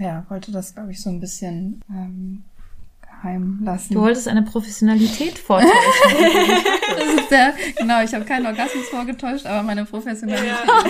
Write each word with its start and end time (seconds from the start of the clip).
ja, 0.00 0.24
wollte 0.30 0.50
das, 0.50 0.74
glaube 0.74 0.92
ich, 0.92 1.02
so 1.02 1.10
ein 1.10 1.20
bisschen 1.20 1.82
ähm, 1.90 2.42
geheim 3.02 3.60
lassen. 3.62 3.92
Du 3.94 4.00
wolltest 4.00 4.28
eine 4.28 4.42
Professionalität 4.42 5.38
vortäuschen. 5.38 5.70
das 6.96 7.14
ist 7.14 7.30
der, 7.30 7.54
genau, 7.76 8.02
ich 8.02 8.14
habe 8.14 8.24
keinen 8.24 8.46
Orgasmus 8.46 8.88
vorgetäuscht, 8.88 9.44
aber 9.44 9.62
meine 9.62 9.84
Professionalität. 9.84 10.48
Ja. 10.48 10.84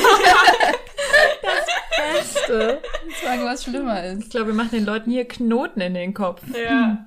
das 1.42 2.34
Beste. 2.34 2.80
Ich 3.08 3.18
sagen, 3.18 3.44
was 3.44 3.64
schlimmer 3.64 4.04
ist. 4.04 4.24
Ich 4.24 4.30
glaube, 4.30 4.48
wir 4.48 4.54
machen 4.54 4.70
den 4.72 4.84
Leuten 4.84 5.10
hier 5.10 5.26
Knoten 5.26 5.80
in 5.80 5.94
den 5.94 6.14
Kopf. 6.14 6.42
Ja. 6.54 7.06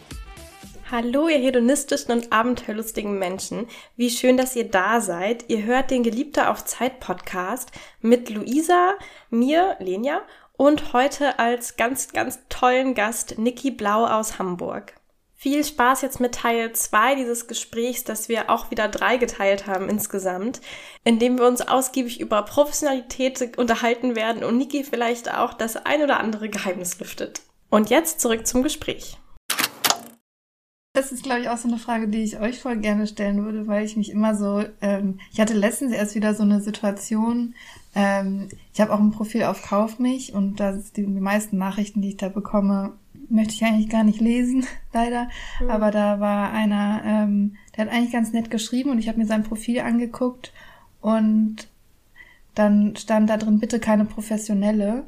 Hallo, 0.91 1.29
ihr 1.29 1.37
hedonistischen 1.37 2.11
und 2.11 2.33
abenteuerlustigen 2.33 3.17
Menschen. 3.17 3.67
Wie 3.95 4.09
schön, 4.09 4.35
dass 4.35 4.57
ihr 4.57 4.69
da 4.69 4.99
seid. 4.99 5.45
Ihr 5.47 5.63
hört 5.63 5.89
den 5.89 6.03
Geliebter 6.03 6.51
auf 6.51 6.65
Zeit 6.65 6.99
Podcast 6.99 7.71
mit 8.01 8.29
Luisa, 8.29 8.95
mir, 9.29 9.77
Lenja 9.79 10.21
und 10.57 10.91
heute 10.91 11.39
als 11.39 11.77
ganz, 11.77 12.11
ganz 12.11 12.39
tollen 12.49 12.93
Gast 12.93 13.37
Niki 13.37 13.71
Blau 13.71 14.05
aus 14.05 14.37
Hamburg. 14.37 14.93
Viel 15.33 15.63
Spaß 15.63 16.01
jetzt 16.01 16.19
mit 16.19 16.35
Teil 16.35 16.73
2 16.73 17.15
dieses 17.15 17.47
Gesprächs, 17.47 18.03
das 18.03 18.27
wir 18.27 18.49
auch 18.49 18.69
wieder 18.69 18.89
drei 18.89 19.15
geteilt 19.15 19.67
haben 19.67 19.87
insgesamt, 19.87 20.59
in 21.05 21.19
dem 21.19 21.39
wir 21.39 21.47
uns 21.47 21.61
ausgiebig 21.61 22.19
über 22.19 22.43
Professionalität 22.43 23.57
unterhalten 23.57 24.17
werden 24.17 24.43
und 24.43 24.57
Niki 24.57 24.83
vielleicht 24.83 25.33
auch 25.33 25.53
das 25.53 25.77
ein 25.77 26.03
oder 26.03 26.19
andere 26.19 26.49
Geheimnis 26.49 26.99
lüftet. 26.99 27.43
Und 27.69 27.89
jetzt 27.89 28.19
zurück 28.19 28.45
zum 28.45 28.61
Gespräch. 28.61 29.20
Das 30.93 31.13
ist, 31.13 31.23
glaube 31.23 31.39
ich, 31.39 31.49
auch 31.49 31.57
so 31.57 31.69
eine 31.69 31.77
Frage, 31.77 32.09
die 32.09 32.21
ich 32.21 32.39
euch 32.39 32.59
voll 32.59 32.75
gerne 32.77 33.07
stellen 33.07 33.45
würde, 33.45 33.65
weil 33.65 33.85
ich 33.85 33.95
mich 33.95 34.11
immer 34.11 34.35
so, 34.35 34.63
ähm, 34.81 35.19
ich 35.31 35.39
hatte 35.39 35.53
letztens 35.53 35.93
erst 35.93 36.15
wieder 36.15 36.35
so 36.35 36.43
eine 36.43 36.59
Situation, 36.59 37.55
ähm, 37.95 38.49
ich 38.73 38.81
habe 38.81 38.91
auch 38.93 38.99
ein 38.99 39.11
Profil 39.11 39.43
auf 39.43 39.61
Kauf 39.61 39.99
mich 39.99 40.33
und 40.33 40.59
da 40.59 40.73
die, 40.73 41.05
die 41.05 41.21
meisten 41.21 41.57
Nachrichten, 41.57 42.01
die 42.01 42.09
ich 42.09 42.17
da 42.17 42.27
bekomme, 42.27 42.93
möchte 43.29 43.53
ich 43.53 43.63
eigentlich 43.63 43.89
gar 43.89 44.03
nicht 44.03 44.19
lesen, 44.19 44.65
leider. 44.93 45.29
Mhm. 45.61 45.69
Aber 45.69 45.91
da 45.91 46.19
war 46.19 46.51
einer, 46.51 47.01
ähm, 47.05 47.55
der 47.75 47.85
hat 47.85 47.93
eigentlich 47.93 48.11
ganz 48.11 48.33
nett 48.33 48.51
geschrieben 48.51 48.89
und 48.89 48.99
ich 48.99 49.07
habe 49.07 49.17
mir 49.17 49.27
sein 49.27 49.43
Profil 49.43 49.79
angeguckt 49.79 50.51
und 50.99 51.69
dann 52.53 52.97
stand 52.97 53.29
da 53.29 53.37
drin, 53.37 53.59
bitte 53.59 53.79
keine 53.79 54.03
Professionelle. 54.03 55.05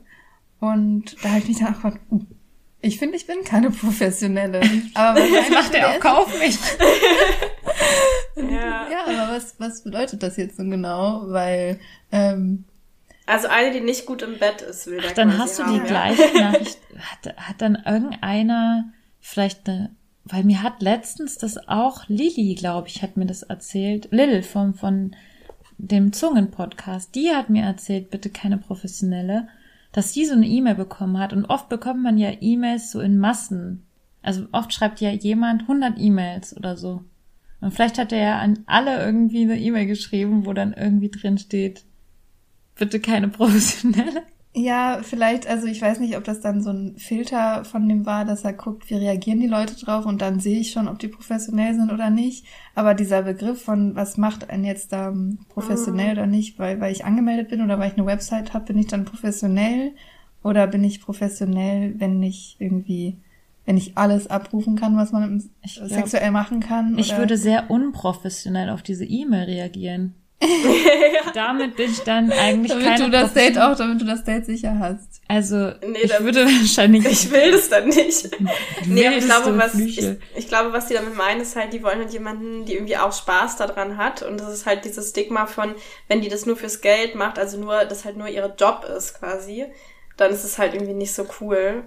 Und 0.62 1.22
da 1.22 1.30
habe 1.30 1.40
ich 1.40 1.50
mich 1.50 1.60
dann 1.60 1.68
auch 1.68 1.74
gefragt, 1.74 2.00
uh, 2.10 2.22
ich 2.84 3.00
finde, 3.00 3.16
ich 3.16 3.26
bin 3.26 3.44
keine 3.46 3.72
Professionelle. 3.72 4.62
Aber 4.94 5.20
was 5.22 5.50
macht 5.50 5.74
er 5.74 5.90
auch 5.90 6.00
Kauf 6.00 6.38
mich? 6.38 6.58
ja. 8.36 8.88
ja, 8.92 9.06
aber 9.06 9.36
was, 9.36 9.56
was 9.58 9.84
bedeutet 9.84 10.22
das 10.22 10.36
jetzt 10.38 10.58
so 10.58 10.64
genau? 10.64 11.24
Weil, 11.28 11.80
ähm, 12.12 12.66
also 13.26 13.48
eine, 13.48 13.72
die 13.72 13.80
nicht 13.80 14.06
gut 14.06 14.22
im 14.22 14.38
Bett 14.38 14.62
ist, 14.62 14.88
will 14.88 15.02
Ach, 15.08 15.14
dann 15.14 15.38
hast 15.38 15.60
du 15.60 15.64
die 15.64 15.78
ja. 15.78 15.84
gleiche 15.84 16.38
Nachricht. 16.38 16.78
Hat, 16.98 17.38
hat 17.38 17.62
dann 17.62 17.82
irgendeiner 17.86 18.92
vielleicht 19.22 19.68
eine, 19.70 19.96
weil 20.26 20.44
mir 20.44 20.62
hat 20.62 20.82
letztens 20.82 21.38
das 21.38 21.70
auch 21.70 22.08
Lilly, 22.10 22.56
glaube 22.56 22.90
ich, 22.90 23.02
hat 23.02 23.16
mir 23.16 23.26
das 23.26 23.44
erzählt. 23.44 24.10
Lil 24.12 24.44
vom, 24.44 24.74
von 24.74 25.16
dem 25.78 26.12
Zungen-Podcast. 26.12 27.16
Die 27.16 27.32
hat 27.32 27.50
mir 27.50 27.64
erzählt, 27.64 28.10
bitte 28.10 28.30
keine 28.30 28.58
professionelle 28.58 29.48
dass 29.94 30.12
sie 30.12 30.26
so 30.26 30.34
eine 30.34 30.48
E-Mail 30.48 30.76
bekommen 30.76 31.18
hat. 31.20 31.32
Und 31.32 31.46
oft 31.46 31.70
bekommt 31.70 32.04
man 32.04 32.18
ja 32.18 32.32
E-Mails 32.42 32.92
so 32.92 33.00
in 33.00 33.20
Massen. 33.20 33.86
Also 34.22 34.48
oft 34.52 34.74
schreibt 34.74 35.00
ja 35.00 35.12
jemand 35.12 35.62
100 35.62 35.98
E-Mails 35.98 36.58
oder 36.58 36.76
so. 36.76 37.06
Und 37.62 37.72
vielleicht 37.74 37.98
hat 37.98 38.12
er 38.12 38.20
ja 38.20 38.40
an 38.40 38.60
alle 38.66 39.06
irgendwie 39.06 39.44
eine 39.44 39.58
E-Mail 39.58 39.86
geschrieben, 39.86 40.46
wo 40.46 40.52
dann 40.52 40.74
irgendwie 40.74 41.10
drin 41.10 41.38
steht, 41.38 41.86
bitte 42.76 43.00
keine 43.00 43.30
professionelle. 43.30 44.24
Ja, 44.56 45.00
vielleicht, 45.02 45.48
also 45.48 45.66
ich 45.66 45.82
weiß 45.82 46.00
nicht, 46.00 46.16
ob 46.16 46.24
das 46.26 46.40
dann 46.40 46.62
so 46.62 46.70
ein 46.70 46.96
Filter 46.98 47.66
von 47.66 47.90
dem 47.90 48.06
war, 48.06 48.24
dass 48.24 48.44
er 48.44 48.54
guckt, 48.54 48.88
wie 48.90 48.96
reagieren 48.96 49.40
die 49.40 49.48
Leute 49.48 49.74
drauf 49.76 50.06
und 50.06 50.22
dann 50.22 50.40
sehe 50.40 50.60
ich 50.60 50.72
schon, 50.72 50.88
ob 50.88 51.00
die 51.00 51.08
professionell 51.08 51.74
sind 51.74 51.92
oder 51.92 52.12
nicht. 52.12 52.46
Aber 52.76 52.94
dieser 52.94 53.24
Begriff 53.24 53.64
von, 53.64 53.96
was 53.96 54.18
macht 54.18 54.52
einen 54.52 54.64
jetzt 54.64 54.94
da 54.94 55.10
ähm, 55.10 55.40
professionell 55.50 56.08
mhm. 56.08 56.12
oder 56.12 56.28
nicht, 56.28 56.60
weil, 56.60 56.80
weil 56.80 56.92
ich 56.92 57.04
angemeldet 57.04 57.50
bin 57.50 57.64
oder 57.64 57.80
weil 57.80 57.90
ich 57.90 57.98
eine 57.98 58.06
Website 58.06 58.54
habe, 58.54 58.66
bin 58.66 58.78
ich 58.78 58.88
dann 58.88 59.06
professionell 59.06 59.94
oder 60.44 60.68
bin 60.68 60.84
ich 60.84 61.02
professionell, 61.02 62.00
wenn 62.00 62.22
ich 62.22 62.56
irgendwie, 62.60 63.18
wenn 63.66 63.78
ich 63.78 63.98
alles 63.98 64.28
abrufen 64.28 64.76
kann, 64.76 64.96
was 64.96 65.12
man 65.12 65.50
ich 65.64 65.82
sexuell 65.84 66.30
machen 66.30 66.60
kann? 66.60 67.00
Ich 67.00 67.18
würde 67.18 67.38
sehr 67.38 67.72
unprofessionell 67.72 68.70
auf 68.70 68.84
diese 68.84 69.06
E-Mail 69.06 69.46
reagieren. 69.46 70.14
damit 71.34 71.76
bin 71.76 71.92
ich 71.92 72.02
dann 72.02 72.32
eigentlich 72.32 72.72
damit 72.72 72.86
keine 72.86 73.06
du 73.06 73.10
das 73.12 73.34
Date 73.34 73.58
auch, 73.58 73.76
damit 73.76 74.02
du 74.02 74.06
das 74.06 74.24
Date 74.24 74.46
sicher 74.46 74.78
hast. 74.80 75.22
Also 75.28 75.72
nee, 75.88 76.00
ich 76.04 76.20
würde 76.20 76.46
wahrscheinlich. 76.46 77.06
Ich 77.06 77.32
will 77.32 77.52
das 77.52 77.70
dann 77.70 77.88
nicht. 77.88 78.30
nee, 78.86 79.08
aber 79.08 79.18
ich 79.18 79.26
glaube, 79.26 79.58
was 79.58 79.76
ich, 79.76 80.06
ich, 80.36 80.48
glaube, 80.48 80.74
was 80.74 80.88
die 80.88 80.94
damit 80.94 81.16
meinen, 81.16 81.42
ist 81.42 81.56
halt, 81.56 81.74
die 81.74 81.82
wollen 81.82 82.00
halt 82.00 82.12
jemanden, 82.12 82.66
die 82.66 82.76
irgendwie 82.76 82.98
auch 82.98 83.14
Spaß 83.14 83.56
daran 83.56 83.98
hat. 83.98 84.22
Und 84.22 84.40
das 84.40 84.54
ist 84.54 84.66
halt 84.66 84.86
dieses 84.86 85.12
Stigma 85.12 85.46
von, 85.46 85.76
wenn 86.08 86.22
die 86.22 86.30
das 86.30 86.46
nur 86.46 86.56
fürs 86.56 86.82
Geld 86.82 87.16
macht, 87.16 87.40
also 87.40 87.58
nur, 87.58 87.86
das 87.86 88.06
halt 88.06 88.18
nur 88.18 88.28
ihre 88.28 88.54
Job 88.58 88.86
ist 88.86 89.20
quasi, 89.20 89.66
dann 90.18 90.32
ist 90.32 90.44
es 90.44 90.58
halt 90.58 90.74
irgendwie 90.74 90.94
nicht 90.94 91.14
so 91.14 91.26
cool. 91.42 91.84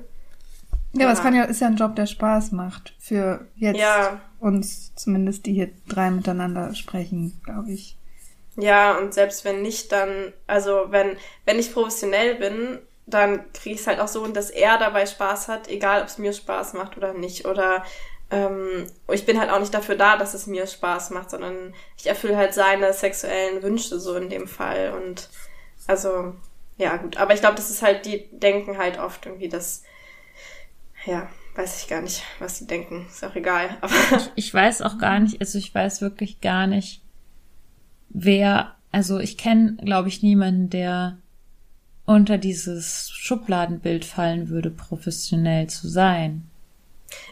Ja, 0.92 1.02
ja, 1.02 1.06
aber 1.06 1.12
es 1.12 1.22
kann 1.22 1.34
ja, 1.34 1.44
ist 1.44 1.60
ja 1.60 1.66
ein 1.66 1.76
Job, 1.76 1.94
der 1.94 2.06
Spaß 2.06 2.52
macht. 2.52 2.94
Für 2.98 3.46
jetzt 3.56 3.78
ja. 3.78 4.20
uns, 4.40 4.94
zumindest 4.94 5.46
die 5.46 5.52
hier 5.52 5.70
drei 5.88 6.10
miteinander 6.10 6.74
sprechen, 6.74 7.38
glaube 7.44 7.72
ich. 7.72 7.95
Ja, 8.56 8.96
und 8.96 9.12
selbst 9.12 9.44
wenn 9.44 9.62
nicht, 9.62 9.92
dann, 9.92 10.32
also 10.46 10.86
wenn, 10.88 11.16
wenn 11.44 11.58
ich 11.58 11.72
professionell 11.72 12.36
bin, 12.36 12.78
dann 13.06 13.52
kriege 13.52 13.74
ich 13.74 13.82
es 13.82 13.86
halt 13.86 14.00
auch 14.00 14.08
so, 14.08 14.26
dass 14.26 14.50
er 14.50 14.78
dabei 14.78 15.06
Spaß 15.06 15.48
hat, 15.48 15.68
egal 15.68 16.02
ob 16.02 16.08
es 16.08 16.18
mir 16.18 16.32
Spaß 16.32 16.72
macht 16.72 16.96
oder 16.96 17.12
nicht. 17.14 17.46
Oder 17.46 17.84
ähm, 18.30 18.86
ich 19.12 19.24
bin 19.26 19.38
halt 19.38 19.50
auch 19.50 19.60
nicht 19.60 19.74
dafür 19.74 19.94
da, 19.94 20.16
dass 20.16 20.34
es 20.34 20.46
mir 20.46 20.66
Spaß 20.66 21.10
macht, 21.10 21.30
sondern 21.30 21.72
ich 21.96 22.06
erfülle 22.06 22.36
halt 22.36 22.54
seine 22.54 22.92
sexuellen 22.92 23.62
Wünsche 23.62 24.00
so 24.00 24.16
in 24.16 24.28
dem 24.28 24.48
Fall. 24.48 24.92
Und 24.94 25.28
also, 25.86 26.34
ja, 26.78 26.96
gut. 26.96 27.16
Aber 27.18 27.34
ich 27.34 27.40
glaube, 27.40 27.56
das 27.56 27.70
ist 27.70 27.82
halt, 27.82 28.06
die 28.06 28.28
denken 28.32 28.78
halt 28.78 28.98
oft 28.98 29.24
irgendwie, 29.26 29.48
dass, 29.48 29.84
ja, 31.04 31.28
weiß 31.54 31.82
ich 31.82 31.88
gar 31.88 32.00
nicht, 32.00 32.22
was 32.40 32.58
die 32.58 32.66
denken. 32.66 33.06
Ist 33.08 33.24
auch 33.24 33.36
egal. 33.36 33.76
Aber 33.80 33.94
ich, 34.16 34.30
ich 34.34 34.54
weiß 34.54 34.82
auch 34.82 34.98
gar 34.98 35.20
nicht, 35.20 35.40
also 35.40 35.58
ich 35.58 35.72
weiß 35.72 36.00
wirklich 36.00 36.40
gar 36.40 36.66
nicht, 36.66 37.02
wer, 38.16 38.74
also 38.92 39.18
ich 39.18 39.36
kenne, 39.36 39.76
glaube 39.84 40.08
ich, 40.08 40.22
niemanden, 40.22 40.70
der 40.70 41.18
unter 42.06 42.38
dieses 42.38 43.10
Schubladenbild 43.10 44.04
fallen 44.04 44.48
würde, 44.48 44.70
professionell 44.70 45.66
zu 45.66 45.88
sein. 45.88 46.48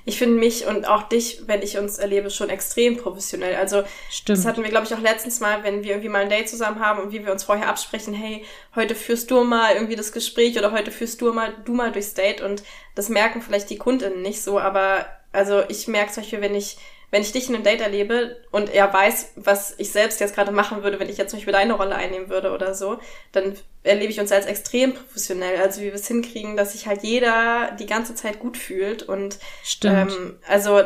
Ich 0.05 0.19
finde 0.19 0.39
mich 0.39 0.67
und 0.67 0.87
auch 0.87 1.09
dich, 1.09 1.43
wenn 1.47 1.63
ich 1.63 1.79
uns 1.79 1.99
erlebe, 1.99 2.31
schon 2.31 2.51
extrem 2.51 2.97
professionell. 2.97 3.57
Also 3.57 3.83
Stimmt. 4.11 4.39
das 4.39 4.47
hatten 4.47 4.63
wir, 4.63 4.71
glaube 4.71 4.87
ich, 4.87 4.95
auch 4.95 5.01
letztens 5.01 5.41
mal, 5.41 5.65
wenn 5.65 5.83
wir 5.83 5.93
irgendwie 5.93 6.09
mal 6.11 6.23
ein 6.23 6.29
Date 6.29 6.49
zusammen 6.49 6.81
haben 6.81 7.01
und 7.01 7.13
wie 7.13 7.25
wir 7.25 7.33
uns 7.33 7.45
vorher 7.45 7.69
absprechen, 7.69 8.15
hey, 8.15 8.45
heute 8.75 8.95
führst 8.95 9.31
du 9.31 9.43
mal 9.43 9.75
irgendwie 9.75 9.97
das 9.97 10.13
Gespräch 10.13 10.59
oder 10.59 10.71
heute 10.71 10.91
führst 10.91 11.21
du 11.21 11.33
mal 11.33 11.55
du 11.65 11.73
mal 11.73 11.93
durchs 11.93 12.15
Date 12.15 12.41
und 12.41 12.63
das 12.95 13.09
merken 13.09 13.43
vielleicht 13.43 13.71
die 13.71 13.79
Kundinnen 13.79 14.23
nicht 14.23 14.43
so, 14.43 14.61
aber 14.61 15.07
also 15.33 15.63
ich 15.69 15.89
merke 15.89 16.13
zum 16.13 16.23
Beispiel, 16.23 16.41
wenn 16.41 16.55
ich 16.55 16.77
wenn 17.15 17.23
ich 17.23 17.31
dich 17.31 17.49
in 17.49 17.55
einem 17.55 17.63
Date 17.63 17.81
erlebe 17.81 18.39
und 18.51 18.75
er 18.75 18.93
weiß, 18.93 19.35
was 19.37 19.77
ich 19.79 19.93
selbst 19.93 20.19
jetzt 20.19 20.35
gerade 20.35 20.51
machen 20.51 20.83
würde, 20.83 20.99
wenn 20.99 21.09
ich 21.09 21.17
jetzt 21.17 21.31
zum 21.31 21.39
Beispiel 21.39 21.53
deine 21.53 21.75
Rolle 21.75 21.95
einnehmen 21.95 22.29
würde 22.29 22.51
oder 22.51 22.75
so, 22.75 22.99
dann 23.31 23.57
erlebe 23.85 24.11
ich 24.11 24.19
uns 24.19 24.33
als 24.33 24.47
extrem 24.47 24.95
professionell. 24.95 25.61
Also 25.61 25.81
wie 25.81 25.85
wir 25.85 25.95
es 25.95 26.09
hinkriegen, 26.09 26.57
dass 26.57 26.73
sich 26.73 26.89
halt 26.89 27.05
jeder 27.05 27.71
die 27.79 27.87
ganze 27.87 28.17
Zeit 28.17 28.41
gut 28.41 28.57
fühlt 28.57 29.05
und 29.05 29.39
Stimmt. 29.63 30.13
Ähm, 30.13 30.39
also 30.49 30.83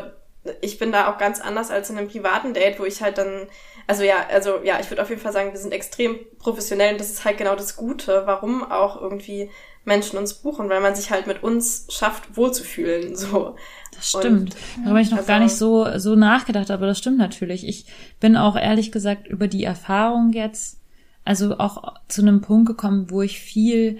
ich 0.61 0.79
bin 0.79 0.93
da 0.93 1.11
auch 1.11 1.17
ganz 1.17 1.41
anders 1.41 1.71
als 1.71 1.89
in 1.89 1.97
einem 1.97 2.09
privaten 2.09 2.53
Date, 2.53 2.79
wo 2.79 2.85
ich 2.85 3.01
halt 3.01 3.17
dann, 3.17 3.47
also 3.87 4.03
ja, 4.03 4.27
also 4.31 4.61
ja, 4.63 4.79
ich 4.81 4.91
würde 4.91 5.01
auf 5.01 5.09
jeden 5.09 5.23
Fall 5.23 5.33
sagen, 5.33 5.53
wir 5.53 5.59
sind 5.59 5.73
extrem 5.73 6.19
professionell 6.39 6.93
und 6.93 7.01
das 7.01 7.09
ist 7.09 7.25
halt 7.25 7.39
genau 7.39 7.57
das 7.57 7.75
Gute, 7.75 8.25
warum 8.27 8.71
auch 8.71 9.01
irgendwie 9.01 9.51
Menschen 9.89 10.19
uns 10.19 10.35
buchen, 10.35 10.69
weil 10.69 10.81
man 10.81 10.95
sich 10.95 11.11
halt 11.11 11.27
mit 11.27 11.43
uns 11.43 11.87
schafft, 11.89 12.37
wohlzufühlen, 12.37 13.17
so. 13.17 13.57
Das 13.93 14.11
stimmt. 14.11 14.55
Und, 14.55 14.57
Darüber 14.77 14.91
habe 14.91 15.01
ich 15.01 15.11
noch 15.11 15.19
also, 15.19 15.29
gar 15.29 15.41
nicht 15.41 15.57
so, 15.57 15.99
so 15.99 16.15
nachgedacht, 16.15 16.71
aber 16.71 16.87
das 16.87 16.99
stimmt 16.99 17.19
natürlich. 17.19 17.67
Ich 17.67 17.87
bin 18.21 18.37
auch 18.37 18.55
ehrlich 18.55 18.93
gesagt 18.93 19.27
über 19.27 19.49
die 19.49 19.65
Erfahrung 19.65 20.33
jetzt, 20.33 20.81
also 21.25 21.59
auch 21.59 21.95
zu 22.07 22.23
einem 22.23 22.41
Punkt 22.41 22.69
gekommen, 22.69 23.11
wo 23.11 23.23
ich 23.23 23.41
viel 23.41 23.99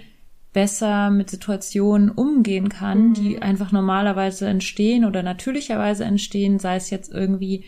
besser 0.53 1.11
mit 1.11 1.29
Situationen 1.29 2.09
umgehen 2.09 2.69
kann, 2.69 3.09
mhm. 3.09 3.13
die 3.13 3.41
einfach 3.41 3.71
normalerweise 3.71 4.47
entstehen 4.47 5.05
oder 5.05 5.21
natürlicherweise 5.21 6.05
entstehen, 6.05 6.59
sei 6.59 6.75
es 6.75 6.89
jetzt 6.89 7.11
irgendwie, 7.13 7.65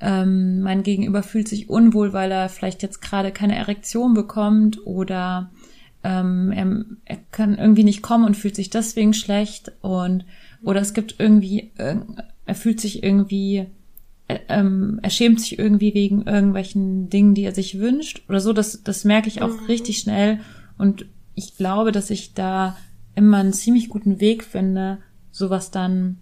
ähm, 0.00 0.60
mein 0.62 0.82
Gegenüber 0.82 1.22
fühlt 1.22 1.48
sich 1.48 1.70
unwohl, 1.70 2.12
weil 2.12 2.32
er 2.32 2.48
vielleicht 2.48 2.82
jetzt 2.82 3.00
gerade 3.00 3.30
keine 3.30 3.56
Erektion 3.56 4.14
bekommt 4.14 4.84
oder 4.86 5.50
ähm, 6.04 6.52
er, 6.52 6.84
er 7.04 7.18
kann 7.30 7.56
irgendwie 7.56 7.84
nicht 7.84 8.02
kommen 8.02 8.24
und 8.24 8.36
fühlt 8.36 8.56
sich 8.56 8.70
deswegen 8.70 9.14
schlecht 9.14 9.72
und 9.80 10.24
oder 10.64 10.80
es 10.80 10.94
gibt 10.94 11.16
irgendwie, 11.18 11.72
äh, 11.76 11.96
er 12.46 12.54
fühlt 12.54 12.80
sich 12.80 13.02
irgendwie, 13.02 13.66
äh, 14.28 14.38
ähm, 14.48 14.98
er 15.02 15.10
schämt 15.10 15.40
sich 15.40 15.58
irgendwie 15.58 15.94
wegen 15.94 16.22
irgendwelchen 16.22 17.08
Dingen, 17.08 17.34
die 17.34 17.44
er 17.44 17.54
sich 17.54 17.78
wünscht 17.78 18.22
oder 18.28 18.40
so. 18.40 18.52
Das, 18.52 18.82
das 18.82 19.04
merke 19.04 19.28
ich 19.28 19.42
auch 19.42 19.60
mhm. 19.60 19.66
richtig 19.66 19.98
schnell 19.98 20.40
und 20.78 21.06
ich 21.34 21.56
glaube, 21.56 21.92
dass 21.92 22.10
ich 22.10 22.34
da 22.34 22.76
immer 23.14 23.38
einen 23.38 23.52
ziemlich 23.52 23.88
guten 23.88 24.20
Weg 24.20 24.44
finde, 24.44 24.98
sowas 25.30 25.70
dann 25.70 26.18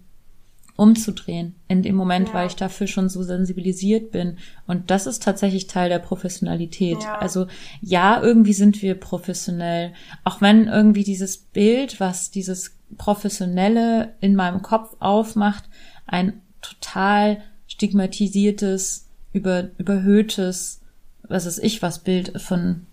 umzudrehen 0.75 1.55
in 1.67 1.83
dem 1.83 1.95
Moment, 1.95 2.29
ja. 2.29 2.33
weil 2.33 2.47
ich 2.47 2.55
dafür 2.55 2.87
schon 2.87 3.09
so 3.09 3.23
sensibilisiert 3.23 4.11
bin. 4.11 4.37
Und 4.67 4.91
das 4.91 5.07
ist 5.07 5.23
tatsächlich 5.23 5.67
Teil 5.67 5.89
der 5.89 5.99
Professionalität. 5.99 7.03
Ja. 7.03 7.17
Also 7.17 7.47
ja, 7.81 8.21
irgendwie 8.21 8.53
sind 8.53 8.81
wir 8.81 8.95
professionell, 8.95 9.93
auch 10.23 10.41
wenn 10.41 10.67
irgendwie 10.67 11.03
dieses 11.03 11.37
Bild, 11.37 11.99
was 11.99 12.31
dieses 12.31 12.75
Professionelle 12.97 14.13
in 14.19 14.35
meinem 14.35 14.61
Kopf 14.61 14.95
aufmacht, 14.99 15.65
ein 16.07 16.41
total 16.61 17.41
stigmatisiertes, 17.67 19.07
über, 19.33 19.69
überhöhtes, 19.77 20.81
was 21.27 21.45
ist 21.45 21.59
ich, 21.59 21.81
was 21.81 21.99
Bild 21.99 22.41
von 22.41 22.85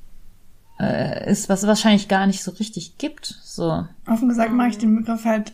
äh, 0.79 1.31
ist, 1.31 1.49
was 1.49 1.63
es 1.63 1.69
wahrscheinlich 1.69 2.09
gar 2.09 2.27
nicht 2.27 2.43
so 2.43 2.53
richtig 2.53 2.99
gibt. 2.99 3.27
So. 3.43 3.87
Offen 4.07 4.29
gesagt 4.29 4.53
mag 4.53 4.71
ich 4.71 4.79
den 4.79 4.97
Begriff 4.97 5.25
halt, 5.25 5.53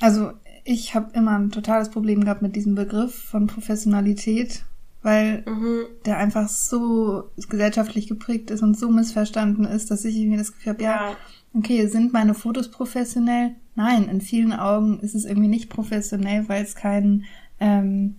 also 0.00 0.32
ich 0.70 0.94
habe 0.94 1.10
immer 1.14 1.38
ein 1.38 1.50
totales 1.50 1.88
Problem 1.88 2.24
gehabt 2.24 2.42
mit 2.42 2.54
diesem 2.54 2.74
Begriff 2.74 3.14
von 3.14 3.46
Professionalität, 3.46 4.64
weil 5.02 5.42
mhm. 5.46 5.86
der 6.04 6.18
einfach 6.18 6.48
so 6.48 7.30
gesellschaftlich 7.48 8.06
geprägt 8.06 8.50
ist 8.50 8.62
und 8.62 8.76
so 8.76 8.90
missverstanden 8.90 9.64
ist, 9.64 9.90
dass 9.90 10.04
ich 10.04 10.16
irgendwie 10.16 10.36
das 10.36 10.52
Gefühl 10.52 10.74
habe, 10.74 10.82
ja, 10.82 11.16
okay, 11.54 11.86
sind 11.86 12.12
meine 12.12 12.34
Fotos 12.34 12.70
professionell? 12.70 13.52
Nein, 13.76 14.10
in 14.10 14.20
vielen 14.20 14.52
Augen 14.52 15.00
ist 15.00 15.14
es 15.14 15.24
irgendwie 15.24 15.48
nicht 15.48 15.70
professionell, 15.70 16.46
weil 16.50 16.64
es 16.64 16.74
kein 16.74 17.24
ähm, 17.60 18.16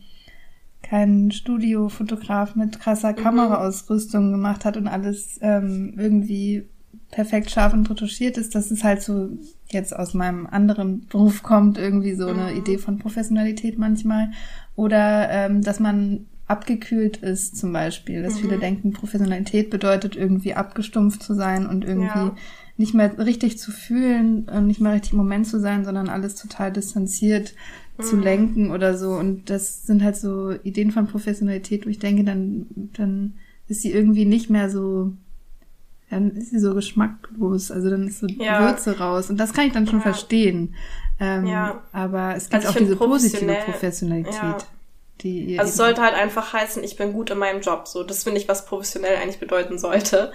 kein 0.82 1.30
Studiofotograf 1.30 2.56
mit 2.56 2.80
krasser 2.80 3.12
mhm. 3.12 3.18
Kameraausrüstung 3.18 4.32
gemacht 4.32 4.66
hat 4.66 4.76
und 4.76 4.88
alles 4.88 5.38
ähm, 5.42 5.94
irgendwie 5.98 6.68
perfekt 7.12 7.50
scharf 7.50 7.74
und 7.74 7.90
retuschiert 7.90 8.38
ist, 8.38 8.56
dass 8.56 8.72
es 8.72 8.84
halt 8.84 9.02
so 9.02 9.30
jetzt 9.72 9.96
aus 9.96 10.14
meinem 10.14 10.46
anderen 10.48 11.06
Beruf 11.08 11.44
kommt, 11.44 11.78
irgendwie 11.78 12.14
so 12.14 12.28
eine 12.28 12.52
mhm. 12.52 12.58
Idee 12.58 12.78
von 12.78 13.00
Professionalität 13.00 13.78
manchmal. 13.78 14.32
Oder 14.76 15.30
ähm, 15.30 15.62
dass 15.62 15.80
man 15.80 16.26
abgekühlt 16.48 17.18
ist 17.18 17.58
zum 17.58 17.72
Beispiel, 17.74 18.24
dass 18.24 18.36
mhm. 18.36 18.40
viele 18.40 18.58
denken, 18.58 18.92
Professionalität 18.92 19.70
bedeutet 19.70 20.16
irgendwie 20.16 20.56
abgestumpft 20.56 21.22
zu 21.22 21.36
sein 21.36 21.68
und 21.68 21.86
irgendwie 21.86 22.08
ja. 22.08 22.36
nicht 22.78 22.94
mehr 22.94 23.18
richtig 23.20 23.60
zu 23.60 23.72
fühlen, 23.72 24.50
und 24.50 24.68
nicht 24.68 24.82
mehr 24.82 24.94
richtig 24.94 25.12
im 25.12 25.20
Moment 25.20 25.48
zu 25.48 25.60
sein, 25.60 25.86
sondern 25.86 26.10
alles 26.10 26.36
total 26.36 26.72
distanziert 26.72 27.54
zu 28.02 28.18
mhm. 28.18 28.24
lenken 28.24 28.72
oder 28.72 28.98
so. 28.98 29.12
Und 29.12 29.50
das 29.50 29.84
sind 29.84 30.04
halt 30.04 30.16
so 30.16 30.52
Ideen 30.64 30.92
von 30.92 31.08
Professionalität, 31.08 31.86
wo 31.86 31.90
ich 31.90 32.00
denke, 32.00 32.24
dann, 32.24 32.66
dann 32.94 33.36
ist 33.68 33.82
sie 33.82 33.92
irgendwie 33.92 34.26
nicht 34.26 34.50
mehr 34.50 34.70
so, 34.70 35.14
dann 36.10 36.32
ist 36.32 36.52
sie 36.52 36.60
so 36.60 36.74
geschmacklos. 36.74 37.72
Also 37.72 37.90
dann 37.90 38.08
ist 38.08 38.20
so 38.20 38.28
ja. 38.28 38.62
Würze 38.62 38.98
raus. 38.98 39.30
Und 39.30 39.38
das 39.38 39.54
kann 39.54 39.68
ich 39.68 39.74
dann 39.74 39.88
schon 39.88 40.00
ja. 40.00 40.04
verstehen. 40.04 40.76
Ähm, 41.20 41.46
ja. 41.46 41.84
Aber 41.92 42.36
es 42.36 42.50
gibt 42.50 42.66
also 42.66 42.70
auch 42.70 42.76
diese 42.76 42.96
positive 42.96 43.54
Professionalität. 43.66 44.34
Ja. 44.34 44.58
Die 45.22 45.60
also 45.60 45.70
es 45.70 45.76
sollte 45.76 46.02
halt 46.02 46.14
einfach 46.14 46.54
heißen, 46.54 46.84
ich 46.84 46.96
bin 46.96 47.12
gut 47.12 47.30
in 47.30 47.38
meinem 47.38 47.62
Job. 47.62 47.88
So, 47.88 48.04
das 48.04 48.24
finde 48.24 48.40
ich, 48.40 48.48
was 48.48 48.66
professionell 48.66 49.18
eigentlich 49.18 49.40
bedeuten 49.40 49.78
sollte. 49.78 50.32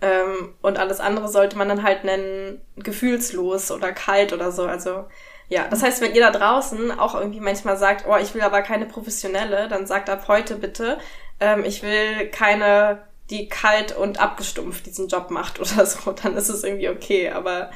Ähm, 0.00 0.54
und 0.60 0.78
alles 0.78 1.00
andere 1.00 1.28
sollte 1.28 1.56
man 1.56 1.68
dann 1.68 1.82
halt 1.82 2.04
nennen, 2.04 2.60
gefühlslos 2.76 3.70
oder 3.70 3.92
kalt 3.92 4.32
oder 4.32 4.52
so. 4.52 4.64
Also 4.64 5.06
ja, 5.48 5.66
das 5.68 5.82
heißt, 5.82 6.02
wenn 6.02 6.14
ihr 6.14 6.20
da 6.20 6.30
draußen 6.30 6.98
auch 6.98 7.14
irgendwie 7.14 7.40
manchmal 7.40 7.76
sagt, 7.76 8.04
oh, 8.08 8.16
ich 8.16 8.34
will 8.34 8.42
aber 8.42 8.62
keine 8.62 8.86
professionelle, 8.86 9.68
dann 9.68 9.86
sagt 9.86 10.10
ab 10.10 10.28
heute 10.28 10.56
bitte, 10.56 10.98
ähm, 11.40 11.64
ich 11.64 11.82
will 11.82 12.28
keine, 12.30 13.02
die 13.30 13.48
kalt 13.48 13.96
und 13.96 14.20
abgestumpft 14.20 14.86
diesen 14.86 15.08
Job 15.08 15.30
macht 15.30 15.60
oder 15.60 15.86
so, 15.86 16.12
dann 16.12 16.36
ist 16.36 16.48
es 16.48 16.64
irgendwie 16.64 16.88
okay, 16.88 17.30
aber 17.30 17.70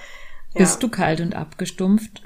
ja. 0.55 0.61
Bist 0.61 0.83
du 0.83 0.91
kalt 0.91 1.23
und 1.23 1.35
abgestumpft? 1.35 2.23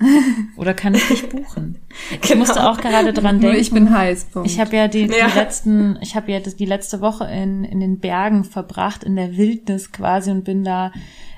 Oder 0.56 0.74
kann 0.74 0.96
ich 0.96 1.06
dich 1.06 1.28
buchen? 1.28 1.80
Ich 2.10 2.20
genau. 2.20 2.40
musste 2.40 2.68
auch 2.68 2.78
gerade 2.78 3.12
dran 3.12 3.40
denken. 3.40 3.56
ich 3.56 3.70
bin 3.70 3.96
heiß. 3.96 4.26
Punkt. 4.26 4.50
Ich 4.50 4.58
habe 4.60 4.76
ja 4.76 4.88
die, 4.88 5.06
ja. 5.06 5.28
die 5.28 5.38
letzten, 5.38 5.96
ich 6.02 6.16
habe 6.16 6.30
ja 6.32 6.40
das, 6.40 6.56
die 6.56 6.66
letzte 6.66 7.00
Woche 7.00 7.24
in, 7.24 7.64
in 7.64 7.80
den 7.80 8.00
Bergen 8.00 8.44
verbracht, 8.44 9.04
in 9.04 9.14
der 9.16 9.36
Wildnis 9.36 9.92
quasi 9.92 10.30
und 10.32 10.44
bin 10.44 10.64
da 10.64 10.92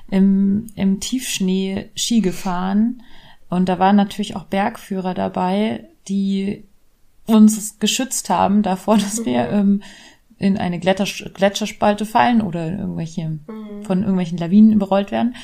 im, 0.09 0.67
im 0.75 0.99
Tiefschnee 0.99 1.89
Ski 1.95 2.21
gefahren 2.21 3.03
und 3.49 3.67
da 3.67 3.79
waren 3.79 3.95
natürlich 3.95 4.35
auch 4.35 4.45
Bergführer 4.45 5.13
dabei, 5.13 5.85
die 6.07 6.63
uns 7.25 7.79
geschützt 7.79 8.29
haben 8.29 8.63
davor, 8.63 8.97
dass 8.99 9.25
wir 9.25 9.51
mhm. 9.51 9.53
ähm, 9.53 9.83
in 10.39 10.57
eine 10.57 10.79
Gletscher, 10.79 11.29
Gletscherspalte 11.29 12.05
fallen 12.05 12.41
oder 12.41 12.71
irgendwelche 12.71 13.29
mhm. 13.29 13.83
von 13.83 13.99
irgendwelchen 13.99 14.37
Lawinen 14.37 14.71
überrollt 14.71 15.11
werden. 15.11 15.35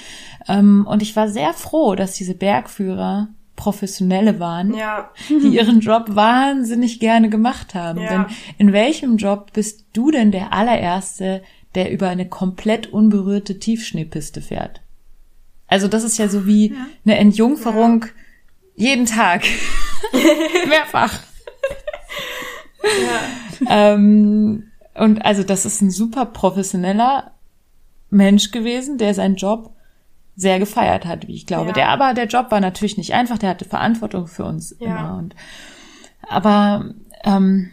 Ähm, 0.48 0.88
und 0.90 1.02
ich 1.02 1.16
war 1.16 1.28
sehr 1.28 1.54
froh, 1.54 1.96
dass 1.96 2.14
diese 2.14 2.34
Bergführer 2.34 3.28
Professionelle 3.56 4.40
waren, 4.40 4.74
ja. 4.74 5.12
die 5.30 5.56
ihren 5.56 5.80
Job 5.80 6.08
wahnsinnig 6.10 7.00
gerne 7.00 7.30
gemacht 7.30 7.74
haben. 7.74 8.02
Ja. 8.02 8.10
Denn 8.10 8.26
in 8.58 8.74
welchem 8.74 9.18
Job 9.18 9.52
bist 9.54 9.86
du 9.94 10.12
denn 10.12 10.32
der 10.32 10.52
allererste, 10.52 11.42
der 11.74 11.92
über 11.92 12.10
eine 12.10 12.28
komplett 12.28 12.88
unberührte 12.88 13.60
Tiefschneepiste 13.60 14.42
fährt? 14.42 14.82
Also 15.68 15.88
das 15.88 16.04
ist 16.04 16.18
ja 16.18 16.28
so 16.28 16.46
wie 16.46 16.72
ja. 16.72 16.88
eine 17.06 17.18
Entjungferung 17.18 18.06
ja. 18.76 18.88
jeden 18.92 19.06
Tag. 19.06 19.44
Mehrfach. 20.68 21.20
Ja. 22.84 23.94
ähm, 23.94 24.72
und 24.96 25.24
also 25.24 25.44
das 25.44 25.66
ist 25.66 25.82
ein 25.82 25.92
super 25.92 26.26
professioneller 26.26 27.32
Mensch 28.10 28.52
gewesen, 28.52 28.98
der 28.98 29.14
seinen 29.14 29.36
Job 29.36 29.74
sehr 30.36 30.60
gefeiert 30.60 31.06
hat, 31.06 31.28
wie 31.28 31.36
ich 31.36 31.46
glaube. 31.46 31.68
Ja. 31.68 31.74
Der 31.74 31.90
aber 31.90 32.14
der 32.14 32.28
Job 32.28 32.52
war 32.52 32.60
natürlich 32.60 32.98
nicht 32.98 33.14
einfach, 33.14 33.38
der 33.38 33.50
hatte 33.50 33.66
Verantwortung 33.66 34.28
für 34.28 34.46
uns 34.46 34.76
ja. 34.80 34.88
immer. 34.88 35.18
Und 35.18 35.36
aber 36.28 36.94
ähm, 37.24 37.72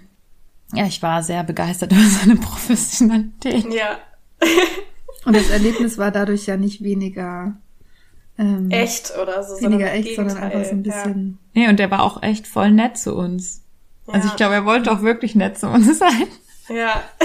ja, 0.74 0.86
ich 0.86 1.02
war 1.02 1.22
sehr 1.22 1.44
begeistert 1.44 1.92
über 1.92 2.02
seine 2.02 2.36
Professionalität. 2.36 3.72
Ja. 3.72 3.98
und 5.24 5.36
das 5.36 5.50
Erlebnis 5.50 5.98
war 5.98 6.10
dadurch 6.10 6.46
ja 6.46 6.56
nicht 6.56 6.82
weniger 6.82 7.54
ähm, 8.38 8.70
echt 8.70 9.12
oder 9.20 9.42
so. 9.42 9.60
Weniger 9.60 9.92
echt, 9.92 10.16
sondern 10.16 10.38
einfach 10.38 10.64
so 10.64 10.70
ein 10.70 10.82
bisschen. 10.82 11.38
Ja. 11.52 11.62
Nee, 11.62 11.68
und 11.68 11.78
der 11.78 11.90
war 11.90 12.02
auch 12.02 12.22
echt 12.22 12.46
voll 12.46 12.70
nett 12.70 12.96
zu 12.96 13.14
uns. 13.14 13.62
Ja. 14.06 14.14
Also 14.14 14.28
ich 14.28 14.36
glaube, 14.36 14.54
er 14.54 14.64
wollte 14.64 14.90
auch 14.90 15.02
wirklich 15.02 15.34
nett 15.34 15.58
zu 15.58 15.68
uns 15.68 15.98
sein. 15.98 16.26
Ja. 16.68 17.02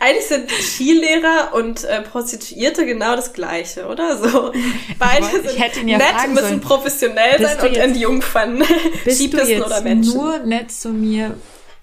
Eigentlich 0.00 0.26
sind 0.26 0.50
Skilehrer 0.50 1.54
und 1.54 1.84
äh, 1.84 2.02
Prostituierte 2.02 2.86
genau 2.86 3.14
das 3.14 3.32
Gleiche, 3.32 3.86
oder? 3.86 4.16
So. 4.16 4.52
Beide 4.98 5.26
ich 5.26 5.50
sind 5.50 5.58
hätte 5.58 5.80
ihn 5.80 5.88
ja 5.88 5.98
nett, 5.98 6.28
müssen 6.28 6.46
sollen. 6.46 6.60
professionell 6.60 7.38
bist 7.38 7.60
sein 7.60 7.68
und 7.68 7.76
entjungfern. 7.76 8.58
Bist 9.04 9.18
Skipisten 9.18 9.46
du 9.46 9.52
jetzt 9.52 9.66
oder 9.66 9.80
Menschen. 9.82 10.14
nur 10.14 10.38
nett 10.38 10.72
zu 10.72 10.88
mir, 10.90 11.36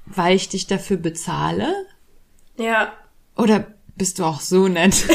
weil 0.05 0.35
ich 0.35 0.49
dich 0.49 0.67
dafür 0.67 0.97
bezahle? 0.97 1.73
Ja. 2.57 2.93
Oder 3.37 3.65
bist 3.95 4.19
du 4.19 4.25
auch 4.25 4.41
so 4.41 4.67
nett? 4.67 4.95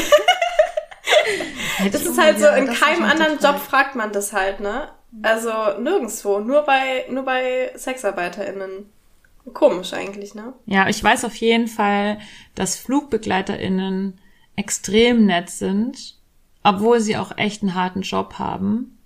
das 1.91 2.01
ist 2.01 2.17
halt 2.17 2.39
so, 2.39 2.47
in 2.47 2.73
keinem 2.73 3.03
anderen 3.03 3.37
Job 3.39 3.59
fragt 3.59 3.95
man 3.95 4.11
das 4.11 4.33
halt, 4.33 4.61
ne? 4.61 4.89
Also 5.21 5.51
nirgendwo, 5.79 6.39
nur 6.39 6.63
bei, 6.63 7.05
nur 7.09 7.23
bei 7.23 7.71
SexarbeiterInnen. 7.75 8.89
Komisch 9.53 9.93
eigentlich, 9.93 10.33
ne? 10.33 10.53
Ja, 10.65 10.89
ich 10.89 11.03
weiß 11.03 11.25
auf 11.25 11.35
jeden 11.35 11.67
Fall, 11.67 12.19
dass 12.55 12.77
FlugbegleiterInnen 12.77 14.19
extrem 14.55 15.25
nett 15.25 15.49
sind, 15.49 16.17
obwohl 16.63 16.99
sie 16.99 17.17
auch 17.17 17.37
echt 17.37 17.61
einen 17.61 17.75
harten 17.75 18.01
Job 18.01 18.39
haben. 18.39 18.97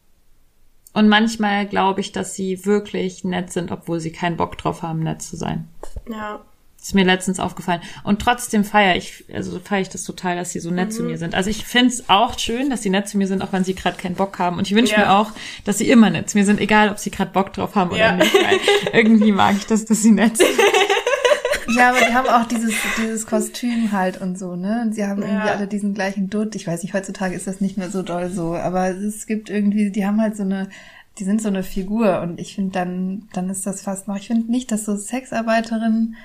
Und 0.93 1.07
manchmal 1.07 1.67
glaube 1.67 2.01
ich, 2.01 2.11
dass 2.11 2.35
sie 2.35 2.65
wirklich 2.65 3.23
nett 3.23 3.51
sind, 3.51 3.71
obwohl 3.71 3.99
sie 3.99 4.11
keinen 4.11 4.37
Bock 4.37 4.57
drauf 4.57 4.81
haben, 4.81 4.99
nett 4.99 5.21
zu 5.21 5.35
sein. 5.35 5.67
Ja. 6.09 6.41
Ist 6.81 6.95
mir 6.95 7.03
letztens 7.03 7.39
aufgefallen. 7.39 7.81
Und 8.03 8.21
trotzdem 8.21 8.63
feiere 8.63 8.95
ich, 8.95 9.25
also 9.33 9.59
feiere 9.59 9.81
ich 9.81 9.89
das 9.89 10.05
total, 10.05 10.37
dass 10.37 10.51
sie 10.51 10.59
so 10.59 10.71
nett 10.71 10.87
mhm. 10.87 10.91
zu 10.91 11.03
mir 11.03 11.17
sind. 11.17 11.35
Also 11.35 11.49
ich 11.49 11.65
finde 11.65 11.93
es 11.93 12.09
auch 12.09 12.39
schön, 12.39 12.69
dass 12.69 12.81
sie 12.81 12.89
nett 12.89 13.09
zu 13.09 13.17
mir 13.17 13.27
sind, 13.27 13.41
auch 13.43 13.51
wenn 13.51 13.63
sie 13.63 13.75
gerade 13.75 13.97
keinen 13.97 14.15
Bock 14.15 14.39
haben. 14.39 14.57
Und 14.57 14.65
ich 14.67 14.75
wünsche 14.75 14.93
ja. 14.93 14.99
mir 14.99 15.11
auch, 15.11 15.31
dass 15.65 15.77
sie 15.77 15.89
immer 15.89 16.09
nett 16.09 16.29
zu 16.29 16.37
mir 16.37 16.45
sind, 16.45 16.59
egal 16.59 16.89
ob 16.89 16.97
sie 16.97 17.11
gerade 17.11 17.31
Bock 17.31 17.53
drauf 17.53 17.75
haben 17.75 17.95
ja. 17.95 18.15
oder 18.15 18.23
nicht. 18.23 18.33
Weil 18.33 18.59
irgendwie 18.93 19.31
mag 19.31 19.55
ich 19.57 19.65
das, 19.65 19.85
dass 19.85 20.01
sie 20.01 20.11
nett 20.11 20.37
sind. 20.37 20.49
Ja, 21.75 21.89
aber 21.89 21.99
die 21.99 22.13
haben 22.13 22.27
auch 22.27 22.47
dieses, 22.47 22.73
dieses 22.97 23.27
Kostüm 23.27 23.91
halt 23.91 24.19
und 24.19 24.39
so, 24.39 24.55
ne? 24.55 24.81
Und 24.83 24.95
sie 24.95 25.05
haben 25.05 25.21
irgendwie 25.21 25.47
ja. 25.47 25.53
alle 25.53 25.67
diesen 25.67 25.93
gleichen 25.93 26.29
Dutt. 26.29 26.55
Ich 26.55 26.65
weiß 26.65 26.81
nicht, 26.83 26.93
heutzutage 26.93 27.35
ist 27.35 27.47
das 27.47 27.61
nicht 27.61 27.77
mehr 27.77 27.91
so 27.91 28.01
doll 28.01 28.29
so, 28.29 28.55
aber 28.55 28.89
es 28.89 29.27
gibt 29.27 29.49
irgendwie, 29.49 29.91
die 29.91 30.05
haben 30.05 30.19
halt 30.19 30.35
so 30.35 30.43
eine, 30.43 30.69
die 31.19 31.25
sind 31.25 31.41
so 31.41 31.47
eine 31.47 31.63
Figur 31.63 32.21
und 32.21 32.39
ich 32.39 32.55
finde 32.55 32.71
dann, 32.71 33.27
dann 33.33 33.49
ist 33.49 33.65
das 33.65 33.81
fast 33.81 34.07
noch, 34.07 34.15
ich 34.15 34.27
finde 34.27 34.49
nicht, 34.49 34.71
dass 34.71 34.85
so 34.85 34.95
Sexarbeiterinnen, 34.95 36.15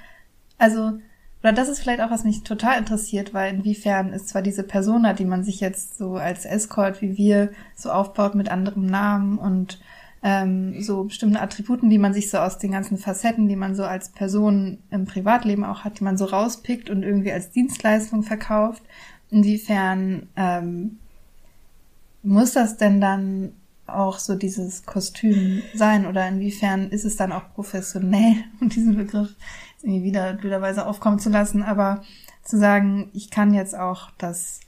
also, 0.59 0.99
oder 1.43 1.53
das 1.53 1.69
ist 1.69 1.81
vielleicht 1.81 2.01
auch, 2.01 2.11
was 2.11 2.25
mich 2.25 2.43
total 2.43 2.79
interessiert, 2.79 3.35
weil 3.35 3.55
inwiefern 3.55 4.13
ist 4.13 4.29
zwar 4.29 4.43
diese 4.43 4.63
Persona, 4.63 5.13
die 5.13 5.27
man 5.27 5.45
sich 5.45 5.61
jetzt 5.61 5.99
so 5.99 6.17
als 6.17 6.45
Escort 6.47 7.03
wie 7.03 7.17
wir 7.17 7.51
so 7.77 7.91
aufbaut 7.91 8.35
mit 8.35 8.49
anderem 8.49 8.87
Namen 8.87 9.39
und 9.39 9.79
ähm, 10.23 10.81
so 10.81 11.05
bestimmte 11.05 11.41
Attributen, 11.41 11.91
die 11.91 11.99
man 11.99 12.15
sich 12.15 12.31
so 12.31 12.39
aus 12.39 12.59
den 12.59 12.73
ganzen 12.73 12.97
Facetten, 12.97 13.47
die 13.47 13.57
man 13.57 13.75
so 13.75 13.85
als 13.85 14.09
Person 14.09 14.79
im 14.91 15.05
Privatleben 15.05 15.65
auch 15.65 15.85
hat, 15.85 16.01
die 16.01 16.05
man 16.05 16.17
so 16.17 16.25
rauspickt 16.25 16.89
und 16.89 17.03
irgendwie 17.03 17.31
als 17.31 17.51
Dienstleistung 17.51 18.23
verkauft. 18.23 18.83
Inwiefern 19.31 20.29
ähm, 20.37 20.99
muss 22.23 22.55
das 22.55 22.79
denn 22.79 23.03
dann 23.03 23.53
auch 23.87 24.19
so 24.19 24.35
dieses 24.35 24.85
Kostüm 24.85 25.63
sein 25.75 26.07
oder 26.07 26.27
inwiefern 26.27 26.89
ist 26.89 27.05
es 27.05 27.17
dann 27.17 27.33
auch 27.33 27.53
professionell, 27.55 28.37
um 28.61 28.69
diesen 28.69 28.97
Begriff 28.97 29.35
irgendwie 29.83 30.05
wieder 30.05 30.33
blöderweise 30.35 30.87
aufkommen 30.87 31.19
zu 31.19 31.31
lassen, 31.31 31.63
aber 31.63 32.03
zu 32.43 32.59
sagen, 32.59 33.11
ich 33.13 33.31
kann 33.31 33.55
jetzt 33.55 33.77
auch 33.77 34.11
das 34.19 34.61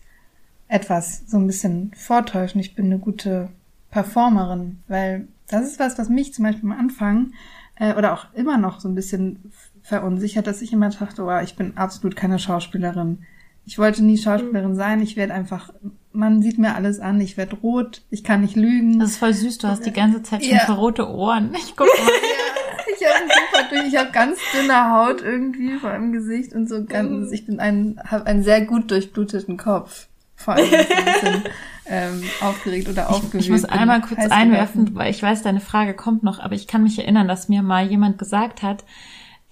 etwas 0.69 1.23
so 1.27 1.39
ein 1.39 1.47
bisschen 1.47 1.93
vortäuschen, 1.97 2.61
ich 2.61 2.75
bin 2.75 2.87
eine 2.87 2.99
gute 2.99 3.51
Performerin, 3.91 4.83
weil 4.89 5.29
das 5.49 5.67
ist 5.67 5.79
was, 5.79 5.99
was 5.99 6.09
mich 6.09 6.35
zum 6.35 6.45
Beispiel 6.45 6.71
am 6.71 6.79
Anfang 6.79 7.33
äh, 7.77 7.95
oder 7.95 8.13
auch 8.13 8.27
immer 8.35 8.59
noch 8.59 8.81
so 8.81 8.89
ein 8.89 8.95
bisschen 8.95 9.53
verunsichert, 9.83 10.47
dass 10.47 10.63
ich 10.63 10.73
immer 10.73 10.91
dachte, 10.91 11.23
oh, 11.23 11.39
ich 11.39 11.57
bin 11.57 11.77
absolut 11.77 12.17
keine 12.17 12.39
Schauspielerin. 12.39 13.21
Ich 13.65 13.79
wollte 13.79 14.05
nie 14.05 14.19
Schauspielerin 14.19 14.75
sein. 14.75 15.01
Ich 15.01 15.17
werde 15.17 15.35
einfach, 15.35 15.73
man 16.17 16.43
sieht 16.43 16.59
mir 16.59 16.75
alles 16.75 17.01
an. 17.01 17.21
Ich 17.21 17.37
werde 17.37 17.57
rot. 17.57 18.03
Ich 18.11 18.25
kann 18.25 18.41
nicht 18.41 18.57
lügen. 18.57 18.99
Das 18.99 19.11
ist 19.11 19.19
voll 19.19 19.35
süß. 19.35 19.59
Du 19.59 19.69
hast 19.69 19.87
die 19.87 19.93
ganze 19.93 20.23
Zeit 20.23 20.45
schon 20.45 20.57
ja. 20.57 20.73
rote 20.73 21.09
Ohren. 21.09 21.55
Ich 21.55 21.77
guck 21.77 21.87
mal. 21.87 21.95
ich 22.99 23.07
habe 23.07 23.25
super 23.29 23.69
durch. 23.71 23.89
Ich 23.89 23.97
habe 23.97 24.11
ganz 24.11 24.39
dünne 24.53 24.93
Haut 24.93 25.23
irgendwie 25.23 25.79
vor 25.79 25.93
dem 25.93 26.13
Gesicht 26.13 26.53
und 26.53 26.69
so 26.69 26.85
ganz. 26.85 27.29
Mhm. 27.29 27.33
Ich 27.33 27.47
bin 27.47 27.61
ein, 27.61 28.01
habe 28.05 28.27
einen 28.27 28.43
sehr 28.43 28.63
gut 28.63 28.91
durchbluteten 28.91 29.57
Kopf. 29.57 30.09
Vor 30.35 30.55
allem 30.55 30.73
ein 30.73 30.87
bisschen 31.05 31.45
ähm, 31.87 32.23
aufgeregt 32.41 32.89
oder 32.89 33.11
aufgewühlt. 33.11 33.35
Ich, 33.43 33.47
ich 33.47 33.51
muss 33.51 33.65
einmal 33.65 34.01
kurz 34.01 34.31
einwerfen, 34.31 34.95
weil 34.95 35.11
ich 35.11 35.23
weiß, 35.23 35.43
deine 35.43 35.61
Frage 35.61 35.95
kommt 35.95 36.23
noch, 36.23 36.41
aber 36.41 36.55
ich 36.55 36.67
kann 36.67 36.83
mich 36.83 36.99
erinnern, 36.99 37.29
dass 37.29 37.49
mir 37.49 37.63
mal 37.63 37.87
jemand 37.87 38.19
gesagt 38.19 38.63
hat, 38.63 38.85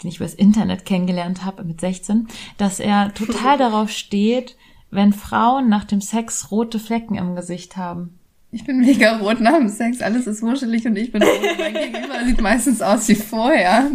den 0.03 0.09
ich 0.09 0.17
übers 0.17 0.35
Internet 0.35 0.85
kennengelernt 0.85 1.45
habe 1.45 1.65
mit 1.65 1.81
16, 1.81 2.29
dass 2.59 2.81
er 2.81 3.15
total 3.15 3.59
darauf 3.59 3.91
steht, 3.91 4.57
wenn 4.95 5.13
Frauen 5.13 5.69
nach 5.69 5.85
dem 5.85 6.01
Sex 6.01 6.51
rote 6.51 6.79
Flecken 6.79 7.17
im 7.17 7.37
Gesicht 7.37 7.77
haben. 7.77 8.19
Ich 8.51 8.65
bin 8.65 8.81
mega 8.81 9.19
rot 9.19 9.41
nach 9.41 9.59
dem 9.59 9.69
Sex, 9.69 10.01
alles 10.01 10.27
ist 10.27 10.43
wuschelig 10.43 10.87
und 10.87 10.97
ich 10.97 11.11
bin 11.11 11.23
rot. 11.23 11.41
Mein 11.59 11.75
Gegenüber 11.93 12.25
sieht 12.25 12.41
meistens 12.41 12.81
aus 12.83 13.09
wie 13.09 13.17
vorher. 13.17 13.91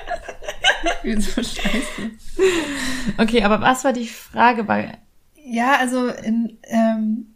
wie 1.02 1.20
so 1.20 1.42
scheiße. 1.42 2.10
Okay, 3.18 3.42
aber 3.42 3.60
was 3.60 3.84
war 3.84 3.92
die 3.92 4.06
Frage 4.06 4.64
bei 4.64 4.98
ja, 5.44 5.78
also 5.78 6.08
in, 6.08 6.58
ähm, 6.64 7.34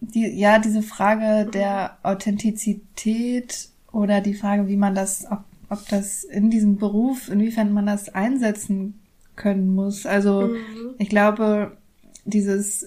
die, 0.00 0.26
ja, 0.26 0.58
diese 0.58 0.82
Frage 0.82 1.50
der 1.50 1.98
Authentizität 2.02 3.68
oder 3.92 4.20
die 4.20 4.34
Frage, 4.34 4.66
wie 4.66 4.76
man 4.76 4.94
das, 4.94 5.26
ob, 5.30 5.44
ob 5.68 5.86
das 5.88 6.24
in 6.24 6.50
diesem 6.50 6.78
Beruf, 6.78 7.28
inwiefern 7.28 7.72
man 7.72 7.86
das 7.86 8.08
einsetzen 8.08 8.99
können 9.40 9.74
muss. 9.74 10.06
Also 10.06 10.42
mhm. 10.42 10.94
ich 10.98 11.08
glaube, 11.08 11.76
dieses, 12.24 12.86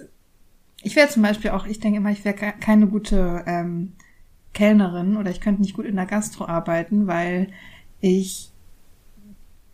ich 0.81 0.95
wäre 0.95 1.09
zum 1.09 1.23
Beispiel 1.23 1.51
auch, 1.51 1.65
ich 1.65 1.79
denke 1.79 1.97
immer, 1.97 2.11
ich 2.11 2.23
wäre 2.23 2.35
keine 2.35 2.87
gute 2.87 3.43
ähm, 3.47 3.93
Kellnerin 4.53 5.17
oder 5.17 5.31
ich 5.31 5.41
könnte 5.41 5.61
nicht 5.61 5.73
gut 5.73 5.85
in 5.85 5.95
der 5.95 6.05
Gastro 6.05 6.45
arbeiten, 6.45 7.07
weil 7.07 7.47
ich 7.99 8.53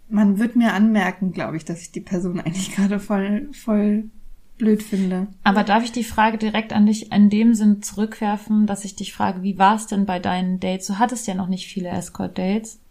man 0.10 0.40
wird 0.40 0.56
mir 0.56 0.74
anmerken, 0.74 1.32
glaube 1.32 1.56
ich, 1.58 1.66
dass 1.66 1.82
ich 1.82 1.92
die 1.92 2.02
Person 2.02 2.40
eigentlich 2.46 2.76
gerade 2.76 3.00
voll, 3.00 3.50
voll 3.54 4.06
blöd 4.58 4.84
finde. 4.84 5.28
Aber 5.44 5.64
darf 5.64 5.84
ich 5.84 5.92
die 5.92 6.04
Frage 6.04 6.38
direkt 6.38 6.74
an 6.74 6.86
dich 6.86 7.12
in 7.12 7.30
dem 7.30 7.54
Sinn 7.54 7.82
zurückwerfen, 7.82 8.66
dass 8.66 8.86
ich 8.86 8.96
dich 8.96 9.14
frage, 9.14 9.44
wie 9.44 9.58
war 9.58 9.76
es 9.76 9.88
denn 9.88 10.06
bei 10.06 10.20
deinen 10.20 10.60
Dates? 10.60 10.88
Du 10.88 11.00
hattest 11.00 11.28
ja 11.28 11.36
noch 11.36 11.48
nicht 11.48 11.68
viele 11.68 11.90
Escort-Dates. 11.90 12.82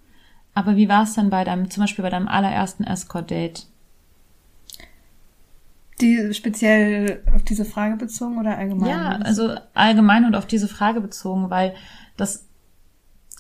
Aber 0.55 0.77
wie 0.77 0.89
war 0.89 1.03
es 1.03 1.15
denn 1.15 1.31
bei 1.31 1.45
deinem, 1.45 1.71
zum 1.71 1.83
Beispiel 1.83 2.03
bei 2.03 2.11
deinem 2.11 2.27
allerersten 2.27 2.85
Escort-Date? 2.85 3.67
Die 6.01 6.33
speziell 6.33 7.23
auf 7.35 7.43
diese 7.43 7.65
Frage 7.65 7.97
bezogen 7.97 8.39
oder 8.39 8.57
allgemein? 8.57 8.89
Ja, 8.89 9.09
also 9.23 9.57
allgemein 9.75 10.25
und 10.25 10.35
auf 10.35 10.47
diese 10.47 10.69
Frage 10.69 11.01
bezogen, 11.01 11.51
weil 11.51 11.75
das 12.17 12.49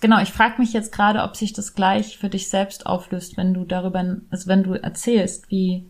genau, 0.00 0.20
ich 0.20 0.32
frage 0.32 0.60
mich 0.60 0.72
jetzt 0.72 0.92
gerade, 0.92 1.22
ob 1.22 1.36
sich 1.36 1.52
das 1.52 1.74
gleich 1.74 2.18
für 2.18 2.28
dich 2.28 2.48
selbst 2.48 2.86
auflöst, 2.86 3.36
wenn 3.36 3.54
du 3.54 3.64
darüber, 3.64 4.16
also 4.30 4.48
wenn 4.48 4.62
du 4.62 4.74
erzählst, 4.74 5.50
wie, 5.50 5.84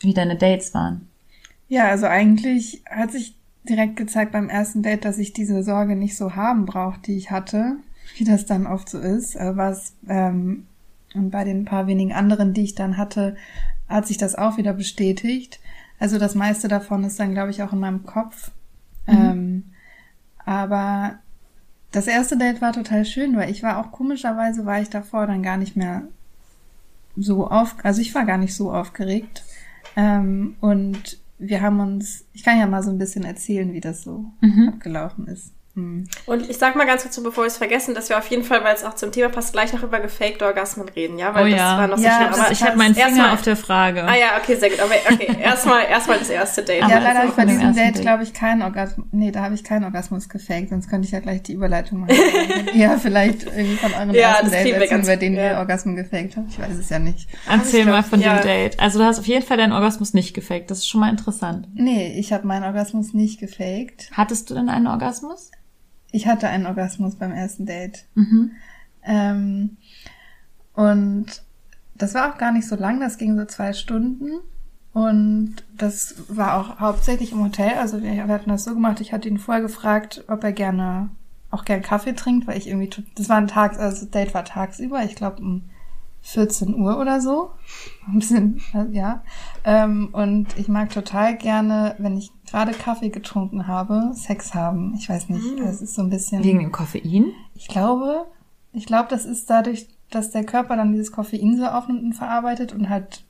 wie 0.00 0.14
deine 0.14 0.36
Dates 0.36 0.74
waren. 0.74 1.08
Ja, 1.68 1.88
also 1.88 2.06
eigentlich 2.06 2.82
hat 2.88 3.12
sich 3.12 3.34
direkt 3.68 3.96
gezeigt 3.96 4.32
beim 4.32 4.48
ersten 4.48 4.82
Date, 4.82 5.04
dass 5.04 5.18
ich 5.18 5.32
diese 5.32 5.62
Sorge 5.62 5.96
nicht 5.96 6.16
so 6.16 6.34
haben 6.34 6.64
brauche, 6.66 7.00
die 7.00 7.16
ich 7.16 7.30
hatte, 7.30 7.76
wie 8.16 8.24
das 8.24 8.46
dann 8.46 8.66
oft 8.66 8.88
so 8.88 8.98
ist. 8.98 9.34
Was 9.36 9.94
ähm, 10.08 10.66
und 11.14 11.30
bei 11.30 11.44
den 11.44 11.64
paar 11.64 11.86
wenigen 11.86 12.12
anderen, 12.12 12.54
die 12.54 12.64
ich 12.64 12.74
dann 12.74 12.96
hatte, 12.96 13.36
hat 13.88 14.06
sich 14.06 14.18
das 14.18 14.34
auch 14.34 14.56
wieder 14.58 14.72
bestätigt. 14.72 15.60
Also 15.98 16.18
das 16.18 16.34
meiste 16.34 16.68
davon 16.68 17.04
ist 17.04 17.18
dann, 17.18 17.32
glaube 17.32 17.50
ich, 17.50 17.62
auch 17.62 17.72
in 17.72 17.80
meinem 17.80 18.04
Kopf. 18.04 18.50
Mhm. 19.06 19.14
Ähm, 19.14 19.64
aber 20.44 21.18
das 21.92 22.06
erste 22.06 22.36
Date 22.36 22.60
war 22.60 22.72
total 22.72 23.04
schön, 23.04 23.36
weil 23.36 23.50
ich 23.50 23.62
war 23.62 23.78
auch 23.78 23.92
komischerweise 23.92 24.66
war 24.66 24.80
ich 24.80 24.90
davor 24.90 25.26
dann 25.26 25.42
gar 25.42 25.56
nicht 25.56 25.76
mehr 25.76 26.02
so 27.16 27.48
auf, 27.48 27.76
also 27.82 28.00
ich 28.00 28.14
war 28.14 28.24
gar 28.24 28.38
nicht 28.38 28.54
so 28.54 28.72
aufgeregt. 28.72 29.44
Ähm, 29.96 30.56
und 30.60 31.18
wir 31.38 31.60
haben 31.60 31.80
uns, 31.80 32.24
ich 32.32 32.44
kann 32.44 32.58
ja 32.58 32.66
mal 32.66 32.82
so 32.82 32.90
ein 32.90 32.98
bisschen 32.98 33.24
erzählen, 33.24 33.72
wie 33.72 33.80
das 33.80 34.02
so 34.02 34.26
mhm. 34.40 34.70
abgelaufen 34.74 35.26
ist. 35.28 35.52
Mhm. 35.78 36.08
Und 36.26 36.50
ich 36.50 36.58
sag 36.58 36.74
mal 36.76 36.86
ganz 36.86 37.02
kurz, 37.02 37.22
bevor 37.22 37.44
wir 37.44 37.48
es 37.48 37.56
vergessen, 37.56 37.94
dass 37.94 38.08
wir 38.08 38.18
auf 38.18 38.26
jeden 38.28 38.42
Fall, 38.42 38.64
weil 38.64 38.74
es 38.74 38.84
auch 38.84 38.94
zum 38.94 39.12
Thema 39.12 39.28
passt, 39.28 39.52
gleich 39.52 39.72
noch 39.72 39.82
über 39.82 40.00
gefaked 40.00 40.42
Orgasmen 40.42 40.88
reden, 40.88 41.18
ja? 41.18 41.34
Weil 41.34 41.46
oh, 41.46 41.50
das 41.50 41.58
ja. 41.58 41.78
war 41.78 41.86
noch 41.86 41.98
so 41.98 42.04
ja, 42.04 42.16
schnell. 42.16 42.40
Aber 42.40 42.52
ich 42.52 42.62
habe 42.62 42.76
meinen 42.76 42.94
Finger 42.94 43.22
mal, 43.22 43.34
auf 43.34 43.42
der 43.42 43.56
Frage. 43.56 44.02
Ah 44.02 44.16
ja, 44.16 44.38
okay, 44.42 44.56
sehr 44.56 44.70
gut. 44.70 44.80
Aber 44.80 44.94
okay, 45.10 45.36
erstmal 45.40 45.84
erstmal 45.86 46.18
das 46.18 46.30
erste 46.30 46.62
Date. 46.62 46.80
Ja, 46.80 46.98
leider 46.98 47.20
habe 47.20 47.28
ich 47.28 47.34
bei 47.34 47.44
diesem 47.44 47.74
Date, 47.74 48.00
glaube 48.00 48.24
ich, 48.24 48.34
keinen 48.34 48.62
Orgasmus. 48.62 49.06
Nee, 49.12 49.30
da 49.30 49.42
habe 49.42 49.54
ich 49.54 49.62
keinen 49.62 49.84
Orgasmus 49.84 50.28
gefaked, 50.28 50.70
sonst 50.70 50.88
könnte 50.88 51.06
ich 51.06 51.12
ja 51.12 51.20
gleich 51.20 51.42
die 51.42 51.52
Überleitung 51.52 52.00
machen. 52.00 52.16
ja, 52.74 52.98
vielleicht 52.98 53.44
irgendwie 53.44 53.76
von 53.76 53.94
eurem 53.94 54.10
ja, 54.10 54.30
ersten 54.30 54.50
Date 54.50 54.72
erzählen, 54.72 55.06
bei 55.06 55.16
denen 55.16 55.36
ja. 55.36 55.52
ihr 55.52 55.58
Orgasmus 55.58 55.94
gefaked 55.96 56.36
habt. 56.36 56.50
Ich 56.50 56.58
weiß 56.58 56.76
es 56.76 56.88
ja 56.90 56.98
nicht. 56.98 57.28
Erzähl 57.48 57.84
mal 57.84 58.02
von 58.02 58.20
ja. 58.20 58.38
dem 58.38 58.44
Date. 58.44 58.80
Also 58.80 58.98
du 58.98 59.04
hast 59.04 59.18
auf 59.20 59.26
jeden 59.26 59.44
Fall 59.44 59.56
deinen 59.56 59.72
Orgasmus 59.72 60.12
nicht 60.12 60.34
gefaked. 60.34 60.70
Das 60.70 60.78
ist 60.78 60.88
schon 60.88 61.00
mal 61.00 61.10
interessant. 61.10 61.68
Nee, 61.74 62.18
ich 62.18 62.32
habe 62.32 62.46
meinen 62.46 62.64
Orgasmus 62.64 63.14
nicht 63.14 63.38
gefaked. 63.38 64.10
Hattest 64.12 64.50
du 64.50 64.54
denn 64.54 64.68
einen 64.68 64.88
Orgasmus? 64.88 65.50
Ich 66.10 66.26
hatte 66.26 66.48
einen 66.48 66.66
Orgasmus 66.66 67.16
beim 67.16 67.32
ersten 67.32 67.66
Date. 67.66 68.06
Mhm. 68.14 68.52
Ähm, 69.04 69.76
und 70.74 71.42
das 71.94 72.14
war 72.14 72.32
auch 72.32 72.38
gar 72.38 72.52
nicht 72.52 72.68
so 72.68 72.76
lang, 72.76 73.00
das 73.00 73.18
ging 73.18 73.36
so 73.36 73.44
zwei 73.44 73.72
Stunden. 73.72 74.30
Und 74.92 75.56
das 75.76 76.14
war 76.28 76.56
auch 76.56 76.80
hauptsächlich 76.80 77.32
im 77.32 77.42
Hotel. 77.42 77.72
Also 77.78 78.02
wir, 78.02 78.12
wir 78.12 78.28
hatten 78.28 78.50
das 78.50 78.64
so 78.64 78.74
gemacht, 78.74 79.00
ich 79.00 79.12
hatte 79.12 79.28
ihn 79.28 79.38
vorher 79.38 79.62
gefragt, 79.62 80.24
ob 80.28 80.42
er 80.42 80.52
gerne 80.52 81.10
auch 81.50 81.64
gern 81.64 81.82
Kaffee 81.82 82.14
trinkt, 82.14 82.46
weil 82.46 82.58
ich 82.58 82.68
irgendwie, 82.68 82.90
das 83.14 83.28
war 83.28 83.36
ein 83.36 83.48
Tag, 83.48 83.78
also 83.78 84.00
das 84.00 84.10
Date 84.10 84.34
war 84.34 84.44
tagsüber, 84.44 85.02
ich 85.04 85.14
glaube 85.14 85.40
um 85.42 85.62
14 86.28 86.74
Uhr 86.74 86.98
oder 86.98 87.20
so. 87.20 87.52
Ein 88.06 88.18
bisschen, 88.18 88.60
ja. 88.92 89.22
Ähm, 89.64 90.10
und 90.12 90.58
ich 90.58 90.68
mag 90.68 90.90
total 90.90 91.36
gerne, 91.36 91.94
wenn 91.98 92.18
ich 92.18 92.30
gerade 92.48 92.72
Kaffee 92.72 93.08
getrunken 93.08 93.66
habe, 93.66 94.12
Sex 94.14 94.54
haben. 94.54 94.94
Ich 94.98 95.08
weiß 95.08 95.30
nicht, 95.30 95.58
mhm. 95.58 95.64
das 95.64 95.80
ist 95.80 95.94
so 95.94 96.02
ein 96.02 96.10
bisschen. 96.10 96.44
Wegen 96.44 96.58
dem 96.60 96.72
Koffein? 96.72 97.32
Ich 97.54 97.68
glaube, 97.68 98.26
ich 98.72 98.84
glaube, 98.84 99.08
das 99.08 99.24
ist 99.24 99.48
dadurch, 99.48 99.88
dass 100.10 100.30
der 100.30 100.44
Körper 100.44 100.76
dann 100.76 100.92
dieses 100.92 101.12
Koffein 101.12 101.56
so 101.56 101.64
aufnimmt 101.64 102.02
und 102.02 102.12
verarbeitet 102.12 102.74
und 102.74 102.90
halt 102.90 103.24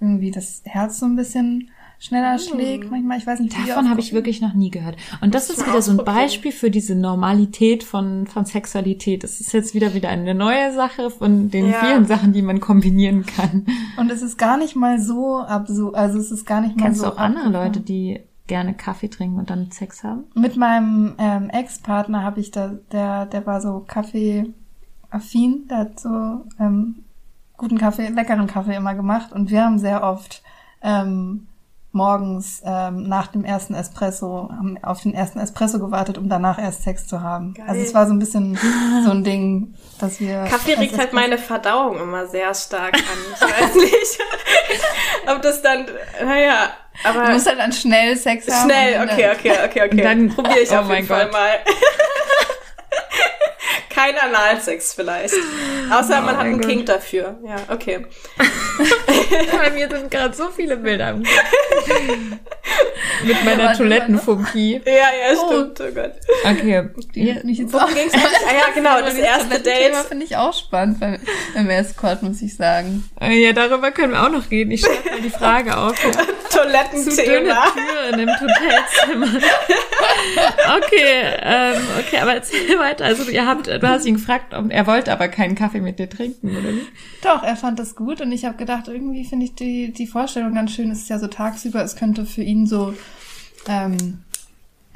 irgendwie 0.00 0.32
das 0.32 0.62
Herz 0.64 0.98
so 0.98 1.06
ein 1.06 1.14
bisschen 1.14 1.70
schneller 2.02 2.38
schlägt 2.38 2.90
manchmal. 2.90 3.18
Ich 3.18 3.26
weiß 3.26 3.40
nicht, 3.40 3.56
wie 3.56 3.68
Davon 3.68 3.88
habe 3.88 4.00
ich 4.00 4.12
wirklich 4.12 4.40
noch 4.40 4.54
nie 4.54 4.70
gehört. 4.70 4.96
Und 5.20 5.34
das, 5.34 5.50
ist 5.50 5.66
wieder 5.66 5.80
so 5.80 5.92
ein 5.92 6.04
Beispiel 6.04 6.50
für 6.52 6.70
diese 6.70 6.94
Normalität 6.94 7.84
von, 7.84 8.26
von 8.26 8.44
Sexualität. 8.44 9.22
Es 9.22 9.40
ist 9.40 9.52
jetzt 9.52 9.74
wieder 9.74 9.94
wieder 9.94 10.08
eine 10.08 10.34
neue 10.34 10.72
Sache 10.72 11.10
von 11.10 11.50
den 11.50 11.70
Ja. 11.70 11.74
vielen 11.74 12.06
Sachen, 12.06 12.32
die 12.32 12.42
man 12.42 12.60
kombinieren 12.60 13.24
kann. 13.24 13.66
Und 13.96 14.10
es 14.10 14.20
ist 14.20 14.36
gar 14.36 14.56
nicht 14.56 14.74
mal 14.74 15.00
so 15.00 15.38
absurd. 15.38 15.94
Also 15.94 16.18
es 16.18 16.32
ist 16.32 16.44
gar 16.44 16.60
nicht 16.60 16.76
mal 16.76 16.86
Kennst 16.86 17.00
so 17.00 17.06
du 17.06 17.12
auch 17.12 17.18
andere. 17.18 17.50
Leute, 17.50 17.80
die 17.80 18.20
gerne 18.48 18.74
Kaffee 18.74 19.08
trinken 19.08 19.38
und 19.38 19.50
dann 19.50 19.70
Sex 19.70 20.02
haben? 20.02 20.24
Mit 20.34 20.56
meinem 20.56 21.14
ähm, 21.18 21.50
Ex-Partner 21.50 22.22
habe 22.24 22.40
ich 22.40 22.50
da, 22.50 22.74
der, 22.90 23.26
der 23.26 23.46
war 23.46 23.60
so 23.60 23.84
Kaffee-affin, 23.86 25.68
der 25.68 25.78
hat 25.78 26.00
so 26.00 26.44
ähm, 26.58 27.04
guten 27.56 27.78
Kaffee, 27.78 28.08
leckeren 28.08 28.48
Kaffee 28.48 28.74
immer 28.74 28.94
gemacht 28.94 29.32
und 29.32 29.50
wir 29.50 29.64
haben 29.64 29.78
sehr 29.78 30.02
oft 30.02 30.42
ähm, 30.82 31.46
morgens 31.92 32.62
ähm, 32.64 33.06
nach 33.08 33.26
dem 33.28 33.44
ersten 33.44 33.74
Espresso, 33.74 34.48
haben 34.50 34.78
auf 34.82 35.02
den 35.02 35.12
ersten 35.14 35.38
Espresso 35.38 35.78
gewartet, 35.78 36.16
um 36.18 36.28
danach 36.28 36.58
erst 36.58 36.82
Sex 36.84 37.06
zu 37.06 37.20
haben. 37.22 37.52
Geil. 37.54 37.66
Also 37.68 37.82
es 37.82 37.94
war 37.94 38.06
so 38.06 38.12
ein 38.14 38.18
bisschen 38.18 38.58
so 39.04 39.10
ein 39.10 39.22
Ding, 39.24 39.74
dass 40.00 40.18
wir... 40.18 40.44
Kaffee 40.44 40.74
regt 40.74 40.96
halt 40.98 41.12
meine 41.12 41.36
Verdauung 41.38 42.00
immer 42.00 42.26
sehr 42.26 42.54
stark 42.54 42.94
an. 42.94 43.02
Ich 43.34 43.40
weiß 43.42 43.74
nicht, 43.74 44.18
ob 45.26 45.42
das 45.42 45.60
dann, 45.62 45.86
naja, 46.24 46.70
aber 47.04 47.26
Du 47.26 47.32
musst 47.32 47.46
halt 47.48 47.58
dann 47.58 47.72
schnell 47.72 48.16
Sex 48.16 48.50
haben. 48.50 48.70
schnell, 48.70 49.02
okay, 49.02 49.30
okay, 49.36 49.52
okay, 49.64 49.82
okay. 49.84 49.90
Und 49.90 49.98
dann- 50.04 50.28
probiere 50.30 50.60
ich 50.60 50.70
Oh 50.70 50.76
auf 50.76 50.86
mein 50.88 50.96
jeden 50.96 51.08
Fall 51.08 51.24
Gott. 51.24 51.32
mal. 51.32 51.50
Kein 54.02 54.18
Analsex 54.18 54.94
vielleicht. 54.94 55.34
Außer 55.90 56.18
Oh 56.18 56.22
man 56.22 56.36
hat 56.36 56.44
einen 56.44 56.60
Gott. 56.60 56.68
Kink 56.68 56.86
dafür. 56.86 57.38
Ja, 57.44 57.56
okay. 57.68 58.06
Bei 59.52 59.70
mir 59.70 59.88
sind 59.88 60.10
gerade 60.10 60.34
so 60.34 60.48
viele 60.48 60.76
Bilder 60.76 61.10
im. 61.10 61.22
Mit 63.24 63.44
meiner 63.44 63.64
warte, 63.64 63.78
Toilettenphobie. 63.78 64.80
Ja, 64.84 64.92
ja, 64.92 65.36
stimmt. 65.36 65.80
Oh 65.80 65.94
Gott. 65.94 66.12
Okay. 66.44 66.78
Hat 66.78 67.44
mich 67.44 67.58
jetzt 67.58 67.74
auch 67.74 67.86
Ging's 67.94 68.12
eigentlich? 68.14 68.26
Ah 68.48 68.54
ja, 68.54 68.64
genau, 68.74 69.00
das 69.00 69.14
erste 69.14 69.60
Date. 69.60 69.94
Finde 70.08 70.24
ich 70.24 70.36
auch 70.36 70.54
spannend 70.54 70.98
beim, 70.98 71.18
beim 71.54 71.70
Escort, 71.70 72.22
muss 72.22 72.42
ich 72.42 72.56
sagen. 72.56 73.08
Äh, 73.20 73.34
Ja, 73.44 73.52
darüber 73.52 73.90
können 73.92 74.12
wir 74.12 74.22
auch 74.24 74.30
noch 74.30 74.50
reden. 74.50 74.70
Ich 74.72 74.80
schreibe 74.80 75.10
mal 75.10 75.20
die 75.20 75.30
Frage 75.30 75.76
auf. 75.76 75.94
Zu 76.52 76.58
dünne 76.60 76.72
Toilettenthema. 76.72 77.66
Türen 77.72 78.20
im 78.20 78.28
Hotelzimmer. 78.28 79.40
Okay, 80.76 81.36
ähm, 81.42 81.82
okay, 81.98 82.18
aber 82.18 82.34
erzähl 82.34 82.78
weiter. 82.78 83.04
Also 83.04 83.30
ihr 83.30 83.46
habt, 83.46 83.66
du 83.68 83.88
hast 83.92 84.06
ihn 84.06 84.14
gefragt, 84.14 84.54
ob, 84.54 84.70
er 84.70 84.86
wollte 84.86 85.12
aber 85.12 85.28
keinen 85.28 85.54
Kaffee 85.54 85.80
mit 85.80 85.98
dir 85.98 86.08
trinken, 86.08 86.50
oder 86.50 86.72
nicht? 86.72 86.86
Doch, 87.22 87.42
er 87.42 87.56
fand 87.56 87.78
das 87.78 87.94
gut 87.94 88.20
und 88.20 88.32
ich 88.32 88.44
habe 88.44 88.56
gedacht, 88.56 88.88
irgendwie 88.88 89.24
finde 89.24 89.46
ich 89.46 89.54
die, 89.54 89.92
die 89.92 90.06
Vorstellung 90.06 90.54
ganz 90.54 90.72
schön. 90.72 90.90
Es 90.90 91.02
ist 91.02 91.08
ja 91.08 91.18
so 91.18 91.28
tagsüber, 91.28 91.82
es 91.82 91.96
könnte 91.96 92.26
für 92.26 92.42
ihn 92.42 92.66
so, 92.66 92.94
ähm, 93.68 94.22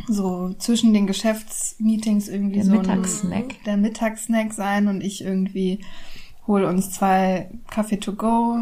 so 0.09 0.55
zwischen 0.59 0.93
den 0.93 1.07
Geschäftsmeetings 1.07 2.29
irgendwie 2.29 2.57
Der 2.57 2.65
so 2.65 2.73
Mittagssnack. 2.73 3.45
Ein, 3.45 3.65
der 3.65 3.77
Mittagssnack 3.77 4.53
sein 4.53 4.89
und 4.89 5.03
ich 5.03 5.23
irgendwie 5.23 5.81
hol 6.47 6.65
uns 6.65 6.91
zwei 6.91 7.49
Kaffee 7.71 7.99
to 7.99 8.13
go. 8.13 8.59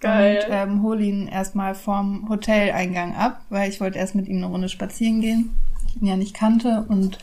Geil. 0.00 0.44
Und 0.44 0.54
ähm, 0.54 0.82
hol 0.82 1.00
ihn 1.00 1.26
erstmal 1.26 1.74
vorm 1.74 2.28
Hoteleingang 2.28 3.14
ab, 3.16 3.40
weil 3.48 3.70
ich 3.70 3.80
wollte 3.80 3.98
erst 3.98 4.14
mit 4.14 4.28
ihm 4.28 4.36
eine 4.36 4.46
Runde 4.46 4.68
spazieren 4.68 5.20
gehen, 5.20 5.50
ich 5.88 6.00
ihn 6.00 6.06
ja 6.06 6.16
nicht 6.16 6.34
kannte. 6.34 6.84
Und 6.88 7.18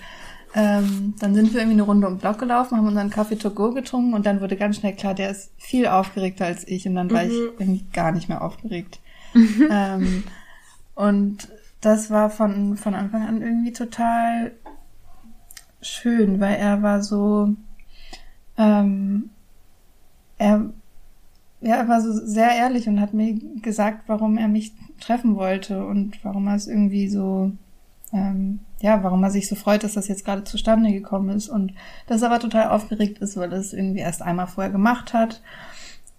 ähm, 0.56 1.16
dann 1.20 1.34
sind 1.34 1.54
wir 1.54 1.62
irgendwie 1.62 1.76
eine 1.76 1.84
Runde 1.84 2.08
um 2.08 2.16
den 2.16 2.20
Block 2.20 2.38
gelaufen, 2.38 2.78
haben 2.78 2.88
unseren 2.88 3.10
Kaffee 3.10 3.38
to 3.38 3.50
go 3.50 3.72
getrunken 3.72 4.14
und 4.14 4.26
dann 4.26 4.40
wurde 4.40 4.56
ganz 4.56 4.78
schnell 4.78 4.94
klar, 4.94 5.16
der 5.16 5.32
ist 5.32 5.52
viel 5.58 5.88
aufgeregter 5.88 6.46
als 6.46 6.68
ich 6.68 6.88
und 6.88 6.96
dann 6.96 7.10
war 7.12 7.24
ich 7.24 7.34
irgendwie 7.34 7.86
gar 7.92 8.12
nicht 8.12 8.30
mehr 8.30 8.42
aufgeregt. 8.44 9.00
ähm, 9.70 10.24
und 10.96 11.48
das 11.82 12.12
war 12.12 12.30
von, 12.30 12.78
von 12.78 12.94
Anfang 12.94 13.24
an 13.28 13.42
irgendwie 13.42 13.74
total 13.74 14.52
schön, 15.82 16.40
weil 16.40 16.56
er 16.56 16.82
war 16.82 17.02
so, 17.02 17.56
ähm, 18.58 19.32
er, 20.38 20.70
ja, 21.62 21.76
er 21.76 21.88
war 21.88 22.02
so 22.02 22.12
sehr 22.14 22.52
ehrlich 22.52 22.88
und 22.88 23.02
hat 23.02 23.14
mir 23.14 23.40
gesagt, 23.62 24.04
warum 24.08 24.38
er 24.38 24.48
mich 24.48 24.74
treffen 25.00 25.36
wollte 25.36 25.86
und 25.86 26.24
warum 26.24 26.48
er 26.48 26.56
es 26.56 26.68
irgendwie 26.68 27.10
so, 27.10 27.52
ähm, 28.14 28.60
ja, 28.80 29.04
warum 29.04 29.24
er 29.24 29.32
sich 29.32 29.50
so 29.50 29.56
freut, 29.56 29.84
dass 29.84 29.94
das 29.94 30.08
jetzt 30.08 30.24
gerade 30.24 30.44
zustande 30.44 30.92
gekommen 30.92 31.36
ist 31.36 31.50
und 31.50 31.74
dass 32.08 32.22
er 32.22 32.30
aber 32.30 32.40
total 32.40 32.70
aufgeregt 32.70 33.20
ist, 33.20 33.36
weil 33.38 33.52
er 33.52 33.60
es 33.60 33.74
irgendwie 33.74 34.02
erst 34.02 34.22
einmal 34.22 34.48
vorher 34.48 34.72
gemacht 34.72 35.14
hat 35.14 35.42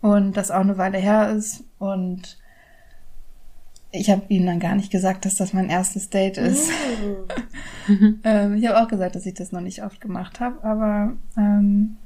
und 0.01 0.37
das 0.37 0.51
auch 0.51 0.61
eine 0.61 0.77
Weile 0.77 0.99
her 0.99 1.31
ist. 1.31 1.65
Und 1.79 2.39
ich 3.93 4.11
habe 4.11 4.23
ihm 4.29 4.45
dann 4.45 4.59
gar 4.59 4.75
nicht 4.75 4.91
gesagt, 4.91 5.25
dass 5.25 5.37
das 5.37 5.53
mein 5.53 5.71
erstes 5.71 6.11
Date 6.11 6.37
ist. 6.37 6.69
ähm, 8.25 8.55
ich 8.55 8.67
habe 8.67 8.83
auch 8.83 8.89
gesagt, 8.89 9.15
dass 9.15 9.25
ich 9.25 9.35
das 9.35 9.53
noch 9.53 9.61
nicht 9.61 9.85
oft 9.85 10.01
gemacht 10.01 10.41
habe, 10.41 10.65
aber 10.65 11.13
ähm, 11.37 11.97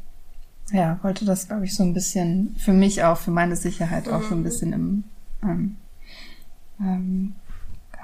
ja, 0.70 0.98
wollte 1.02 1.24
das, 1.24 1.48
glaube 1.48 1.64
ich, 1.64 1.74
so 1.74 1.82
ein 1.82 1.94
bisschen 1.94 2.54
für 2.58 2.74
mich 2.74 3.04
auch, 3.04 3.16
für 3.16 3.30
meine 3.30 3.56
Sicherheit 3.56 4.08
auch 4.08 4.22
so 4.22 4.34
ein 4.34 4.42
bisschen 4.42 4.74
im 4.74 5.04
ähm, 5.42 5.76
ähm, 6.80 7.34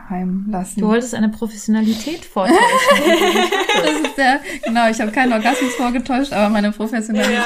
geheim 0.04 0.46
lassen. 0.48 0.80
Du 0.80 0.88
wolltest 0.88 1.14
eine 1.14 1.28
Professionalität 1.28 2.24
vortäuschen. 2.24 2.58
das 3.82 4.00
ist 4.02 4.16
der, 4.16 4.40
genau, 4.64 4.88
ich 4.88 5.00
habe 5.00 5.10
keinen 5.12 5.32
Orgasmus 5.32 5.74
vorgetäuscht, 5.74 6.32
aber 6.32 6.48
meine 6.48 6.72
Professionalität 6.72 7.40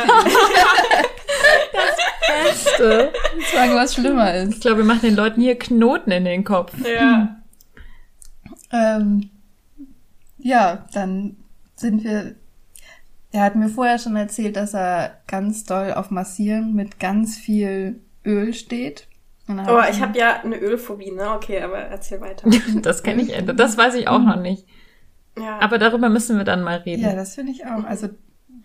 Beste. 2.44 3.12
zu 3.48 3.56
sagen, 3.56 3.74
was 3.74 3.94
schlimmer 3.94 4.34
ist. 4.34 4.54
Ich 4.54 4.60
glaube, 4.60 4.78
wir 4.78 4.84
machen 4.84 5.02
den 5.02 5.16
Leuten 5.16 5.40
hier 5.40 5.58
Knoten 5.58 6.10
in 6.10 6.24
den 6.24 6.44
Kopf. 6.44 6.72
Ja. 6.84 7.36
Ähm, 8.70 9.30
ja, 10.38 10.86
dann 10.92 11.36
sind 11.76 12.04
wir. 12.04 12.34
Er 13.30 13.42
hat 13.42 13.56
mir 13.56 13.68
vorher 13.68 13.98
schon 13.98 14.16
erzählt, 14.16 14.56
dass 14.56 14.74
er 14.74 15.20
ganz 15.26 15.64
doll 15.64 15.92
auf 15.92 16.10
Massieren 16.10 16.74
mit 16.74 16.98
ganz 16.98 17.36
viel 17.36 18.00
Öl 18.24 18.54
steht. 18.54 19.06
Oh, 19.48 19.80
ich 19.90 20.00
habe 20.02 20.18
ja 20.18 20.40
eine 20.42 20.58
Ölphobie, 20.58 21.10
ne? 21.10 21.32
Okay, 21.32 21.62
aber 21.62 21.78
erzähl 21.78 22.20
weiter. 22.20 22.48
Das 22.82 23.02
kenne 23.02 23.22
ich, 23.22 23.34
das 23.56 23.78
weiß 23.78 23.94
ich 23.94 24.08
auch 24.08 24.18
noch 24.18 24.36
nicht. 24.36 24.66
Ja. 25.38 25.58
Aber 25.60 25.78
darüber 25.78 26.08
müssen 26.08 26.36
wir 26.36 26.44
dann 26.44 26.62
mal 26.62 26.78
reden. 26.78 27.02
Ja, 27.02 27.14
das 27.14 27.34
finde 27.34 27.52
ich 27.52 27.64
auch. 27.64 27.84
Also, 27.84 28.08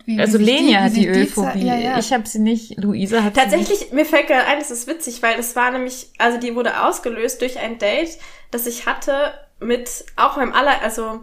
wie, 0.04 0.20
also 0.20 0.38
wie 0.38 0.44
Lenia 0.44 0.80
wie 0.80 0.84
hat 0.84 0.96
die 0.96 1.08
Ölphobie. 1.08 1.66
Ja, 1.66 1.76
ja. 1.76 1.98
Ich 1.98 2.12
habe 2.12 2.26
sie 2.26 2.40
nicht. 2.40 2.82
Luisa 2.82 3.22
hat 3.22 3.34
sie 3.34 3.40
Tatsächlich, 3.40 3.92
mir 3.92 4.04
fällt 4.04 4.26
gerade 4.26 4.46
ein, 4.46 4.58
das 4.58 4.70
ist 4.70 4.86
witzig, 4.86 5.22
weil 5.22 5.36
das 5.36 5.56
war 5.56 5.70
nämlich, 5.70 6.10
also 6.18 6.38
die 6.38 6.54
wurde 6.54 6.82
ausgelöst 6.84 7.40
durch 7.40 7.58
ein 7.58 7.78
Date, 7.78 8.18
das 8.50 8.66
ich 8.66 8.86
hatte 8.86 9.32
mit 9.60 10.04
auch 10.16 10.36
meinem 10.36 10.52
aller, 10.52 10.82
also 10.82 11.22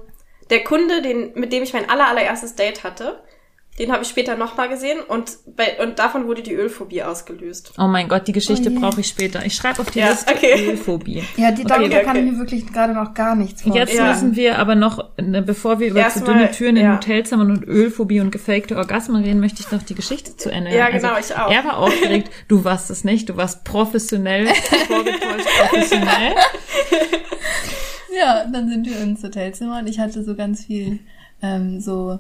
der 0.50 0.64
Kunde, 0.64 1.02
den, 1.02 1.34
mit 1.36 1.54
dem 1.54 1.64
ich 1.64 1.74
mein 1.74 1.90
aller, 1.90 2.08
allererstes 2.08 2.56
Date 2.56 2.84
hatte, 2.84 3.22
den 3.80 3.92
habe 3.92 4.04
ich 4.04 4.10
später 4.10 4.36
nochmal 4.36 4.68
gesehen 4.68 5.00
und, 5.00 5.38
bei, 5.56 5.82
und 5.82 5.98
davon 5.98 6.28
wurde 6.28 6.42
die 6.44 6.54
Ölphobie 6.54 7.04
ausgelöst. 7.04 7.74
Oh 7.78 7.88
mein 7.88 8.10
Gott, 8.10 8.28
die 8.28 8.34
Geschichte 8.34 8.70
Oh 8.70 8.80
brauche 8.80 9.00
ich 9.00 9.08
später. 9.08 9.46
Ich 9.46 9.56
schreibe 9.56 9.80
auf 9.80 9.90
die 9.92 10.00
Ja, 10.00 10.10
Liste 10.10 10.34
okay. 10.34 10.70
Ölphobie. 10.70 11.24
ja, 11.38 11.52
die 11.52 11.62
Okay, 11.64 11.70
darüber 11.70 11.96
okay. 11.96 12.04
kann 12.06 12.16
ich 12.18 12.32
mir 12.32 12.38
wirklich 12.38 12.68
gerade 12.72 12.94
noch 12.94 13.14
gar 13.14 13.36
nichts 13.36 13.62
vorstellen. 13.62 13.88
Jetzt 13.88 13.98
Ja. 13.98 14.12
müssen 14.12 14.36
wir 14.36 14.60
aber 14.60 14.76
noch, 14.76 15.10
ne, 15.18 15.42
bevor 15.42 15.80
wir 15.80 15.88
über 15.88 16.08
zu 16.10 16.22
dünne 16.24 16.52
Türen 16.52 16.76
in 16.76 16.84
ja. 16.86 16.96
Hotelzimmern 16.96 17.50
und 17.50 17.64
Ölphobie 17.66 18.20
und 18.20 18.32
gefakte 18.32 18.76
Orgasmen 18.76 19.24
reden, 19.24 19.40
möchte 19.40 19.62
ich 19.62 19.72
noch 19.72 19.84
die 19.84 19.96
Geschichte 19.96 20.36
zu 20.36 20.52
Ende 20.52 20.76
Ja, 20.76 20.90
genau, 20.90 21.14
also, 21.14 21.34
ich 21.34 21.40
auch. 21.40 21.50
Er 21.52 21.64
war 21.64 21.78
aufgeregt, 21.78 22.30
du 22.50 22.64
warst 22.66 22.90
es 22.92 23.04
nicht, 23.06 23.30
du 23.30 23.38
warst 23.38 23.64
professionell, 23.64 24.48
vorgetäuscht 24.88 25.48
professionell. 25.70 26.34
Ja, 28.16 28.46
dann 28.52 28.70
sind 28.70 28.86
wir 28.86 29.00
ins 29.00 29.24
Hotelzimmer 29.24 29.80
und 29.80 29.88
ich 29.88 30.00
hatte 30.00 30.24
so 30.24 30.36
ganz 30.36 30.66
viel 30.66 31.00
ähm, 31.42 31.80
so, 31.80 32.20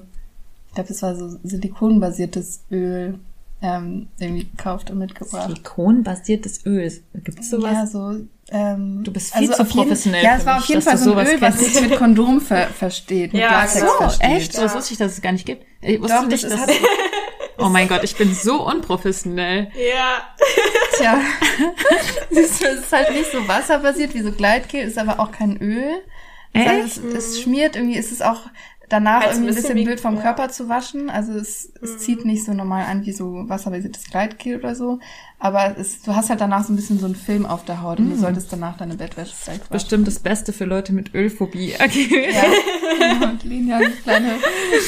ich 0.72 0.76
glaube, 0.76 0.90
es 0.94 1.02
war 1.02 1.16
so 1.16 1.38
silikonbasiertes 1.44 2.62
Öl 2.72 3.20
ähm, 3.62 4.08
irgendwie 4.20 4.46
gekauft 4.46 4.90
und 4.90 4.98
mitgebracht. 5.00 5.48
Silikonbasiertes 5.50 6.66
Öl. 6.66 6.92
Gibt's 7.14 7.50
sowas? 7.50 7.74
Ja, 7.74 7.86
so. 7.86 8.16
Ähm, 8.54 9.04
Du 9.04 9.12
bist 9.14 9.34
viel 9.36 9.50
zu 9.52 9.62
auf 9.62 9.68
jeden- 9.70 9.82
professionell 9.84 10.24
Ja, 10.24 10.38
es 10.38 10.46
war 10.46 10.58
auf 10.58 10.66
jeden 10.66 10.82
Fall 10.82 10.98
so 10.98 11.14
ein 11.14 11.28
Öl, 11.28 11.42
was 11.42 11.58
kennst. 11.58 11.76
sich 11.76 11.90
mit 11.90 11.98
Kondom 11.98 12.42
ver 12.42 12.68
versteht, 12.68 13.34
mit 13.34 13.42
Ja, 13.42 13.52
Latex 13.52 13.80
so, 13.82 13.86
versteht. 13.98 14.30
Echt? 14.30 14.54
So, 14.54 14.62
das 14.64 14.76
wusste 14.76 14.94
ich, 14.94 14.98
dass 14.98 15.12
es 15.14 15.22
gar 15.22 15.32
nicht 15.34 15.46
gibt. 15.46 15.66
Ich 15.82 16.02
wusste 16.02 16.16
Doch, 16.18 16.28
nicht, 16.28 16.44
das 16.44 16.52
dass 16.52 16.68
ist- 16.70 16.80
Oh 17.60 17.70
mein 17.70 17.88
Gott, 17.88 18.04
ich 18.04 18.16
bin 18.16 18.34
so 18.34 18.66
unprofessionell. 18.66 19.68
Ja. 19.76 20.24
Tja, 20.98 21.20
Siehst 22.32 22.62
du, 22.64 22.66
es 22.68 22.80
ist 22.80 22.92
halt 22.92 23.12
nicht 23.12 23.32
so 23.32 23.48
wasserbasiert 23.48 24.14
wie 24.16 24.22
so 24.22 24.32
Gleitgel, 24.32 24.82
ist 24.82 24.98
aber 24.98 25.20
auch 25.20 25.32
kein 25.32 25.58
Öl. 25.62 26.02
Das 26.54 26.66
heißt, 26.66 26.98
es, 26.98 27.14
es 27.36 27.42
schmiert 27.42 27.76
irgendwie, 27.76 27.98
ist 28.00 28.12
es 28.12 28.22
auch 28.24 28.42
danach 28.92 29.24
irgendwie 29.26 29.50
ein 29.50 29.56
bisschen 29.56 29.84
Bild 29.86 30.00
vom 30.00 30.16
ja. 30.16 30.22
Körper 30.22 30.50
zu 30.50 30.68
waschen. 30.70 31.10
Also 31.10 31.34
es, 31.34 31.72
es 31.82 32.00
zieht 32.00 32.26
nicht 32.26 32.44
so 32.44 32.54
normal 32.54 32.86
an 32.86 33.06
wie 33.06 33.12
so 33.14 33.48
wasserbasiertes 33.48 34.06
Gleitgel 34.10 34.58
oder 34.58 34.76
so. 34.76 35.00
Aber 35.40 35.76
es, 35.78 36.02
du 36.02 36.16
hast 36.16 36.30
halt 36.30 36.42
danach 36.42 36.64
so 36.66 36.74
ein 36.74 36.76
bisschen 36.76 37.00
so 37.00 37.06
einen 37.06 37.16
Film 37.16 37.46
auf 37.46 37.66
der 37.66 37.82
Haut 37.82 38.00
und 38.00 38.10
du 38.12 38.16
solltest 38.16 38.52
danach 38.52 38.78
deine 38.78 38.96
Bettwäsche 38.96 39.34
vielleicht 39.36 39.62
waschen. 39.62 39.74
Bestimmt 39.74 40.08
das 40.08 40.20
Beste 40.20 40.54
für 40.54 40.66
Leute 40.66 40.94
mit 40.94 41.14
Ölphobie. 41.16 41.74
Okay. 41.84 42.30
Ja, 42.32 43.30
und 43.30 43.44
Lenia, 43.44 43.78
eine 43.78 43.90
kleine, 43.90 44.36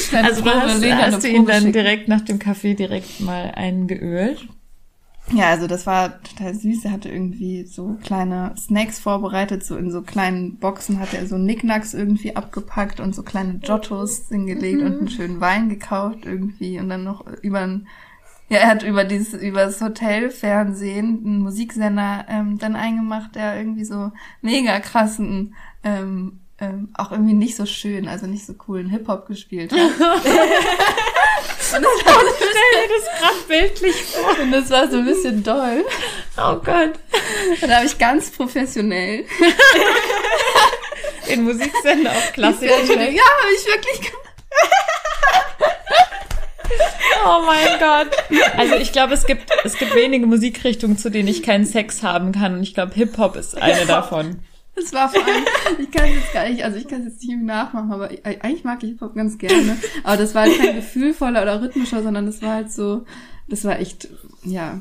kleine 0.08 0.28
Also 0.28 0.42
Probe, 0.42 0.60
hast, 0.62 0.80
Lenia 0.80 1.06
hast 1.06 1.24
du 1.24 1.28
ihn 1.28 1.36
Probe 1.36 1.52
dann 1.52 1.60
schicken. 1.62 1.72
direkt 1.72 2.08
nach 2.08 2.20
dem 2.20 2.38
Kaffee 2.38 2.74
direkt 2.74 3.20
mal 3.20 3.50
eingeölt? 3.54 4.46
Ja, 5.32 5.48
also 5.50 5.66
das 5.66 5.86
war 5.86 6.22
total 6.22 6.54
süß. 6.54 6.84
Er 6.84 6.92
hatte 6.92 7.08
irgendwie 7.08 7.64
so 7.64 7.96
kleine 8.02 8.54
Snacks 8.58 8.98
vorbereitet, 9.00 9.64
so 9.64 9.76
in 9.76 9.90
so 9.90 10.02
kleinen 10.02 10.58
Boxen 10.58 11.00
hat 11.00 11.14
er 11.14 11.26
so 11.26 11.38
Nicknacks 11.38 11.94
irgendwie 11.94 12.36
abgepackt 12.36 13.00
und 13.00 13.14
so 13.14 13.22
kleine 13.22 13.58
Giottos 13.58 14.28
hingelegt 14.28 14.80
mhm. 14.80 14.86
und 14.86 14.98
einen 14.98 15.08
schönen 15.08 15.40
Wein 15.40 15.68
gekauft 15.68 16.26
irgendwie 16.26 16.78
und 16.78 16.88
dann 16.88 17.04
noch 17.04 17.26
über 17.42 17.60
ein 17.60 17.88
ja, 18.50 18.58
er 18.58 18.68
hat 18.68 18.82
über 18.82 19.04
dieses, 19.04 19.32
über 19.32 19.64
das 19.64 19.80
Hotelfernsehen 19.80 21.22
einen 21.24 21.38
Musiksender 21.40 22.26
ähm, 22.28 22.58
dann 22.58 22.76
eingemacht, 22.76 23.34
der 23.36 23.56
irgendwie 23.56 23.86
so 23.86 24.12
mega 24.42 24.80
krassen 24.80 25.54
ähm, 25.82 26.40
ähm, 26.60 26.90
auch 26.94 27.10
irgendwie 27.10 27.34
nicht 27.34 27.56
so 27.56 27.66
schön, 27.66 28.06
also 28.06 28.26
nicht 28.26 28.46
so 28.46 28.54
coolen 28.54 28.88
Hip-Hop 28.88 29.26
gespielt 29.26 29.72
hat. 29.72 29.80
Und 31.76 31.82
das 31.82 32.04
war 32.04 32.20
so 32.20 32.26
stell 32.36 32.72
dir 32.76 32.88
das 32.94 33.06
gerade 33.20 33.40
bildlich 33.48 33.98
vor. 34.04 34.38
Und 34.40 34.52
das 34.52 34.70
war 34.70 34.88
so 34.90 34.98
ein 34.98 35.04
bisschen 35.04 35.42
doll. 35.42 35.84
Oh 36.36 36.56
Gott. 36.56 36.92
Und 37.60 37.68
da 37.68 37.76
habe 37.76 37.86
ich 37.86 37.98
ganz 37.98 38.30
professionell 38.30 39.24
den 41.28 41.44
Musiksender 41.44 42.10
auf 42.10 42.32
Klassik. 42.32 42.70
Ja, 42.70 42.76
habe 42.76 43.52
ich 43.56 43.66
wirklich 43.66 44.00
Oh 47.26 47.42
mein 47.46 47.78
Gott. 47.78 48.10
Also 48.56 48.74
ich 48.76 48.92
glaube, 48.92 49.14
es 49.14 49.24
gibt, 49.26 49.50
es 49.64 49.78
gibt 49.78 49.94
wenige 49.94 50.26
Musikrichtungen, 50.26 50.98
zu 50.98 51.10
denen 51.10 51.28
ich 51.28 51.42
keinen 51.42 51.64
Sex 51.64 52.02
haben 52.02 52.32
kann. 52.32 52.54
Und 52.54 52.62
ich 52.62 52.74
glaube, 52.74 52.92
Hip-Hop 52.94 53.36
ist 53.36 53.56
eine 53.56 53.80
ja. 53.80 53.86
davon. 53.86 54.40
Es 54.76 54.92
war 54.92 55.08
vor 55.08 55.24
allem, 55.24 55.44
ich 55.78 55.90
kann 55.90 56.08
es 56.08 56.16
jetzt 56.16 56.32
gar 56.32 56.48
nicht, 56.48 56.64
also 56.64 56.76
ich 56.76 56.88
kann 56.88 57.00
es 57.00 57.12
jetzt 57.14 57.22
nicht 57.22 57.42
nachmachen, 57.42 57.92
aber 57.92 58.10
ich, 58.10 58.24
eigentlich 58.24 58.64
mag 58.64 58.82
ich 58.82 58.90
Hip-Hop 58.90 59.14
ganz 59.14 59.38
gerne. 59.38 59.78
Aber 60.02 60.16
das 60.16 60.34
war 60.34 60.42
halt 60.42 60.58
kein 60.58 60.74
gefühlvoller 60.76 61.42
oder 61.42 61.62
rhythmischer, 61.62 62.02
sondern 62.02 62.26
das 62.26 62.42
war 62.42 62.54
halt 62.54 62.72
so, 62.72 63.04
das 63.48 63.64
war 63.64 63.78
echt, 63.78 64.08
ja. 64.42 64.80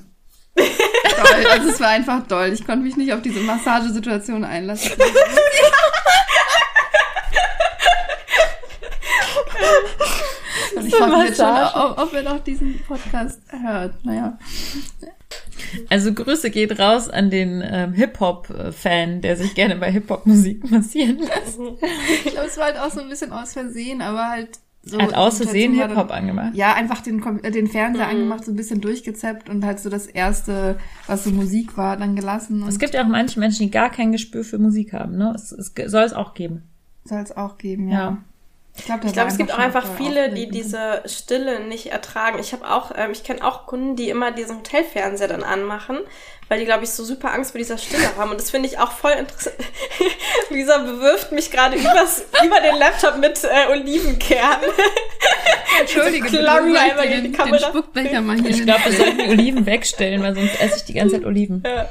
Doll. 0.55 1.45
Also 1.51 1.69
es 1.69 1.79
war 1.79 1.89
einfach 1.89 2.27
doll. 2.27 2.51
Ich 2.53 2.65
konnte 2.65 2.83
mich 2.83 2.97
nicht 2.97 3.13
auf 3.13 3.21
diese 3.21 3.39
Massagesituation 3.41 4.43
einlassen. 4.43 4.91
Und 10.75 10.85
ich 10.85 10.93
mich 10.93 11.25
jetzt 11.25 11.37
schon, 11.37 11.81
ob, 11.81 11.97
ob 11.97 12.13
er 12.13 12.23
noch 12.23 12.39
diesen 12.43 12.79
Podcast 12.87 13.41
hört. 13.49 14.03
Naja. 14.03 14.37
Also 15.89 16.13
Grüße 16.13 16.51
geht 16.51 16.79
raus 16.79 17.09
an 17.09 17.29
den 17.29 17.63
ähm, 17.65 17.93
Hip-Hop-Fan, 17.93 19.21
der 19.21 19.37
sich 19.37 19.55
gerne 19.55 19.75
bei 19.75 19.91
Hip-Hop-Musik 19.91 20.69
massieren 20.71 21.19
lässt. 21.19 21.59
ich 22.25 22.31
glaube, 22.31 22.47
es 22.47 22.57
war 22.57 22.65
halt 22.65 22.79
auch 22.79 22.91
so 22.91 23.01
ein 23.01 23.09
bisschen 23.09 23.31
aus 23.31 23.53
Versehen, 23.53 24.01
aber 24.01 24.29
halt 24.29 24.59
so. 24.85 24.99
Hat 24.99 25.13
aus 25.13 25.37
Versehen 25.37 25.73
Hip-Hop 25.73 26.11
angemacht? 26.11 26.55
Ja, 26.55 26.73
einfach 26.73 27.01
den, 27.01 27.23
äh, 27.41 27.51
den 27.51 27.67
Fernseher 27.67 28.05
mhm. 28.05 28.11
angemacht, 28.11 28.45
so 28.45 28.51
ein 28.51 28.57
bisschen 28.57 28.81
durchgezappt 28.81 29.49
und 29.49 29.65
halt 29.65 29.79
so 29.79 29.89
das 29.89 30.07
erste, 30.07 30.77
was 31.07 31.23
so 31.23 31.31
Musik 31.31 31.77
war, 31.77 31.95
dann 31.95 32.15
gelassen. 32.15 32.65
es 32.67 32.79
gibt 32.79 32.93
ja 32.93 33.03
auch 33.03 33.07
manche 33.07 33.39
Menschen, 33.39 33.63
die 33.63 33.71
gar 33.71 33.89
kein 33.89 34.11
Gespür 34.11 34.43
für 34.43 34.57
Musik 34.57 34.91
haben, 34.93 35.17
ne? 35.17 35.31
Es, 35.35 35.53
es 35.53 35.73
soll 35.89 36.03
es 36.03 36.13
auch 36.13 36.33
geben. 36.33 36.63
Soll 37.05 37.21
es 37.21 37.35
auch 37.35 37.57
geben, 37.57 37.87
ja. 37.87 37.97
ja. 37.97 38.17
Ich 38.75 38.85
glaube, 38.85 39.05
glaub, 39.11 39.27
es 39.27 39.37
gibt 39.37 39.53
auch 39.53 39.59
einfach 39.59 39.85
viele, 39.97 40.33
die 40.33 40.49
diese 40.49 41.03
Stille 41.05 41.59
nicht 41.59 41.91
ertragen. 41.91 42.39
Ich 42.39 42.53
habe 42.53 42.69
auch, 42.69 42.91
ähm, 42.95 43.11
ich 43.11 43.23
kenne 43.23 43.45
auch 43.45 43.67
Kunden, 43.67 43.95
die 43.95 44.09
immer 44.09 44.31
diesen 44.31 44.57
Hotelfernseher 44.57 45.27
dann 45.27 45.43
anmachen, 45.43 45.99
weil 46.49 46.59
die, 46.59 46.65
glaube 46.65 46.83
ich, 46.83 46.91
so 46.91 47.03
super 47.03 47.33
Angst 47.33 47.51
vor 47.51 47.59
dieser 47.59 47.77
Stille 47.77 48.15
haben. 48.17 48.31
Und 48.31 48.39
das 48.39 48.49
finde 48.49 48.69
ich 48.69 48.79
auch 48.79 48.91
voll 48.91 49.11
interessant. 49.11 49.55
Lisa 50.49 50.77
bewirft 50.79 51.31
mich 51.31 51.51
gerade 51.51 51.75
über 51.75 52.59
den 52.59 52.77
Laptop 52.77 53.17
mit 53.17 53.43
äh, 53.43 53.71
Olivenkern. 53.71 54.61
Entschuldige, 55.79 56.29
bitte, 56.29 56.51
einmal 56.51 57.07
den, 57.07 57.23
die 57.23 57.31
Kamera. 57.31 57.57
Den 57.57 57.69
Spuckbecher 57.69 58.21
mal 58.21 58.39
hier 58.39 58.49
Ich 58.49 58.63
glaube, 58.63 58.85
wir 58.85 58.93
sollten 58.93 59.17
die 59.17 59.29
Oliven 59.29 59.65
wegstellen, 59.65 60.21
weil 60.21 60.35
sonst 60.35 60.59
esse 60.61 60.77
ich 60.77 60.83
die 60.85 60.93
ganze 60.93 61.15
Zeit 61.15 61.25
Oliven. 61.25 61.63
Ja. 61.65 61.89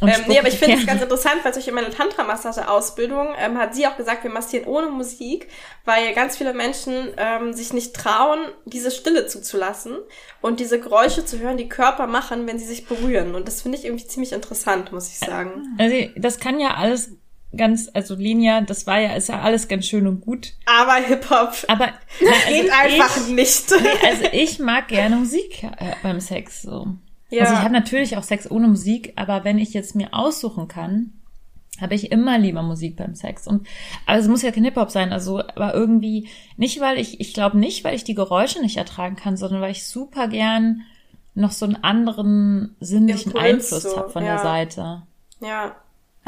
Ähm, 0.00 0.24
nee, 0.28 0.38
aber 0.38 0.48
ich 0.48 0.58
finde 0.58 0.76
es 0.76 0.86
ganz 0.86 1.02
interessant, 1.02 1.36
weil 1.42 1.52
durch 1.52 1.70
meine 1.72 1.90
Tantra-Massage-Ausbildung 1.90 3.28
ähm, 3.38 3.58
hat 3.58 3.74
sie 3.74 3.86
auch 3.86 3.96
gesagt, 3.96 4.22
wir 4.22 4.30
massieren 4.30 4.66
ohne 4.66 4.88
Musik, 4.88 5.48
weil 5.84 6.14
ganz 6.14 6.36
viele 6.36 6.54
Menschen 6.54 7.08
ähm, 7.16 7.52
sich 7.52 7.72
nicht 7.72 7.94
trauen, 7.94 8.38
diese 8.64 8.90
Stille 8.90 9.26
zuzulassen 9.26 9.96
und 10.40 10.60
diese 10.60 10.78
Geräusche 10.78 11.24
zu 11.24 11.40
hören, 11.40 11.56
die 11.56 11.68
Körper 11.68 12.06
machen, 12.06 12.46
wenn 12.46 12.58
sie 12.58 12.66
sich 12.66 12.86
berühren. 12.86 13.34
Und 13.34 13.48
das 13.48 13.62
finde 13.62 13.78
ich 13.78 13.84
irgendwie 13.84 13.97
ziemlich 14.06 14.32
interessant, 14.32 14.92
muss 14.92 15.08
ich 15.08 15.18
sagen. 15.18 15.76
Also 15.78 15.96
das 16.16 16.38
kann 16.38 16.60
ja 16.60 16.74
alles 16.74 17.16
ganz, 17.56 17.90
also 17.92 18.14
Linia, 18.14 18.60
das 18.60 18.86
war 18.86 19.00
ja, 19.00 19.14
ist 19.14 19.28
ja 19.28 19.40
alles 19.40 19.68
ganz 19.68 19.86
schön 19.86 20.06
und 20.06 20.20
gut. 20.20 20.52
Aber 20.66 20.94
Hip-Hop. 20.94 21.54
Aber 21.68 21.88
na, 22.20 22.30
also 22.30 22.62
geht 22.62 22.70
einfach 22.72 23.16
ich, 23.16 23.28
nicht. 23.34 23.70
Nee, 23.70 24.06
also 24.06 24.24
ich 24.32 24.58
mag 24.58 24.88
gerne 24.88 25.16
Musik 25.16 25.64
äh, 25.64 25.92
beim 26.02 26.20
Sex 26.20 26.62
so. 26.62 26.88
Ja. 27.30 27.42
Also 27.42 27.54
ich 27.54 27.60
habe 27.60 27.72
natürlich 27.72 28.16
auch 28.16 28.22
Sex 28.22 28.50
ohne 28.50 28.68
Musik, 28.68 29.12
aber 29.16 29.44
wenn 29.44 29.58
ich 29.58 29.74
jetzt 29.74 29.94
mir 29.94 30.12
aussuchen 30.12 30.68
kann, 30.68 31.12
habe 31.80 31.94
ich 31.94 32.10
immer 32.10 32.38
lieber 32.38 32.62
Musik 32.62 32.96
beim 32.96 33.14
Sex. 33.14 33.46
Und 33.46 33.66
aber 34.06 34.18
es 34.18 34.28
muss 34.28 34.42
ja 34.42 34.50
kein 34.50 34.64
Hip-Hop 34.64 34.90
sein, 34.90 35.12
also 35.12 35.40
aber 35.40 35.74
irgendwie 35.74 36.28
nicht, 36.56 36.80
weil 36.80 36.98
ich, 36.98 37.20
ich 37.20 37.34
glaube 37.34 37.58
nicht, 37.58 37.84
weil 37.84 37.94
ich 37.94 38.04
die 38.04 38.14
Geräusche 38.14 38.60
nicht 38.60 38.76
ertragen 38.76 39.16
kann, 39.16 39.36
sondern 39.36 39.60
weil 39.60 39.70
ich 39.70 39.86
super 39.86 40.28
gern 40.28 40.82
noch 41.38 41.52
so 41.52 41.64
einen 41.64 41.82
anderen 41.82 42.76
sinnlichen 42.80 43.32
Impuls 43.32 43.44
Einfluss 43.44 43.82
so, 43.84 43.96
habe 43.96 44.10
von 44.10 44.24
ja. 44.24 44.34
der 44.34 44.42
Seite. 44.42 45.02
Ja, 45.40 45.76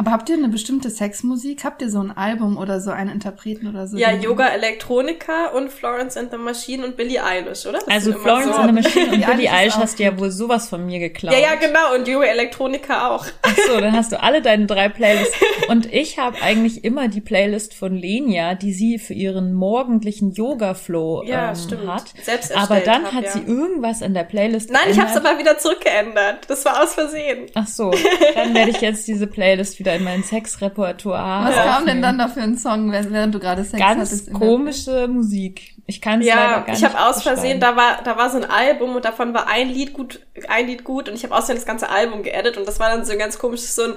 aber 0.01 0.13
habt 0.13 0.31
ihr 0.31 0.37
eine 0.37 0.49
bestimmte 0.49 0.89
Sexmusik? 0.89 1.63
Habt 1.63 1.83
ihr 1.83 1.91
so 1.91 2.01
ein 2.01 2.11
Album 2.11 2.57
oder 2.57 2.81
so 2.81 2.91
einen 2.91 3.11
Interpreten 3.11 3.67
oder 3.67 3.87
so? 3.87 3.99
Ja, 3.99 4.11
Yoga 4.13 4.49
Electronica 4.49 5.49
und 5.49 5.71
Florence 5.71 6.17
and 6.17 6.31
the 6.31 6.39
Machine 6.39 6.87
und 6.87 6.97
Billie 6.97 7.23
Eilish, 7.23 7.67
oder? 7.67 7.81
Das 7.81 7.89
also 7.89 8.13
Florence 8.15 8.57
so. 8.57 8.63
and 8.63 8.69
the 8.69 8.83
Machine 8.83 9.13
und 9.13 9.27
Billie 9.27 9.53
Eilish 9.53 9.75
hast 9.75 9.99
du 9.99 10.05
ja 10.05 10.19
wohl 10.19 10.31
sowas 10.31 10.71
von 10.71 10.87
mir 10.87 11.01
geklaut. 11.01 11.35
Ja, 11.35 11.41
ja, 11.41 11.55
genau. 11.57 11.95
Und 11.95 12.09
Yoga 12.09 12.25
Electronica 12.25 13.11
auch. 13.11 13.27
Ach 13.43 13.55
so, 13.69 13.79
dann 13.79 13.93
hast 13.93 14.11
du 14.13 14.23
alle 14.23 14.41
deine 14.41 14.65
drei 14.65 14.89
Playlists. 14.89 15.37
Und 15.69 15.93
ich 15.93 16.19
habe 16.19 16.41
eigentlich 16.43 16.83
immer 16.83 17.09
die 17.09 17.21
Playlist 17.21 17.75
von 17.75 17.95
Lenia, 17.95 18.55
die 18.55 18.73
sie 18.73 18.99
für 18.99 19.15
ihren 19.15 19.53
morgendlichen 19.53 20.33
Yoga-Flow 20.33 21.25
ja, 21.25 21.53
ähm, 21.53 21.93
hat. 21.93 22.05
Selbst 22.23 22.57
aber 22.57 22.81
dann 22.81 23.05
hab, 23.05 23.13
hat 23.13 23.25
ja. 23.25 23.31
sie 23.33 23.41
irgendwas 23.41 24.01
in 24.01 24.15
der 24.15 24.25
Playlist 24.25 24.71
Nein, 24.71 24.81
geändert. 24.87 24.97
ich 24.97 25.15
habe 25.15 25.21
es 25.21 25.25
aber 25.25 25.39
wieder 25.39 25.59
zurückgeändert. 25.59 26.49
Das 26.49 26.65
war 26.65 26.83
aus 26.83 26.95
Versehen. 26.95 27.47
Ach 27.55 27.69
so, 27.69 27.93
dann 28.35 28.55
werde 28.55 28.71
ich 28.71 28.81
jetzt 28.81 29.07
diese 29.07 29.27
Playlist 29.27 29.79
wieder 29.79 29.90
wieder 29.91 29.99
in 29.99 30.05
mein 30.05 30.23
Sexrepertoire. 30.23 31.49
Was 31.49 31.57
kam 31.57 31.87
denn 31.87 32.03
dann 32.03 32.19
da 32.19 32.29
für 32.29 32.41
ein 32.41 32.57
Song, 32.57 32.93
während 32.93 33.35
du 33.35 33.41
gerade 33.41 33.65
Sex 33.65 33.79
Ganz 33.79 34.01
hattest? 34.01 34.27
Ganz 34.27 34.39
komische 34.39 35.09
Musik. 35.09 35.75
Ich 35.87 36.01
kann 36.01 36.21
es 36.21 36.27
ja, 36.27 36.35
leider 36.37 36.61
gar 36.67 36.77
ich 36.77 36.85
habe 36.85 37.01
aus 37.01 37.23
Versehen, 37.23 37.61
da 37.61 37.75
war 37.77 38.01
da 38.05 38.17
war 38.17 38.31
so 38.31 38.37
ein 38.37 38.45
Album 38.45 38.95
und 38.95 39.05
davon 39.05 39.35
war 39.35 39.49
ein 39.49 39.69
Lied 39.69 39.93
gut, 39.93 40.21
ein 40.49 40.67
Lied 40.67 40.85
gut 40.85 41.09
und 41.09 41.17
ich 41.17 41.25
habe 41.25 41.35
aus 41.35 41.47
Versehen 41.47 41.57
das 41.57 41.67
ganze 41.67 41.89
Album 41.89 42.23
geedit 42.23 42.57
und 42.57 42.69
das 42.69 42.79
war 42.79 42.91
dann 42.91 43.05
so 43.05 43.13
ein 43.13 43.19
ganz 43.19 43.39
komisches 43.39 43.75
so 43.75 43.83
ein 43.83 43.95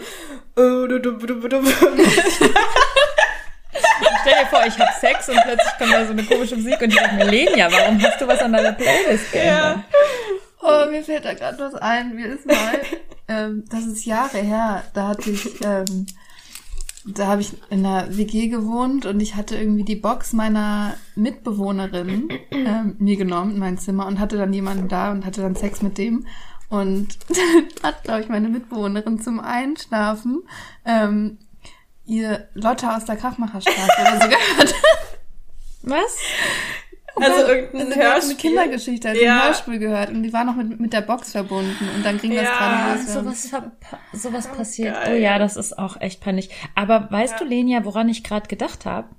Stell 4.22 4.34
dir 4.40 4.48
vor, 4.50 4.66
ich 4.66 4.80
habe 4.80 4.92
Sex 5.00 5.30
und 5.30 5.38
plötzlich 5.44 5.78
kommt 5.78 5.94
da 5.94 6.06
so 6.06 6.12
eine 6.12 6.24
komische 6.24 6.56
Musik 6.56 6.82
und 6.82 6.90
ich 6.90 7.00
sage 7.00 7.16
mir, 7.16 7.26
Lenia, 7.26 7.72
warum 7.72 8.02
hast 8.02 8.22
du 8.22 8.28
was 8.28 8.40
an 8.40 8.54
deiner 8.54 8.72
Playlist 8.72 9.32
geändert? 9.32 9.78
Ja. 9.78 9.84
Oh, 10.62 10.86
mir 10.90 11.04
fällt 11.04 11.26
da 11.26 11.34
gerade 11.34 11.60
was 11.60 11.76
ein. 11.76 12.16
Mir 12.16 12.28
ist 12.28 12.46
mal, 12.46 12.56
ähm, 13.28 13.64
das 13.70 13.86
ist 13.86 14.06
Jahre 14.06 14.40
her, 14.40 14.84
da 14.94 15.10
hatte 15.10 15.32
ich, 15.32 15.64
ähm, 15.64 16.06
da 17.06 17.28
habe 17.28 17.42
ich 17.42 17.54
in 17.70 17.86
einer 17.86 18.16
WG 18.16 18.48
gewohnt 18.48 19.06
und 19.06 19.20
ich 19.20 19.36
hatte 19.36 19.58
irgendwie 19.58 19.84
die 19.84 19.96
Box 19.96 20.34
meiner 20.34 20.96
Mitbewohnerin 21.16 22.30
ähm, 22.52 22.96
mir 23.00 23.18
genommen 23.18 23.52
in 23.52 23.60
mein 23.60 23.78
Zimmer 23.78 24.08
und 24.08 24.20
hatte 24.20 24.38
dann 24.38 24.54
jemanden 24.54 24.88
da 24.88 25.12
und 25.12 25.26
hatte 25.26 25.42
dann 25.42 25.56
Sex 25.56 25.82
mit 25.82 25.98
dem. 25.98 26.26
Und 26.70 27.20
hat, 27.84 28.04
glaube 28.04 28.22
ich, 28.22 28.30
meine 28.30 28.50
Mitbewohnerin 28.50 29.22
zum 29.22 29.40
Einschlafen 29.40 30.44
ähm, 30.86 31.38
ihr 32.06 32.48
Lotte 32.54 32.96
aus 32.96 33.06
der 33.06 33.16
Krachmacherstraße 33.16 34.02
oder 34.02 34.22
so 34.22 34.28
gehört. 34.28 34.76
Was? 35.84 36.18
Also 37.16 37.48
irgendein 37.48 37.88
also 37.88 38.02
Hörspiel. 38.02 38.30
eine 38.30 38.36
Kindergeschichte, 38.36 39.10
also 39.10 39.22
ja. 39.22 39.36
ein 39.36 39.48
Hörspiel 39.48 39.80
gehört 39.80 40.10
und 40.10 40.24
die 40.24 40.34
war 40.34 40.44
noch 40.44 40.56
mit, 40.56 40.80
mit 40.80 40.94
der 40.94 41.02
Box 41.02 41.32
verbunden 41.32 41.90
und 41.96 42.04
dann 42.04 42.18
ging 42.18 42.32
ja. 42.32 42.42
das 42.42 42.52
gerade 42.52 43.00
los. 43.00 43.14
Sowas, 43.14 43.64
sowas 44.14 44.50
oh, 44.52 44.56
passiert. 44.56 44.96
Geil. 44.96 45.14
Oh 45.14 45.22
ja, 45.22 45.38
das 45.38 45.56
ist 45.56 45.78
auch 45.78 46.02
echt 46.02 46.22
peinlich. 46.22 46.50
Aber 46.76 47.12
weißt 47.12 47.34
ja. 47.34 47.40
du, 47.40 47.46
Lenia, 47.46 47.86
woran 47.86 48.10
ich 48.10 48.24
gerade 48.24 48.48
gedacht 48.48 48.86
habe? 48.86 49.10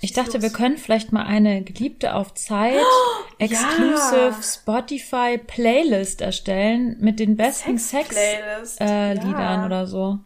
Ich 0.00 0.12
dachte, 0.12 0.42
wir 0.42 0.50
können 0.50 0.76
vielleicht 0.76 1.12
mal 1.12 1.24
eine 1.24 1.62
geliebte 1.62 2.14
auf 2.14 2.34
Zeit 2.34 2.76
oh, 2.76 3.24
exclusive 3.38 4.34
ja. 4.36 4.42
Spotify 4.42 5.38
Playlist 5.38 6.20
erstellen 6.20 6.96
mit 7.00 7.18
den 7.18 7.36
besten 7.36 7.78
Sex, 7.78 8.14
Sex 8.14 8.76
äh, 8.78 9.14
Liedern 9.14 9.64
oder 9.64 9.86
so. 9.86 10.18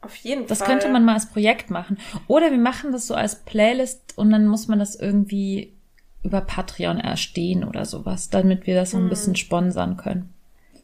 Auf 0.00 0.16
jeden 0.16 0.46
das 0.46 0.58
Fall. 0.58 0.66
Das 0.66 0.72
könnte 0.72 0.92
man 0.92 1.04
mal 1.04 1.14
als 1.14 1.30
Projekt 1.30 1.70
machen. 1.70 1.98
Oder 2.26 2.50
wir 2.50 2.58
machen 2.58 2.92
das 2.92 3.06
so 3.06 3.14
als 3.14 3.36
Playlist 3.36 4.16
und 4.16 4.30
dann 4.30 4.46
muss 4.46 4.68
man 4.68 4.78
das 4.78 4.96
irgendwie 4.96 5.73
über 6.24 6.40
Patreon 6.40 6.98
erstehen 6.98 7.64
oder 7.64 7.84
sowas, 7.84 8.30
damit 8.30 8.66
wir 8.66 8.74
das 8.74 8.92
so 8.92 8.96
ein 8.96 9.04
mhm. 9.04 9.10
bisschen 9.10 9.36
sponsern 9.36 9.96
können. 9.96 10.34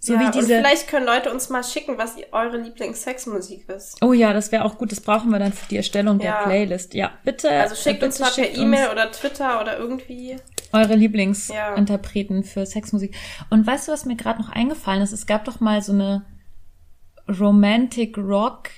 So 0.03 0.15
ja, 0.15 0.21
wie 0.21 0.31
diese. 0.31 0.55
Und 0.55 0.61
vielleicht 0.61 0.89
können 0.89 1.05
Leute 1.05 1.31
uns 1.31 1.51
mal 1.51 1.63
schicken, 1.63 1.99
was 1.99 2.17
eure 2.33 2.57
Lieblings-Sexmusik 2.57 3.69
ist. 3.69 4.03
Oh 4.03 4.15
ja, 4.15 4.33
das 4.33 4.51
wäre 4.51 4.65
auch 4.65 4.79
gut. 4.79 4.93
Das 4.93 5.01
brauchen 5.01 5.31
wir 5.31 5.39
dann 5.39 5.53
für 5.53 5.69
die 5.69 5.77
Erstellung 5.77 6.19
Ja. 6.21 6.39
der 6.39 6.45
Playlist. 6.47 6.95
Ja, 6.95 7.13
bitte. 7.23 7.51
Also 7.51 7.75
schickt 7.75 8.01
bitte 8.01 8.07
uns 8.07 8.19
mal 8.19 8.31
per 8.31 8.55
E-Mail 8.55 8.89
oder 8.91 9.11
Twitter 9.13 9.61
oder 9.61 9.79
irgendwie. 9.79 10.37
Eure 10.73 10.93
Ja. 10.93 10.95
Lieblingsinterpreten 10.95 12.45
für 12.45 12.65
Sexmusik. 12.65 13.15
Und 13.51 13.67
weißt 13.67 13.89
du, 13.89 13.93
was 13.93 14.07
mir 14.07 14.17
gerade 14.17 14.41
noch 14.41 14.49
eingefallen 14.49 15.03
ist? 15.03 15.13
Es 15.13 15.27
gab 15.27 15.45
doch 15.45 15.61
mal 15.61 15.83
so 15.83 15.93
eine 15.93 16.25
Romantic 17.29 18.17
Rock 18.17 18.71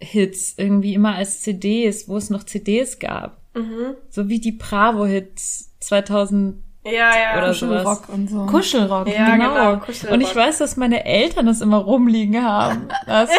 Hits 0.00 0.54
irgendwie 0.56 0.94
immer 0.94 1.14
als 1.14 1.42
CDs, 1.42 2.08
wo 2.08 2.16
es 2.16 2.30
noch 2.30 2.44
CDs 2.44 2.98
gab. 2.98 3.38
Mhm. 3.54 3.96
So 4.08 4.28
wie 4.28 4.40
die 4.40 4.52
Bravo 4.52 5.04
Hits 5.04 5.73
2000 5.86 6.56
Ja, 6.84 6.90
ja. 6.92 7.38
oder 7.38 7.54
sowas. 7.54 7.84
Kuschelrock 7.84 8.08
und 8.08 8.28
so. 8.30 8.46
Kuschelrock, 8.46 9.08
Ja, 9.08 9.36
genau. 9.36 9.54
genau, 9.54 9.76
Kuschelrock. 9.78 10.14
Und 10.14 10.20
ich 10.20 10.34
weiß, 10.34 10.58
dass 10.58 10.76
meine 10.76 11.04
Eltern 11.04 11.46
das 11.46 11.60
immer 11.60 11.78
rumliegen 11.78 12.42
haben. 12.44 12.88
Das, 13.06 13.30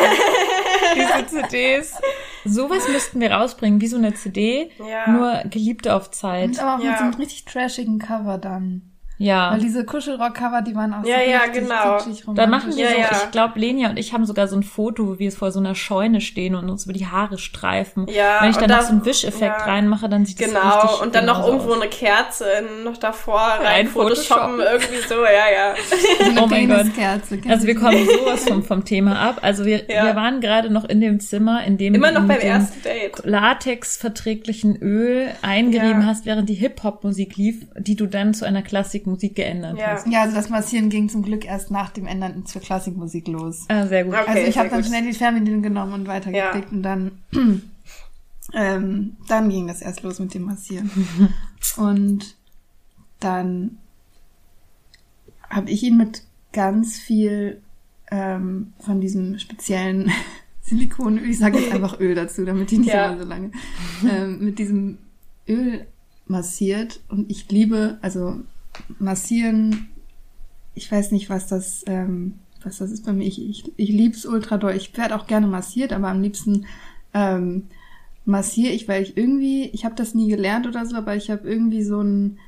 diese 0.96 1.28
CDs. 1.28 1.94
Sowas 2.46 2.88
müssten 2.88 3.20
wir 3.20 3.32
rausbringen, 3.32 3.82
wie 3.82 3.88
so 3.88 3.98
eine 3.98 4.14
CD, 4.14 4.70
Ja. 4.80 5.12
nur 5.12 5.42
Geliebte 5.50 5.96
auf 5.96 6.12
Zeit. 6.12 6.50
Und 6.50 6.60
aber 6.60 6.76
auch 6.76 6.84
Ja. 6.84 6.92
mit 6.92 6.98
so 7.00 7.04
einem 7.06 7.14
richtig 7.16 7.46
trashigen 7.46 8.00
Cover 8.00 8.38
dann. 8.38 8.92
Ja. 9.18 9.52
Weil 9.54 9.60
diese 9.60 9.86
Kuschelrock-Cover, 9.86 10.62
die 10.62 10.76
waren 10.76 10.94
auch 10.94 11.06
Ja, 11.06 11.18
so 11.24 11.30
ja, 11.32 11.38
richtig 11.40 11.62
genau. 11.64 11.98
kitschig 11.98 12.24
Dann 12.36 12.50
machen 12.50 12.72
romantisch. 12.72 12.76
wir 12.76 12.84
Ja, 13.00 13.08
so, 13.08 13.14
ja. 13.16 13.22
ich 13.26 13.32
glaube, 13.32 13.60
Lenia 13.60 13.90
und 13.90 13.98
ich 13.98 14.12
haben 14.14 14.26
sogar 14.26 14.48
so 14.48 14.56
ein 14.58 14.64
Foto, 14.64 15.08
wo 15.08 15.20
wir 15.20 15.32
vor 15.32 15.52
so 15.52 15.60
einer 15.60 15.74
Scheune 15.76 16.20
stehen 16.22 16.54
und 16.56 16.70
uns 16.70 16.84
über 16.86 16.94
die 16.94 17.08
Haare 17.08 17.38
streifen. 17.38 18.08
Ja, 18.10 18.40
Wenn 18.42 18.50
ich 18.52 18.58
dann 18.58 18.68
da- 18.70 18.78
noch 18.78 18.84
so 18.84 18.90
einen 18.92 19.06
Wischeffekt 19.06 19.42
ja. 19.60 19.64
reinmache, 19.66 20.10
dann 20.10 20.26
sieht 20.26 20.42
das 20.42 20.48
Genau, 20.50 20.80
richtig 20.82 21.02
und 21.02 21.16
dann 21.16 21.26
noch 21.26 21.46
irgendwo 21.48 21.72
aus. 21.74 21.82
eine 21.82 21.90
Kerze 21.90 22.46
noch 22.84 22.98
davor 22.98 23.40
rein 23.40 23.66
Rein 23.66 23.88
photoshoppen, 23.88 24.60
irgendwie 24.60 24.98
so, 25.08 25.16
ja, 25.24 25.30
ja. 25.54 25.76
So 26.20 26.30
eine 26.32 26.44
Oh 26.44 26.48
mein 26.48 26.68
Gott. 26.68 26.86
Also 27.50 27.68
wir 27.68 27.76
kommen 27.76 28.06
sowas 28.06 28.44
vom, 28.48 28.64
vom 28.64 28.84
Thema 28.86 29.20
ab. 29.20 29.40
Also 29.42 29.66
wir, 29.66 29.90
Ja. 29.90 30.06
wir 30.06 30.16
waren 30.16 30.42
gerade 30.42 30.70
noch 30.72 30.84
in 30.86 31.00
dem 31.02 31.20
Zimmer, 31.20 31.64
in 31.64 31.78
dem 31.78 31.94
Immer 31.96 32.10
du 32.10 32.16
noch 32.16 32.28
mit 32.28 32.40
beim 32.40 32.48
ersten 32.48 32.82
Date. 32.84 33.22
Latex-verträglichen 33.24 34.76
Öl 34.82 35.28
eingerieben 35.42 36.02
Ja. 36.02 36.08
hast, 36.08 36.26
während 36.26 36.50
die 36.50 36.54
Hip-Hop-Musik 36.56 37.38
lief, 37.38 37.66
die 37.78 37.96
du 37.96 38.06
dann 38.08 38.34
zu 38.34 38.46
einer 38.46 38.62
Klassikmusik 39.06 39.36
geändert 39.36 39.78
Ja. 39.78 39.88
hast. 39.88 40.08
Ja, 40.08 40.22
also 40.24 40.36
das 40.36 40.50
Massieren 40.50 40.90
ging 40.90 41.10
zum 41.10 41.22
Glück 41.24 41.46
erst 41.46 41.72
nach 41.72 41.90
dem 41.92 42.08
Ändern 42.08 42.46
zur 42.46 42.62
Klassikmusik 42.62 43.28
los. 43.28 43.66
Ah, 43.68 43.86
sehr 43.88 44.04
gut. 44.04 44.14
Okay, 44.16 44.24
also 44.28 44.48
ich 44.48 44.58
habe 44.58 44.70
dann 44.70 44.82
gut. 44.82 44.88
schnell 44.90 45.04
die 45.04 45.14
Fernbedienung 45.14 45.62
genommen 45.62 45.94
und 45.94 46.08
weitergeklickt 46.08 46.72
und 46.72 46.84
dann 46.84 47.12
ähm, 48.54 49.18
dann 49.28 49.50
ging 49.50 49.68
das 49.68 49.82
erst 49.82 50.02
los 50.04 50.20
mit 50.20 50.34
dem 50.34 50.44
Massieren. 50.44 50.90
und 51.78 52.36
dann 53.20 53.78
habe 55.50 55.70
ich 55.70 55.84
ihn 55.84 55.98
mit 55.98 56.24
ganz 56.52 56.98
viel 56.98 57.62
ähm, 58.12 58.74
von 58.80 59.02
diesem 59.02 59.38
speziellen 59.40 60.12
Silikonöl, 60.62 61.30
ich 61.30 61.38
sage 61.38 61.60
jetzt 61.60 61.72
einfach 61.72 62.00
Öl 62.00 62.16
dazu, 62.16 62.44
damit 62.44 62.72
ich 62.72 62.80
nicht 62.80 62.88
Ja. 62.90 63.12
immer 63.12 63.22
so 63.22 63.30
lange, 63.30 63.52
ähm, 64.10 64.40
mit 64.44 64.58
diesem 64.58 64.98
Öl 65.48 65.86
massiert 66.26 67.02
und 67.08 67.30
ich 67.30 67.48
liebe, 67.52 68.00
also 68.02 68.40
massieren, 69.00 69.90
ich 70.74 70.92
weiß 70.92 71.12
nicht, 71.12 71.30
was 71.30 71.48
das, 71.48 71.84
ähm, 71.88 72.36
was 72.64 72.78
das 72.80 72.92
ist 72.92 73.06
bei 73.06 73.14
mir. 73.14 73.26
Ich, 73.28 73.42
ich, 73.42 73.72
ich 73.78 73.90
lieb's 73.90 74.26
ultra 74.26 74.58
doll. 74.58 74.74
Ich 74.76 74.96
werde 74.98 75.16
auch 75.16 75.28
gerne 75.28 75.48
massiert, 75.48 75.94
aber 75.94 76.10
am 76.10 76.22
liebsten 76.22 76.66
ähm, 77.14 77.68
massiere 78.26 78.74
ich, 78.74 78.88
weil 78.88 79.04
ich 79.04 79.16
irgendwie, 79.18 79.66
ich 79.70 79.86
habe 79.86 79.96
das 79.96 80.16
nie 80.16 80.28
gelernt 80.30 80.68
oder 80.68 80.86
so, 80.86 80.96
aber 80.96 81.16
ich 81.16 81.30
habe 81.30 81.48
irgendwie 81.48 81.84
so 81.84 82.02
ein 82.02 82.40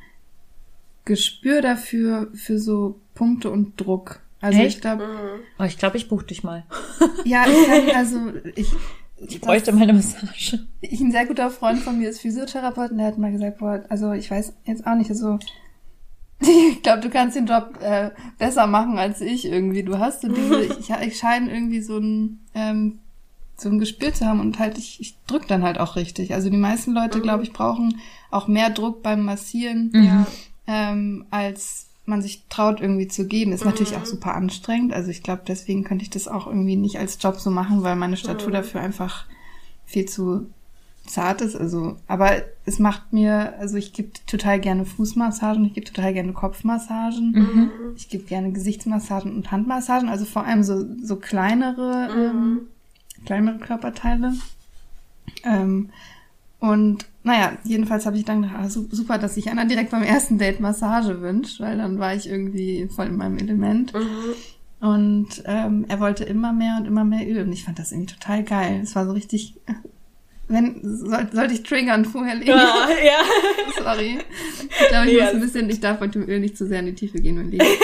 Gespür 1.06 1.62
dafür, 1.62 2.30
für 2.34 2.60
so 2.60 3.00
Punkte 3.14 3.50
und 3.50 3.80
Druck. 3.80 4.20
Also 4.42 4.60
Echt? 4.60 4.76
ich 4.76 4.82
glaube, 4.82 5.04
Mhm. 5.06 5.40
Oh, 5.60 5.64
ich 5.64 5.78
glaube, 5.78 5.98
ich 5.98 6.10
buch 6.10 6.24
dich 6.24 6.44
mal. 6.44 6.64
ja, 7.26 7.46
ich 7.48 7.68
kann, 7.68 7.96
also 7.96 8.20
ich, 8.56 8.68
Ich 9.20 9.42
bräuchte 9.42 9.72
mal 9.72 9.82
eine 9.84 9.94
Massage. 9.94 10.60
ich, 10.82 11.02
ein 11.02 11.12
sehr 11.12 11.26
guter 11.26 11.50
Freund 11.50 11.80
von 11.80 11.98
mir 11.98 12.10
ist 12.10 12.22
Physiotherapeut 12.22 12.92
und 12.92 12.98
der 13.00 13.08
hat 13.08 13.18
mal 13.18 13.32
gesagt, 13.32 13.58
boah, 13.58 13.84
also 13.90 14.12
ich 14.12 14.30
weiß 14.30 14.54
jetzt 14.66 14.86
auch 14.86 14.94
nicht, 14.96 15.10
also 15.10 15.40
ich 16.72 16.84
glaube, 16.84 17.02
du 17.02 17.10
kannst 17.10 17.36
den 17.36 17.48
Job 17.48 17.80
äh, 17.82 18.12
besser 18.38 18.68
machen 18.68 18.98
als 18.98 19.22
ich 19.22 19.46
irgendwie. 19.46 19.84
Du 19.84 19.98
hast 20.00 20.22
so 20.22 20.28
diese, 20.28 20.62
ich, 20.80 20.90
ich 20.90 21.18
scheine 21.18 21.52
irgendwie 21.52 21.82
so 21.82 21.98
ein 21.98 22.40
ähm, 22.54 23.00
so 23.60 23.70
ein 23.70 23.80
Gespür 23.80 24.14
zu 24.14 24.26
haben 24.26 24.40
und 24.40 24.60
halt 24.60 24.78
ich, 24.78 25.00
ich 25.02 25.16
drück 25.26 25.48
dann 25.48 25.64
halt 25.64 25.80
auch 25.80 25.96
richtig. 25.96 26.34
Also 26.36 26.50
die 26.52 26.58
meisten 26.58 26.92
Leute, 26.92 27.22
glaube 27.22 27.42
ich, 27.44 27.54
brauchen 27.54 28.00
auch 28.30 28.48
mehr 28.48 28.70
Druck 28.70 29.02
beim 29.02 29.26
Massieren, 29.26 29.92
Ja. 29.96 30.28
ähm, 30.68 31.26
als 31.32 31.88
man 32.06 32.22
sich 32.22 32.44
traut 32.50 32.80
irgendwie 32.82 33.08
zu 33.08 33.26
geben. 33.26 33.52
Ist 33.52 33.66
natürlich 33.66 33.96
auch 33.98 34.06
super 34.06 34.36
anstrengend. 34.36 34.94
Also 34.94 35.10
ich 35.10 35.24
glaube, 35.24 35.42
deswegen 35.48 35.84
könnte 35.84 36.04
ich 36.04 36.12
das 36.12 36.28
auch 36.28 36.46
irgendwie 36.46 36.76
nicht 36.76 37.00
als 37.00 37.18
Job 37.22 37.38
so 37.40 37.50
machen, 37.50 37.82
weil 37.82 37.96
meine 37.96 38.16
Statur 38.16 38.52
dafür 38.52 38.80
einfach 38.82 39.26
viel 39.86 40.06
zu 40.06 40.50
zart 41.08 41.42
ist. 41.42 41.56
Also, 41.56 41.98
aber 42.08 42.44
es 42.66 42.80
macht 42.80 43.14
mir, 43.14 43.54
also 43.60 43.78
ich 43.78 43.94
gebe 43.94 44.10
total 44.28 44.60
gerne 44.60 44.86
Fußmassagen, 44.86 45.66
ich 45.66 45.74
gebe 45.74 45.86
total 45.88 46.14
gerne 46.14 46.34
Kopfmassagen, 46.34 47.34
ich 47.96 48.10
gebe 48.10 48.24
gerne 48.26 48.52
Gesichtsmassagen 48.52 49.36
und 49.36 49.52
Handmassagen, 49.52 50.10
also 50.10 50.26
vor 50.26 50.46
allem 50.46 50.64
so, 50.64 50.86
so 51.02 51.16
kleinere, 51.16 52.10
ähm, 52.16 52.62
kleinere 53.26 53.58
Körperteile. 53.58 54.34
Ähm, 55.44 55.90
und 56.60 57.06
naja, 57.24 57.52
jedenfalls 57.64 58.06
habe 58.06 58.18
ich 58.18 58.26
dann 58.26 58.42
gedacht, 58.42 58.58
ah, 58.60 58.70
su- 58.70 58.88
super, 58.90 59.18
dass 59.18 59.36
sich 59.36 59.50
einer 59.50 59.66
direkt 59.66 59.92
beim 59.92 60.02
ersten 60.04 60.38
Date 60.38 60.60
Massage 60.60 61.22
wünscht, 61.22 61.60
weil 61.60 61.78
dann 61.78 62.00
war 62.00 62.16
ich 62.16 62.28
irgendwie 62.28 62.88
voll 62.88 63.08
in 63.08 63.18
meinem 63.18 63.38
Element. 63.38 63.94
Und 64.80 65.28
ähm, 65.46 65.86
er 65.88 66.00
wollte 66.00 66.24
immer 66.24 66.54
mehr 66.54 66.78
und 66.80 66.86
immer 66.86 67.04
mehr 67.04 67.28
Öl. 67.28 67.44
Und 67.44 67.52
ich 67.52 67.64
fand 67.64 67.80
das 67.80 67.92
irgendwie 67.92 68.14
total 68.14 68.44
geil. 68.44 68.80
Es 68.84 68.96
war 68.96 69.06
so 69.06 69.12
richtig. 69.12 69.56
Wenn, 70.50 70.80
soll, 70.84 71.28
sollte 71.34 71.54
ich 71.54 71.64
triggern 71.64 72.06
vorher 72.06 72.36
legen? 72.36 72.52
Ja, 72.52 72.88
ja. 73.04 73.20
Sorry. 73.84 74.20
Ich 74.70 74.88
glaube, 74.88 75.08
ich 75.08 75.14
Nee, 75.14 75.22
muss 75.22 75.34
ein 75.34 75.42
bisschen, 75.42 75.70
ich 75.70 75.80
darf 75.82 76.00
mit 76.00 76.16
dem 76.16 76.28
Öl 76.28 76.40
nicht 76.40 76.58
zu 76.58 76.66
sehr 76.68 76.80
in 76.80 76.86
die 76.88 76.96
Tiefe 76.96 77.20
gehen 77.20 77.38
und 77.38 77.52
legen. 77.52 77.66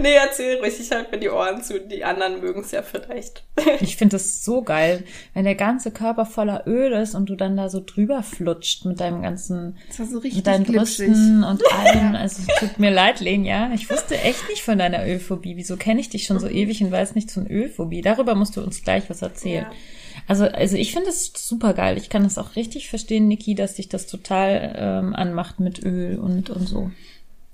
Nee, 0.00 0.14
erzähl 0.14 0.58
ruhig, 0.58 0.74
ich 0.80 0.90
halte 0.90 1.12
mir 1.12 1.18
die 1.18 1.28
Ohren 1.28 1.62
zu, 1.62 1.78
die 1.80 2.04
anderen 2.04 2.40
mögen 2.40 2.60
es 2.62 2.70
ja 2.70 2.82
vielleicht. 2.82 3.44
Ich 3.80 3.96
finde 3.96 4.16
das 4.16 4.44
so 4.44 4.62
geil, 4.62 5.04
wenn 5.34 5.44
der 5.44 5.54
ganze 5.54 5.90
Körper 5.90 6.26
voller 6.26 6.66
Öl 6.66 6.92
ist 6.92 7.14
und 7.14 7.28
du 7.28 7.36
dann 7.36 7.56
da 7.56 7.68
so 7.68 7.82
drüber 7.84 8.22
flutscht 8.22 8.84
mit 8.86 9.00
deinem 9.00 9.22
ganzen, 9.22 9.76
Das 9.88 9.98
war 10.00 10.06
so 10.06 10.18
richtig 10.18 10.36
mit 10.36 10.46
deinen 10.46 10.64
glitschig. 10.64 11.08
Brüsten 11.08 11.44
und 11.44 11.62
allem. 11.72 12.14
Also 12.14 12.42
es 12.46 12.60
tut 12.60 12.78
mir 12.78 12.90
leid, 12.90 13.20
Lenia. 13.20 13.70
Ich 13.74 13.90
wusste 13.90 14.18
echt 14.18 14.48
nicht 14.48 14.62
von 14.62 14.78
deiner 14.78 15.04
Ölphobie. 15.06 15.56
Wieso 15.56 15.76
kenne 15.76 16.00
ich 16.00 16.08
dich 16.08 16.24
schon 16.24 16.38
so 16.38 16.48
ewig 16.48 16.82
und 16.82 16.90
weiß 16.90 17.14
nichts 17.14 17.34
von 17.34 17.46
Ölphobie? 17.46 18.00
Darüber 18.00 18.34
musst 18.34 18.56
du 18.56 18.62
uns 18.62 18.82
gleich 18.82 19.08
was 19.10 19.22
erzählen. 19.22 19.66
Ja. 19.70 19.76
Also, 20.26 20.44
also 20.44 20.76
ich 20.76 20.92
finde 20.92 21.08
das 21.08 21.32
super 21.36 21.74
geil. 21.74 21.96
Ich 21.98 22.08
kann 22.08 22.22
das 22.22 22.38
auch 22.38 22.56
richtig 22.56 22.88
verstehen, 22.88 23.28
Niki, 23.28 23.54
dass 23.54 23.74
dich 23.74 23.88
das 23.88 24.06
total 24.06 24.74
ähm, 24.76 25.14
anmacht 25.14 25.60
mit 25.60 25.84
Öl 25.84 26.18
und, 26.18 26.50
und 26.50 26.66
so. 26.66 26.90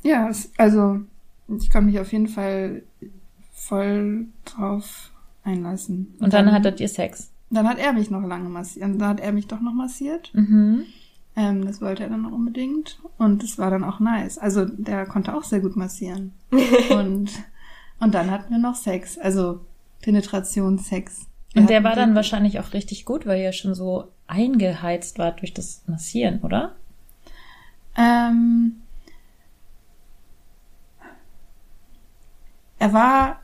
Ja, 0.03 0.29
es, 0.29 0.51
also 0.57 1.01
ich 1.49 1.71
kann 1.71 1.87
mich 1.87 1.99
auf 1.99 2.13
jeden 2.13 2.29
Fall 2.29 2.83
voll 3.53 4.27
drauf 4.45 5.11
einlassen. 5.43 6.15
Und 6.21 6.33
dann 6.33 6.53
hattet 6.53 6.81
ihr 6.81 6.89
Sex. 6.89 7.31
Dann 7.51 7.69
hat 7.69 7.79
er 7.79 7.93
mich 7.93 8.11
noch 8.11 8.23
lange 8.23 8.49
massiert. 8.49 8.85
Dann 8.85 9.09
hat 9.09 9.21
er 9.21 9.33
mich 9.33 9.49
doch 9.49 9.61
noch 9.61 9.75
massiert. 9.75 10.31
Mhm. 10.35 10.85
Ähm, 11.37 11.65
das 11.65 11.81
wollte 11.81 12.05
er 12.05 12.11
dann 12.11 12.23
noch 12.23 12.33
unbedingt. 12.33 13.01
Und 13.19 13.43
es 13.43 13.59
war 13.59 13.71
dann 13.71 13.85
auch 13.85 14.01
nice. 14.01 14.39
Also 14.39 14.65
der 14.65 15.07
konnte 15.07 15.35
auch 15.35 15.45
sehr 15.45 15.61
gut 15.61 15.77
massieren. 15.77 16.33
und, 16.91 17.31
und 17.99 18.15
dann 18.15 18.31
hatten 18.31 18.51
wir 18.51 18.59
noch 18.59 18.77
Sex. 18.77 19.19
Also 19.19 19.61
Penetrationssex. 20.03 21.23
Wir 21.23 21.30
Und 21.55 21.69
der 21.69 21.79
hatten 21.79 21.85
war 21.85 21.97
dann 21.97 22.15
wahrscheinlich 22.15 22.61
auch 22.61 22.73
richtig 22.73 23.05
gut, 23.05 23.27
weil 23.27 23.41
ihr 23.41 23.53
schon 23.53 23.75
so 23.75 24.09
eingeheizt 24.27 25.19
wart 25.19 25.41
durch 25.41 25.53
das 25.53 25.83
Massieren, 25.87 26.41
oder? 26.43 26.77
Ähm, 27.97 28.77
er 32.79 32.93
war 32.93 33.41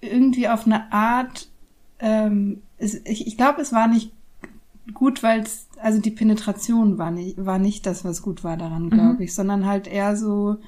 irgendwie 0.00 0.48
auf 0.48 0.66
eine 0.66 0.92
Art, 0.92 1.48
ähm, 1.98 2.62
ich, 2.78 3.26
ich 3.26 3.36
glaube, 3.36 3.60
es 3.60 3.72
war 3.72 3.88
nicht 3.88 4.12
gut, 4.94 5.22
weil 5.24 5.40
es, 5.40 5.68
also 5.80 6.00
die 6.00 6.12
Penetration 6.12 6.96
war 6.96 7.10
nicht, 7.10 7.44
war 7.44 7.58
nicht 7.58 7.86
das, 7.86 8.04
was 8.04 8.22
gut 8.22 8.44
war 8.44 8.56
daran, 8.56 8.88
glaube 8.88 9.24
ich, 9.24 9.34
sondern 9.34 9.66
halt 9.66 9.88
eher 9.88 10.16
so, 10.16 10.58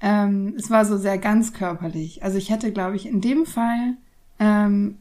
ähm, 0.00 0.54
es 0.56 0.70
war 0.70 0.84
so 0.84 0.98
sehr 0.98 1.18
ganz 1.18 1.54
körperlich. 1.54 2.22
Also 2.22 2.36
ich 2.36 2.50
hätte, 2.50 2.72
glaube 2.72 2.96
ich, 2.96 3.06
in 3.06 3.20
dem 3.20 3.46
Fall, 3.46 3.96
ähm, 4.38 4.98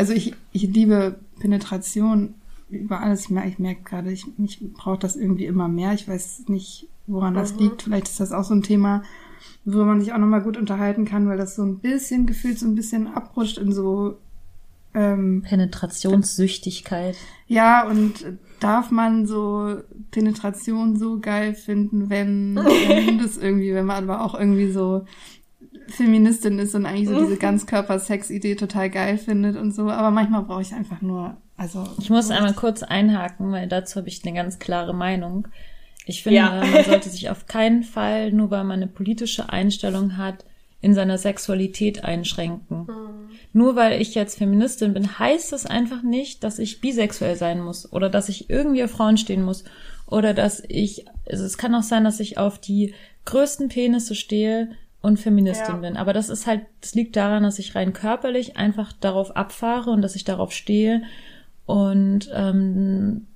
also 0.00 0.14
ich, 0.14 0.34
ich 0.50 0.62
liebe 0.62 1.20
Penetration 1.40 2.34
über 2.70 3.02
alles. 3.02 3.24
Ich 3.24 3.30
merke, 3.30 3.50
ich 3.50 3.58
merke 3.58 3.82
gerade, 3.82 4.10
ich, 4.10 4.24
ich 4.38 4.72
brauche 4.72 4.98
das 4.98 5.14
irgendwie 5.14 5.44
immer 5.44 5.68
mehr. 5.68 5.92
Ich 5.92 6.08
weiß 6.08 6.48
nicht, 6.48 6.88
woran 7.06 7.34
das 7.34 7.54
liegt. 7.56 7.82
Vielleicht 7.82 8.08
ist 8.08 8.18
das 8.18 8.32
auch 8.32 8.44
so 8.44 8.54
ein 8.54 8.62
Thema, 8.62 9.02
worüber 9.66 9.84
man 9.84 10.00
sich 10.00 10.14
auch 10.14 10.18
nochmal 10.18 10.42
gut 10.42 10.56
unterhalten 10.56 11.04
kann, 11.04 11.28
weil 11.28 11.36
das 11.36 11.54
so 11.54 11.62
ein 11.62 11.80
bisschen 11.80 12.24
gefühlt 12.24 12.58
so 12.58 12.66
ein 12.66 12.76
bisschen 12.76 13.08
abrutscht 13.08 13.58
in 13.58 13.72
so 13.72 14.16
ähm, 14.94 15.42
Penetrationssüchtigkeit. 15.42 17.16
ja, 17.46 17.86
und 17.86 18.24
darf 18.58 18.90
man 18.90 19.26
so 19.26 19.82
Penetration 20.12 20.96
so 20.96 21.20
geil 21.20 21.54
finden, 21.54 22.08
wenn, 22.08 22.56
wenn 22.56 23.18
das 23.22 23.36
irgendwie, 23.36 23.74
wenn 23.74 23.84
man 23.84 24.08
aber 24.08 24.24
auch 24.24 24.34
irgendwie 24.34 24.70
so 24.70 25.04
Feministin 25.90 26.58
ist 26.58 26.74
und 26.74 26.86
eigentlich 26.86 27.08
so 27.08 27.18
diese 27.18 27.36
Ganzkörper-Sex-Idee 27.36 28.54
total 28.54 28.90
geil 28.90 29.18
findet 29.18 29.56
und 29.56 29.72
so. 29.74 29.90
Aber 29.90 30.10
manchmal 30.10 30.42
brauche 30.42 30.62
ich 30.62 30.72
einfach 30.72 31.00
nur, 31.00 31.36
also. 31.56 31.86
Ich 31.98 32.10
muss 32.10 32.30
einmal 32.30 32.54
kurz 32.54 32.82
einhaken, 32.82 33.52
weil 33.52 33.68
dazu 33.68 33.96
habe 33.96 34.08
ich 34.08 34.24
eine 34.24 34.34
ganz 34.34 34.58
klare 34.58 34.94
Meinung. 34.94 35.48
Ich 36.06 36.22
finde, 36.22 36.38
ja. 36.38 36.64
man 36.64 36.84
sollte 36.84 37.10
sich 37.10 37.30
auf 37.30 37.46
keinen 37.46 37.82
Fall, 37.82 38.32
nur 38.32 38.50
weil 38.50 38.64
man 38.64 38.78
eine 38.78 38.86
politische 38.86 39.50
Einstellung 39.50 40.16
hat, 40.16 40.44
in 40.80 40.94
seiner 40.94 41.18
Sexualität 41.18 42.04
einschränken. 42.04 42.86
Mhm. 42.86 43.30
Nur 43.52 43.76
weil 43.76 44.00
ich 44.00 44.14
jetzt 44.14 44.38
Feministin 44.38 44.94
bin, 44.94 45.18
heißt 45.18 45.52
das 45.52 45.66
einfach 45.66 46.02
nicht, 46.02 46.42
dass 46.42 46.58
ich 46.58 46.80
bisexuell 46.80 47.36
sein 47.36 47.60
muss 47.60 47.92
oder 47.92 48.08
dass 48.08 48.28
ich 48.28 48.48
irgendwie 48.48 48.82
auf 48.82 48.92
Frauen 48.92 49.18
stehen 49.18 49.42
muss 49.42 49.64
oder 50.06 50.32
dass 50.34 50.62
ich, 50.68 51.04
also 51.28 51.44
es 51.44 51.58
kann 51.58 51.74
auch 51.74 51.82
sein, 51.82 52.04
dass 52.04 52.20
ich 52.20 52.38
auf 52.38 52.58
die 52.58 52.94
größten 53.26 53.68
Penisse 53.68 54.14
stehe 54.14 54.70
und 55.02 55.18
Feministin 55.18 55.76
ja. 55.76 55.80
bin. 55.80 55.96
Aber 55.96 56.12
das 56.12 56.28
ist 56.28 56.46
halt, 56.46 56.62
das 56.80 56.94
liegt 56.94 57.16
daran, 57.16 57.42
dass 57.42 57.58
ich 57.58 57.74
rein 57.74 57.92
körperlich 57.92 58.56
einfach 58.56 58.92
darauf 58.92 59.36
abfahre 59.36 59.90
und 59.90 60.02
dass 60.02 60.14
ich 60.14 60.24
darauf 60.24 60.52
stehe 60.52 61.02
und 61.66 62.30
ähm, 62.34 63.26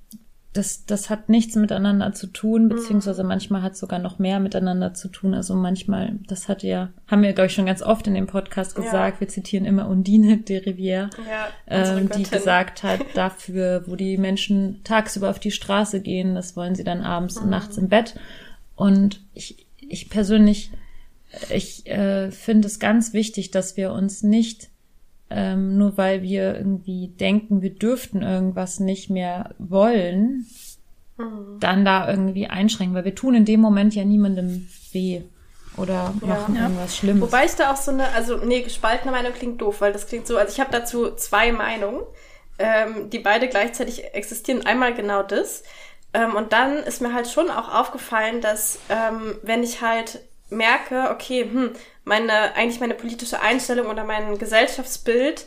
das, 0.55 0.85
das 0.85 1.09
hat 1.09 1.27
nichts 1.27 1.55
miteinander 1.55 2.13
zu 2.13 2.27
tun, 2.27 2.65
mhm. 2.65 2.69
beziehungsweise 2.69 3.23
manchmal 3.23 3.61
hat 3.61 3.75
sogar 3.75 3.99
noch 3.99 4.19
mehr 4.19 4.39
miteinander 4.39 4.93
zu 4.93 5.09
tun. 5.09 5.33
Also 5.33 5.53
manchmal, 5.53 6.13
das 6.27 6.47
hat 6.47 6.63
ja, 6.63 6.89
haben 7.07 7.23
wir, 7.23 7.33
glaube 7.33 7.47
ich, 7.47 7.53
schon 7.53 7.65
ganz 7.65 7.81
oft 7.81 8.07
in 8.07 8.13
dem 8.13 8.27
Podcast 8.27 8.75
gesagt, 8.75 9.15
ja. 9.15 9.19
wir 9.19 9.27
zitieren 9.27 9.65
immer 9.65 9.87
Undine 9.89 10.37
de 10.37 10.59
Rivière, 10.59 11.09
ja, 11.29 11.47
ähm, 11.67 12.09
die 12.09 12.23
gesagt 12.23 12.83
hat, 12.83 13.01
dafür, 13.15 13.83
wo 13.85 13.95
die 13.95 14.17
Menschen 14.17 14.81
tagsüber 14.83 15.29
auf 15.29 15.39
die 15.39 15.51
Straße 15.51 16.01
gehen, 16.01 16.35
das 16.35 16.55
wollen 16.55 16.75
sie 16.75 16.85
dann 16.85 17.01
abends 17.01 17.35
mhm. 17.35 17.43
und 17.43 17.49
nachts 17.49 17.77
im 17.77 17.89
Bett. 17.89 18.15
Und 18.75 19.21
ich, 19.33 19.67
ich 19.77 20.09
persönlich, 20.09 20.71
ich 21.49 21.85
äh, 21.87 22.31
finde 22.31 22.67
es 22.67 22.79
ganz 22.79 23.13
wichtig, 23.13 23.51
dass 23.51 23.77
wir 23.77 23.91
uns 23.91 24.23
nicht 24.23 24.69
ähm, 25.29 25.77
nur 25.77 25.97
weil 25.97 26.21
wir 26.21 26.55
irgendwie 26.55 27.07
denken, 27.07 27.61
wir 27.61 27.71
dürften 27.71 28.21
irgendwas 28.21 28.79
nicht 28.79 29.09
mehr 29.09 29.55
wollen, 29.57 30.45
mhm. 31.17 31.57
dann 31.59 31.83
da 31.83 32.09
irgendwie 32.09 32.47
einschränken, 32.47 32.95
weil 32.95 33.05
wir 33.05 33.15
tun 33.15 33.35
in 33.35 33.45
dem 33.45 33.59
Moment 33.59 33.95
ja 33.95 34.05
niemandem 34.05 34.67
weh 34.91 35.21
oder 35.77 36.13
machen 36.21 36.55
ja. 36.55 36.63
irgendwas 36.63 36.95
Schlimmes. 36.95 37.23
Wobei 37.23 37.45
ich 37.45 37.55
da 37.55 37.73
auch 37.73 37.77
so 37.77 37.91
eine, 37.91 38.07
also 38.13 38.37
nee, 38.37 38.61
gespaltene 38.61 39.11
Meinung 39.11 39.33
klingt 39.33 39.61
doof, 39.61 39.81
weil 39.81 39.93
das 39.93 40.07
klingt 40.07 40.27
so, 40.27 40.37
also 40.37 40.51
ich 40.53 40.59
habe 40.59 40.71
dazu 40.71 41.11
zwei 41.15 41.51
Meinungen, 41.51 42.01
ähm, 42.57 43.09
die 43.09 43.19
beide 43.19 43.49
gleichzeitig 43.49 44.13
existieren. 44.13 44.65
Einmal 44.65 44.93
genau 44.93 45.23
das. 45.23 45.63
Ähm, 46.13 46.35
und 46.35 46.53
dann 46.53 46.77
ist 46.77 47.01
mir 47.01 47.13
halt 47.13 47.27
schon 47.27 47.49
auch 47.49 47.73
aufgefallen, 47.73 48.39
dass 48.39 48.79
ähm, 48.89 49.35
wenn 49.41 49.63
ich 49.63 49.81
halt 49.81 50.21
merke, 50.49 51.09
okay, 51.11 51.43
hm, 51.43 51.71
meine, 52.03 52.55
eigentlich 52.55 52.79
meine 52.79 52.93
politische 52.93 53.41
Einstellung 53.41 53.87
oder 53.87 54.03
mein 54.03 54.37
Gesellschaftsbild 54.37 55.45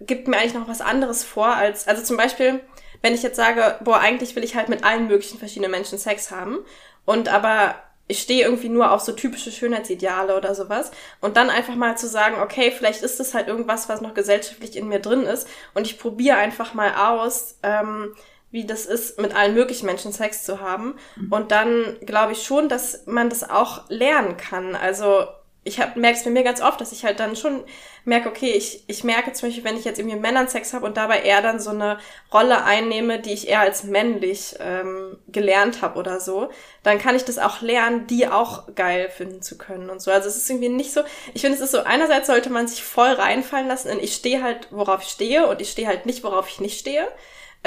gibt 0.00 0.28
mir 0.28 0.38
eigentlich 0.38 0.54
noch 0.54 0.68
was 0.68 0.80
anderes 0.80 1.24
vor 1.24 1.48
als, 1.48 1.86
also 1.86 2.02
zum 2.02 2.16
Beispiel, 2.16 2.60
wenn 3.02 3.14
ich 3.14 3.22
jetzt 3.22 3.36
sage, 3.36 3.76
boah, 3.84 3.98
eigentlich 3.98 4.34
will 4.36 4.44
ich 4.44 4.54
halt 4.54 4.68
mit 4.68 4.84
allen 4.84 5.08
möglichen 5.08 5.38
verschiedenen 5.38 5.70
Menschen 5.70 5.98
Sex 5.98 6.30
haben 6.30 6.58
und 7.04 7.28
aber 7.28 7.74
ich 8.10 8.20
stehe 8.20 8.42
irgendwie 8.42 8.70
nur 8.70 8.90
auf 8.92 9.02
so 9.02 9.12
typische 9.12 9.52
Schönheitsideale 9.52 10.34
oder 10.36 10.54
sowas 10.54 10.90
und 11.20 11.36
dann 11.36 11.50
einfach 11.50 11.74
mal 11.74 11.98
zu 11.98 12.08
sagen, 12.08 12.40
okay, 12.40 12.70
vielleicht 12.70 13.02
ist 13.02 13.20
das 13.20 13.34
halt 13.34 13.48
irgendwas, 13.48 13.88
was 13.88 14.00
noch 14.00 14.14
gesellschaftlich 14.14 14.76
in 14.76 14.88
mir 14.88 14.98
drin 14.98 15.24
ist 15.24 15.46
und 15.74 15.86
ich 15.86 15.98
probiere 15.98 16.38
einfach 16.38 16.72
mal 16.74 16.94
aus, 16.94 17.58
ähm, 17.62 18.14
wie 18.50 18.64
das 18.64 18.86
ist, 18.86 19.20
mit 19.20 19.34
allen 19.34 19.54
möglichen 19.54 19.86
Menschen 19.86 20.12
Sex 20.12 20.44
zu 20.44 20.60
haben. 20.60 20.96
Mhm. 21.16 21.32
Und 21.32 21.50
dann 21.50 21.98
glaube 22.04 22.32
ich 22.32 22.42
schon, 22.42 22.68
dass 22.68 23.06
man 23.06 23.28
das 23.28 23.48
auch 23.48 23.88
lernen 23.88 24.36
kann. 24.36 24.74
Also 24.74 25.26
ich 25.64 25.78
merke 25.96 26.18
es 26.18 26.24
bei 26.24 26.30
mir 26.30 26.44
ganz 26.44 26.62
oft, 26.62 26.80
dass 26.80 26.92
ich 26.92 27.04
halt 27.04 27.20
dann 27.20 27.36
schon 27.36 27.62
merke, 28.04 28.30
okay, 28.30 28.50
ich, 28.52 28.84
ich 28.86 29.04
merke 29.04 29.32
zum 29.32 29.48
Beispiel, 29.48 29.64
wenn 29.64 29.76
ich 29.76 29.84
jetzt 29.84 29.98
irgendwie 29.98 30.14
mit 30.14 30.22
Männern 30.22 30.48
Sex 30.48 30.72
habe 30.72 30.86
und 30.86 30.96
dabei 30.96 31.20
eher 31.20 31.42
dann 31.42 31.60
so 31.60 31.70
eine 31.70 31.98
Rolle 32.32 32.64
einnehme, 32.64 33.20
die 33.20 33.34
ich 33.34 33.48
eher 33.48 33.60
als 33.60 33.84
männlich 33.84 34.54
ähm, 34.60 35.18
gelernt 35.28 35.82
habe 35.82 35.98
oder 35.98 36.20
so, 36.20 36.48
dann 36.82 36.98
kann 36.98 37.16
ich 37.16 37.24
das 37.24 37.38
auch 37.38 37.60
lernen, 37.60 38.06
die 38.06 38.26
auch 38.28 38.74
geil 38.74 39.10
finden 39.10 39.42
zu 39.42 39.58
können 39.58 39.90
und 39.90 40.00
so. 40.00 40.10
Also 40.10 40.28
es 40.28 40.38
ist 40.38 40.48
irgendwie 40.48 40.70
nicht 40.70 40.92
so, 40.92 41.02
ich 41.34 41.42
finde, 41.42 41.58
es 41.58 41.62
ist 41.62 41.72
so, 41.72 41.80
einerseits 41.80 42.28
sollte 42.28 42.50
man 42.50 42.66
sich 42.66 42.82
voll 42.82 43.10
reinfallen 43.10 43.68
lassen 43.68 43.90
in 43.90 44.00
ich 44.00 44.14
stehe 44.14 44.42
halt, 44.42 44.68
worauf 44.70 45.02
ich 45.02 45.08
stehe 45.08 45.46
und 45.46 45.60
ich 45.60 45.70
stehe 45.70 45.88
halt 45.88 46.06
nicht, 46.06 46.24
worauf 46.24 46.48
ich 46.48 46.60
nicht 46.60 46.80
stehe. 46.80 47.06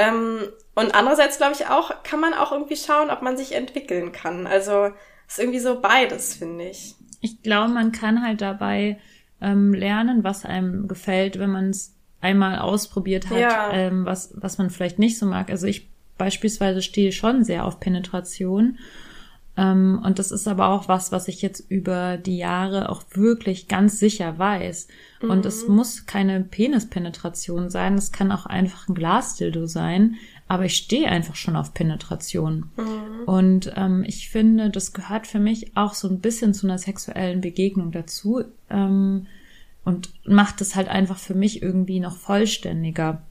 Ähm, 0.02 0.50
und 0.76 0.96
andererseits, 0.96 1.38
glaube 1.38 1.54
ich, 1.54 1.68
auch, 1.68 2.04
kann 2.04 2.20
man 2.20 2.34
auch 2.34 2.52
irgendwie 2.52 2.78
schauen, 2.78 3.10
ob 3.10 3.22
man 3.22 3.38
sich 3.38 3.54
entwickeln 3.54 4.12
kann. 4.12 4.48
Also 4.48 4.92
ist 5.28 5.40
irgendwie 5.40 5.60
so 5.60 5.80
beides, 5.82 6.36
finde 6.36 6.66
ich 6.66 6.96
ich 7.22 7.42
glaube, 7.44 7.72
man 7.72 7.92
kann 7.92 8.24
halt 8.24 8.42
dabei 8.42 9.00
ähm, 9.40 9.74
lernen, 9.74 10.24
was 10.24 10.44
einem 10.44 10.88
gefällt, 10.88 11.40
wenn 11.40 11.52
man 11.52 11.70
es 11.70 11.96
einmal 12.20 12.60
ausprobiert 12.60 13.30
hat, 13.30 13.40
ja. 13.40 13.72
ähm, 13.72 14.06
was, 14.06 14.34
was 14.36 14.58
man 14.58 14.70
vielleicht 14.70 15.00
nicht 15.00 15.18
so 15.18 15.26
mag. 15.26 15.50
Also 15.50 15.68
ich 15.68 15.90
beispielsweise 16.18 16.82
stehe 16.82 17.12
schon 17.12 17.44
sehr 17.44 17.66
auf 17.66 17.80
Penetration. 17.80 18.78
Ähm, 19.58 20.02
und 20.04 20.20
das 20.20 20.32
ist 20.32 20.48
aber 20.48 20.70
auch 20.70 20.88
was, 20.88 21.12
was 21.12 21.28
ich 21.28 21.42
jetzt 21.42 21.60
über 21.70 22.18
die 22.18 22.38
Jahre 22.38 22.90
auch 22.90 23.04
wirklich 23.14 23.68
ganz 23.68 24.00
sicher 24.00 24.38
weiß. 24.38 24.88
Mhm. 25.22 25.30
Und 25.30 25.46
es 25.46 25.68
mhm. 25.68 25.76
muss 25.76 26.06
keine 26.06 26.42
Penispenetration 26.42 27.70
sein, 27.70 27.96
es 27.96 28.12
kann 28.12 28.32
auch 28.32 28.46
einfach 28.46 28.88
ein 28.88 28.96
Glasdildo 28.96 29.66
sein 29.66 30.18
aber 30.52 30.66
ich 30.66 30.76
stehe 30.76 31.08
einfach 31.08 31.38
schon 31.38 31.56
auf 31.56 31.74
Penetration. 31.74 32.72
Mhm. 32.76 33.24
Und 33.26 33.72
ähm, 33.78 34.04
ich 34.06 34.28
finde, 34.28 34.70
das 34.70 34.92
gehört 34.92 35.26
für 35.26 35.40
mich 35.40 35.78
auch 35.78 35.94
so 35.94 36.10
ein 36.10 36.20
bisschen 36.20 36.54
zu 36.54 36.68
einer 36.68 36.78
sexuellen 36.78 37.40
Begegnung 37.40 37.94
dazu 37.94 38.44
ähm, 38.70 39.28
und 39.86 40.12
macht 40.26 40.60
es 40.60 40.76
halt 40.76 40.90
einfach 40.90 41.18
für 41.18 41.36
mich 41.36 41.62
irgendwie 41.62 42.02
noch 42.02 42.18
vollständiger. 42.18 43.22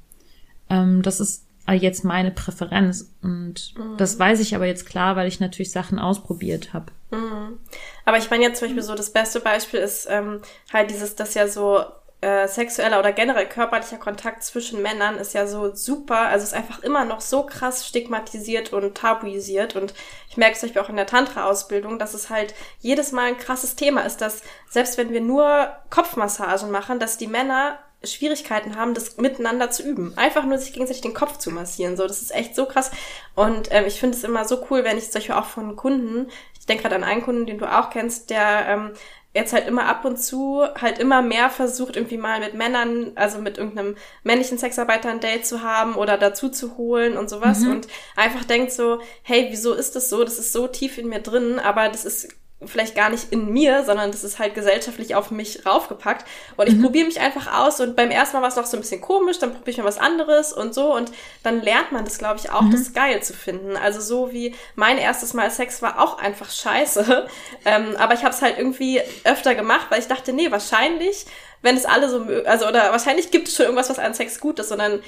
Ähm, 0.71 1.03
das 1.03 1.21
ist 1.21 1.45
jetzt 1.69 2.05
meine 2.05 2.31
Präferenz 2.31 3.13
und 3.23 3.75
mhm. 3.77 3.97
das 3.97 4.19
weiß 4.19 4.41
ich 4.41 4.55
aber 4.55 4.67
jetzt 4.67 4.87
klar, 4.87 5.17
weil 5.17 5.29
ich 5.29 5.41
natürlich 5.41 5.71
Sachen 5.71 5.99
ausprobiert 5.99 6.73
habe. 6.73 6.87
Mhm. 7.11 7.59
Aber 8.05 8.19
ich 8.19 8.31
meine 8.31 8.45
jetzt 8.45 8.59
zum 8.59 8.69
Beispiel 8.69 8.83
so, 8.83 8.95
das 8.95 9.11
beste 9.11 9.41
Beispiel 9.41 9.81
ist 9.81 10.07
ähm, 10.11 10.41
halt 10.73 10.91
dieses, 10.91 11.17
das 11.17 11.35
ja 11.35 11.47
so 11.47 11.85
äh, 12.21 12.49
sexueller 12.49 12.99
oder 12.99 13.13
generell 13.13 13.47
körperlicher 13.47 13.97
Kontakt 13.97 14.43
zwischen 14.43 14.83
Männern 14.83 15.17
ist 15.17 15.33
ja 15.33 15.47
so 15.47 15.75
super, 15.75 16.29
also 16.29 16.45
ist 16.45 16.55
einfach 16.55 16.83
immer 16.83 17.05
noch 17.05 17.21
so 17.21 17.45
krass 17.45 17.87
stigmatisiert 17.87 18.73
und 18.73 18.95
tabuisiert 18.95 19.75
und 19.75 19.95
ich 20.29 20.37
merke 20.37 20.55
es 20.55 20.61
zum 20.61 20.69
Beispiel 20.69 20.83
auch 20.83 20.91
in 20.91 20.97
der 20.97 21.07
Tantra-Ausbildung, 21.07 21.99
dass 21.99 22.13
es 22.13 22.29
halt 22.29 22.55
jedes 22.81 23.13
Mal 23.13 23.29
ein 23.29 23.39
krasses 23.39 23.75
Thema 23.75 24.03
ist, 24.03 24.21
dass 24.21 24.43
selbst 24.69 24.99
wenn 24.99 25.11
wir 25.11 25.23
nur 25.23 25.71
Kopfmassagen 25.89 26.71
machen, 26.71 26.99
dass 26.99 27.17
die 27.17 27.27
Männer 27.27 27.79
Schwierigkeiten 28.03 28.77
haben, 28.77 28.95
das 28.95 29.17
miteinander 29.19 29.71
zu 29.71 29.83
üben. 29.83 30.17
Einfach 30.17 30.45
nur 30.45 30.59
sich 30.59 30.73
gegenseitig 30.73 31.03
den 31.03 31.15
Kopf 31.15 31.39
zu 31.39 31.51
massieren. 31.51 31.97
So, 31.97 32.07
das 32.07 32.23
ist 32.23 32.35
echt 32.35 32.55
so 32.55 32.67
krass. 32.67 32.91
Und 33.35 33.69
ähm, 33.71 33.85
ich 33.87 34.01
finde 34.01 34.17
es 34.17 34.25
immer 34.25 34.47
so 34.47 34.67
cool, 34.71 34.85
wenn 34.85 34.99
ich 34.99 35.11
solche 35.11 35.37
auch 35.37 35.45
von 35.45 35.77
Kunden, 35.77 36.29
ich 36.59 36.67
denke 36.67 36.83
gerade 36.83 36.97
an 36.97 37.05
einen 37.05 37.23
Kunden, 37.23 37.47
den 37.47 37.59
du 37.59 37.67
auch 37.67 37.91
kennst, 37.91 38.31
der 38.31 38.67
ähm, 38.69 38.93
jetzt 39.33 39.53
halt 39.53 39.69
immer 39.69 39.87
ab 39.87 40.05
und 40.05 40.17
zu 40.17 40.65
halt 40.81 40.99
immer 40.99 41.23
mehr 41.23 41.51
versucht, 41.51 41.97
irgendwie 41.97 42.17
mal 42.17 42.41
mit 42.41 42.55
Männern, 42.55 43.13
also 43.15 43.39
mit 43.39 43.59
irgendeinem 43.59 43.97
männlichen 44.25 44.59
Sexarbeiter 44.59 45.11
ein 45.11 45.21
Date 45.21 45.47
zu 45.47 45.63
haben 45.63 45.95
oder 45.95 46.19
dazu 46.19 46.49
zu 46.49 46.77
holen 46.77 47.17
und 47.17 47.31
sowas 47.31 47.61
mhm. 47.61 47.73
und 47.73 47.89
einfach 48.17 48.45
denkt 48.45 48.73
so, 48.73 49.01
hey, 49.23 49.49
wieso 49.51 49.75
ist 49.75 49.95
das 49.95 50.11
so? 50.11 50.25
Das 50.25 50.39
ist 50.39 50.53
so 50.53 50.67
tief 50.67 50.99
in 50.99 51.09
mir 51.09 51.21
drin, 51.21 51.61
aber 51.61 51.89
das 51.89 52.05
ist 52.05 52.29
vielleicht 52.65 52.95
gar 52.95 53.09
nicht 53.09 53.33
in 53.33 53.53
mir, 53.53 53.85
sondern 53.85 54.11
das 54.11 54.23
ist 54.23 54.39
halt 54.39 54.55
gesellschaftlich 54.55 55.15
auf 55.15 55.31
mich 55.31 55.65
raufgepackt. 55.65 56.27
Und 56.57 56.69
ich 56.69 56.75
mhm. 56.75 56.83
probiere 56.83 57.07
mich 57.07 57.21
einfach 57.21 57.59
aus 57.59 57.81
und 57.81 57.97
beim 57.97 58.11
ersten 58.11 58.37
Mal 58.37 58.43
war 58.43 58.49
es 58.49 58.57
noch 58.57 58.67
so 58.67 58.77
ein 58.77 58.81
bisschen 58.81 59.01
komisch, 59.01 59.39
dann 59.39 59.53
probiere 59.53 59.71
ich 59.71 59.79
mal 59.79 59.85
was 59.85 59.99
anderes 59.99 60.53
und 60.53 60.75
so 60.75 60.95
und 60.95 61.11
dann 61.43 61.63
lernt 61.63 61.93
man 61.93 62.05
das, 62.05 62.19
glaube 62.19 62.39
ich, 62.39 62.51
auch, 62.51 62.63
mhm. 62.63 62.73
das 62.73 62.93
geil 62.93 63.23
zu 63.23 63.33
finden. 63.33 63.77
Also 63.77 64.01
so 64.01 64.33
wie 64.33 64.55
mein 64.75 64.99
erstes 64.99 65.33
Mal 65.33 65.51
Sex 65.51 65.81
war 65.81 66.01
auch 66.01 66.19
einfach 66.19 66.51
scheiße. 66.51 67.29
Ähm, 67.65 67.97
aber 67.99 68.15
ich 68.15 68.25
habe 68.25 68.35
es 68.35 68.43
halt 68.43 68.59
irgendwie 68.59 69.01
öfter 69.25 69.55
gemacht, 69.55 69.87
weil 69.91 70.01
ich 70.01 70.07
dachte, 70.07 70.33
nee, 70.33 70.51
wahrscheinlich, 70.51 71.27
wenn 71.63 71.77
es 71.77 71.85
alle 71.85 72.09
so, 72.09 72.25
also 72.47 72.67
oder 72.67 72.91
wahrscheinlich 72.91 73.31
gibt 73.31 73.49
es 73.49 73.57
schon 73.57 73.67
irgendwas, 73.67 73.91
was 73.91 73.99
an 73.99 74.15
Sex 74.15 74.41
gut 74.41 74.59
ist, 74.59 74.69
sondern 74.69 75.03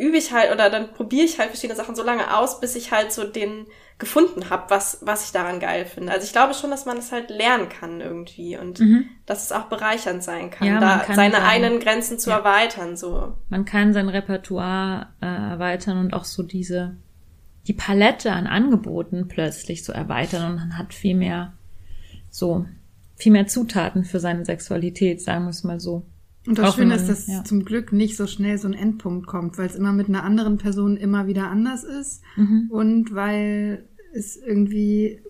übe 0.00 0.16
ich 0.16 0.32
halt 0.32 0.50
oder 0.52 0.70
dann 0.70 0.92
probiere 0.92 1.24
ich 1.24 1.38
halt 1.38 1.50
verschiedene 1.50 1.76
Sachen 1.76 1.94
so 1.94 2.02
lange 2.02 2.36
aus, 2.36 2.60
bis 2.60 2.74
ich 2.74 2.90
halt 2.90 3.12
so 3.12 3.24
den 3.24 3.66
gefunden 3.98 4.48
habe, 4.48 4.64
was, 4.68 4.98
was 5.02 5.26
ich 5.26 5.32
daran 5.32 5.60
geil 5.60 5.84
finde. 5.84 6.10
Also 6.10 6.24
ich 6.24 6.32
glaube 6.32 6.54
schon, 6.54 6.70
dass 6.70 6.86
man 6.86 6.96
das 6.96 7.12
halt 7.12 7.28
lernen 7.28 7.68
kann 7.68 8.00
irgendwie 8.00 8.56
und 8.56 8.80
mhm. 8.80 9.04
dass 9.26 9.44
es 9.44 9.52
auch 9.52 9.64
bereichernd 9.64 10.22
sein 10.22 10.50
kann, 10.50 10.66
ja, 10.66 10.80
da 10.80 10.98
kann 11.00 11.16
seine 11.16 11.34
sein, 11.34 11.42
eigenen 11.42 11.80
Grenzen 11.80 12.18
zu 12.18 12.30
ja. 12.30 12.38
erweitern. 12.38 12.96
So. 12.96 13.34
Man 13.50 13.66
kann 13.66 13.92
sein 13.92 14.08
Repertoire 14.08 15.08
äh, 15.20 15.26
erweitern 15.26 15.98
und 15.98 16.14
auch 16.14 16.24
so 16.24 16.42
diese 16.42 16.96
die 17.66 17.74
Palette 17.74 18.32
an 18.32 18.46
Angeboten 18.46 19.28
plötzlich 19.28 19.84
so 19.84 19.92
erweitern 19.92 20.50
und 20.50 20.56
man 20.56 20.78
hat 20.78 20.94
viel 20.94 21.14
mehr 21.14 21.52
so 22.30 22.64
viel 23.16 23.32
mehr 23.32 23.48
Zutaten 23.48 24.04
für 24.04 24.18
seine 24.18 24.46
Sexualität, 24.46 25.20
sagen 25.20 25.44
wir 25.44 25.50
es 25.50 25.62
mal 25.62 25.78
so. 25.78 26.06
Und 26.50 26.58
das 26.58 26.74
Schöne 26.74 26.96
ist, 26.96 27.08
dass 27.08 27.28
ja. 27.28 27.44
zum 27.44 27.64
Glück 27.64 27.92
nicht 27.92 28.16
so 28.16 28.26
schnell 28.26 28.58
so 28.58 28.66
ein 28.66 28.74
Endpunkt 28.74 29.28
kommt, 29.28 29.56
weil 29.56 29.66
es 29.66 29.76
immer 29.76 29.92
mit 29.92 30.08
einer 30.08 30.24
anderen 30.24 30.58
Person 30.58 30.96
immer 30.96 31.28
wieder 31.28 31.48
anders 31.48 31.84
ist 31.84 32.22
mhm. 32.34 32.66
und 32.70 33.14
weil 33.14 33.84
es 34.12 34.36
irgendwie 34.36 35.20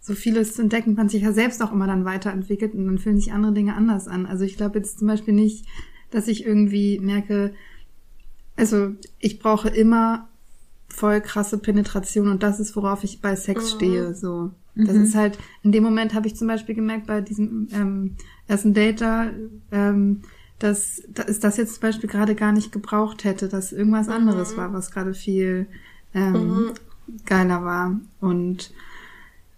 so 0.00 0.14
vieles 0.14 0.54
zu 0.54 0.62
entdecken, 0.62 0.94
man 0.94 1.10
sich 1.10 1.20
ja 1.20 1.32
selbst 1.32 1.62
auch 1.62 1.72
immer 1.72 1.86
dann 1.86 2.06
weiterentwickelt 2.06 2.72
und 2.72 2.86
dann 2.86 2.98
fühlen 2.98 3.18
sich 3.18 3.32
andere 3.32 3.52
Dinge 3.52 3.74
anders 3.74 4.08
an. 4.08 4.24
Also 4.24 4.44
ich 4.44 4.56
glaube 4.56 4.78
jetzt 4.78 4.98
zum 4.98 5.08
Beispiel 5.08 5.34
nicht, 5.34 5.66
dass 6.10 6.26
ich 6.26 6.46
irgendwie 6.46 7.00
merke, 7.00 7.52
also 8.56 8.94
ich 9.18 9.38
brauche 9.38 9.68
immer 9.68 10.30
voll 10.88 11.20
krasse 11.20 11.58
Penetration 11.58 12.28
und 12.28 12.42
das 12.42 12.60
ist, 12.60 12.74
worauf 12.76 13.04
ich 13.04 13.20
bei 13.20 13.36
Sex 13.36 13.74
mhm. 13.74 13.76
stehe. 13.76 14.14
So, 14.14 14.52
das 14.74 14.94
mhm. 14.94 15.02
ist 15.02 15.14
halt 15.14 15.38
in 15.62 15.72
dem 15.72 15.84
Moment 15.84 16.14
habe 16.14 16.28
ich 16.28 16.34
zum 16.34 16.48
Beispiel 16.48 16.74
gemerkt 16.74 17.06
bei 17.06 17.20
diesem 17.20 17.68
ähm, 17.74 18.16
ersten 18.46 18.72
Date 18.72 19.02
da, 19.02 19.30
ähm, 19.70 20.22
dass, 20.58 21.02
dass 21.08 21.40
das 21.40 21.56
jetzt 21.56 21.74
zum 21.74 21.82
Beispiel 21.82 22.08
gerade 22.08 22.34
gar 22.34 22.52
nicht 22.52 22.72
gebraucht 22.72 23.24
hätte, 23.24 23.48
dass 23.48 23.72
irgendwas 23.72 24.08
anderes 24.08 24.52
mhm. 24.52 24.56
war, 24.56 24.72
was 24.72 24.90
gerade 24.90 25.14
viel 25.14 25.66
ähm, 26.14 26.32
mhm. 26.32 26.72
geiler 27.24 27.64
war 27.64 28.00
und 28.20 28.72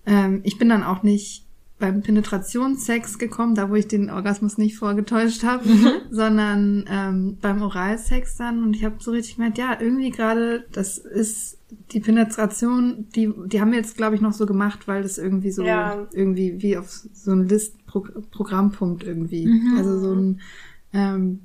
ähm, 0.07 0.41
ich 0.43 0.59
bin 0.59 0.69
dann 0.69 0.83
auch 0.83 1.03
nicht 1.03 1.45
beim 1.79 2.03
Penetrationssex 2.03 3.19
gekommen, 3.19 3.55
da 3.55 3.71
wo 3.71 3.75
ich 3.77 3.87
den 3.87 4.11
Orgasmus 4.11 4.59
nicht 4.59 4.77
vorgetäuscht 4.77 5.45
habe, 5.45 5.69
mhm. 5.69 5.91
sondern 6.11 6.85
ähm, 6.91 7.39
beim 7.41 7.63
Oralsex 7.63 8.37
dann 8.37 8.65
und 8.65 8.75
ich 8.75 8.85
habe 8.85 8.97
so 8.99 9.13
richtig 9.13 9.37
gemerkt, 9.37 9.59
ja, 9.59 9.77
irgendwie 9.79 10.11
gerade, 10.11 10.65
das 10.73 10.99
ist 10.99 11.59
die 11.93 12.01
Penetration, 12.01 13.07
die 13.15 13.33
die 13.47 13.61
haben 13.61 13.71
wir 13.71 13.79
jetzt 13.79 13.97
glaube 13.97 14.17
ich 14.17 14.21
noch 14.21 14.33
so 14.33 14.47
gemacht, 14.47 14.89
weil 14.89 15.03
das 15.03 15.19
irgendwie 15.19 15.51
so 15.51 15.63
ja. 15.63 16.09
irgendwie 16.13 16.61
wie 16.63 16.79
auf 16.79 16.91
so 17.13 17.31
ein 17.31 17.47
List-Programmpunkt 17.47 19.05
irgendwie, 19.05 19.47
mhm. 19.47 19.77
also 19.77 20.01
so 20.01 20.15
ein 20.15 20.41
ähm, 20.93 21.41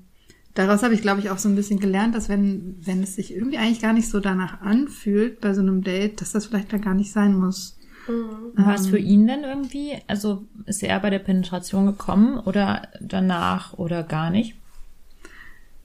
daraus 0.53 0.83
habe 0.83 0.93
ich 0.93 1.01
glaube 1.01 1.21
ich 1.21 1.29
auch 1.29 1.37
so 1.37 1.49
ein 1.49 1.55
bisschen 1.55 1.79
gelernt, 1.79 2.15
dass 2.15 2.29
wenn 2.29 2.75
wenn 2.81 3.03
es 3.03 3.15
sich 3.15 3.33
irgendwie 3.33 3.57
eigentlich 3.57 3.81
gar 3.81 3.93
nicht 3.93 4.09
so 4.09 4.19
danach 4.19 4.61
anfühlt 4.61 5.41
bei 5.41 5.53
so 5.53 5.61
einem 5.61 5.83
Date, 5.83 6.21
dass 6.21 6.31
das 6.31 6.45
vielleicht 6.45 6.73
da 6.73 6.77
gar 6.77 6.93
nicht 6.93 7.11
sein 7.11 7.35
muss. 7.35 7.77
Mhm. 8.07 8.65
War 8.65 8.75
es 8.75 8.87
für 8.87 8.99
ähm. 8.99 9.05
ihn 9.05 9.27
denn 9.27 9.43
irgendwie, 9.43 9.97
also 10.07 10.45
ist 10.65 10.83
er 10.83 10.99
bei 10.99 11.09
der 11.09 11.19
Penetration 11.19 11.85
gekommen 11.85 12.37
oder 12.39 12.87
danach 12.99 13.73
oder 13.73 14.03
gar 14.03 14.29
nicht? 14.29 14.55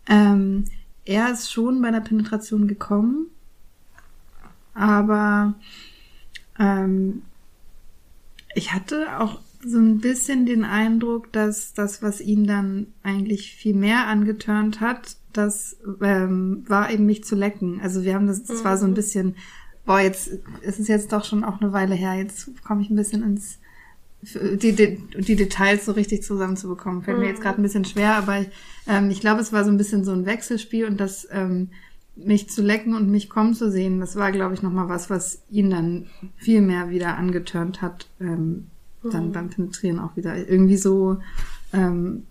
Ähm, 0.09 0.65
er 1.05 1.31
ist 1.31 1.53
schon 1.53 1.81
bei 1.81 1.91
der 1.91 2.01
Penetration 2.01 2.67
gekommen, 2.67 3.27
aber 4.75 5.55
ähm, 6.59 7.23
ich 8.55 8.73
hatte 8.73 9.21
auch 9.21 9.41
so 9.65 9.79
ein 9.79 9.99
bisschen 9.99 10.47
den 10.47 10.65
Eindruck, 10.65 11.33
dass 11.33 11.75
das, 11.75 12.03
was 12.03 12.21
ihn 12.21 12.47
dann 12.47 12.89
eigentlich 13.03 13.55
viel 13.55 13.75
mehr 13.75 14.07
angetörnt 14.07 14.81
hat, 14.81 15.17
das 15.33 15.77
ähm, 16.01 16.65
war 16.69 16.91
eben 16.91 17.07
mich 17.07 17.25
zu 17.25 17.35
lecken. 17.35 17.81
Also 17.81 18.05
wir 18.05 18.15
haben 18.15 18.27
das, 18.27 18.45
das 18.45 18.65
war 18.65 18.77
so 18.79 18.87
ein 18.87 18.93
mhm. 18.93 18.97
bisschen 18.97 19.35
boah, 19.89 20.01
jetzt 20.01 20.29
ist 20.61 20.79
es 20.79 20.87
jetzt 20.87 21.13
doch 21.13 21.25
schon 21.25 21.43
auch 21.43 21.63
eine 21.63 21.73
Weile 21.73 21.95
her. 21.95 22.15
Jetzt 22.15 22.63
komme 22.63 22.83
ich 22.83 22.91
ein 22.91 22.97
bisschen 22.97 23.23
ins 23.25 23.59
die, 24.21 24.73
die, 24.73 24.99
die 25.17 25.37
Details 25.37 25.87
so 25.87 25.93
richtig 25.93 26.23
zusammenzubekommen. 26.25 27.03
Fällt 27.03 27.17
mhm. 27.17 27.23
mir 27.23 27.31
jetzt 27.31 27.41
gerade 27.41 27.61
ein 27.61 27.63
bisschen 27.63 27.85
schwer, 27.85 28.17
aber 28.17 28.41
ich, 28.41 28.49
ähm, 28.87 29.11
ich 29.11 29.21
glaube, 29.21 29.41
es 29.41 29.53
war 29.53 29.65
so 29.65 29.71
ein 29.71 29.79
bisschen 29.79 30.05
so 30.05 30.13
ein 30.13 30.27
Wechselspiel 30.27 30.87
und 30.87 31.01
das 31.01 31.27
ähm, 31.31 31.71
mich 32.17 32.51
zu 32.51 32.63
lecken 32.63 32.95
und 32.95 33.11
mich 33.11 33.31
kommen 33.31 33.55
zu 33.55 33.71
sehen, 33.71 34.01
das 34.01 34.17
war, 34.17 34.33
glaube 34.33 34.55
ich, 34.55 34.63
nochmal 34.63 34.89
was, 34.89 35.09
was 35.09 35.43
ihn 35.51 35.71
dann 35.71 36.07
viel 36.37 36.61
mehr 36.61 36.91
wieder 36.91 37.17
angetörnt 37.17 37.81
hat, 37.81 38.09
ähm, 38.21 38.27
mhm. 38.27 38.67
Dann 39.03 39.32
beim 39.32 39.51
Penetrieren 39.51 39.99
auch 39.99 40.16
wieder. 40.16 40.36
Irgendwie 40.36 40.76
so 40.76 41.18
ähm, 41.72 42.24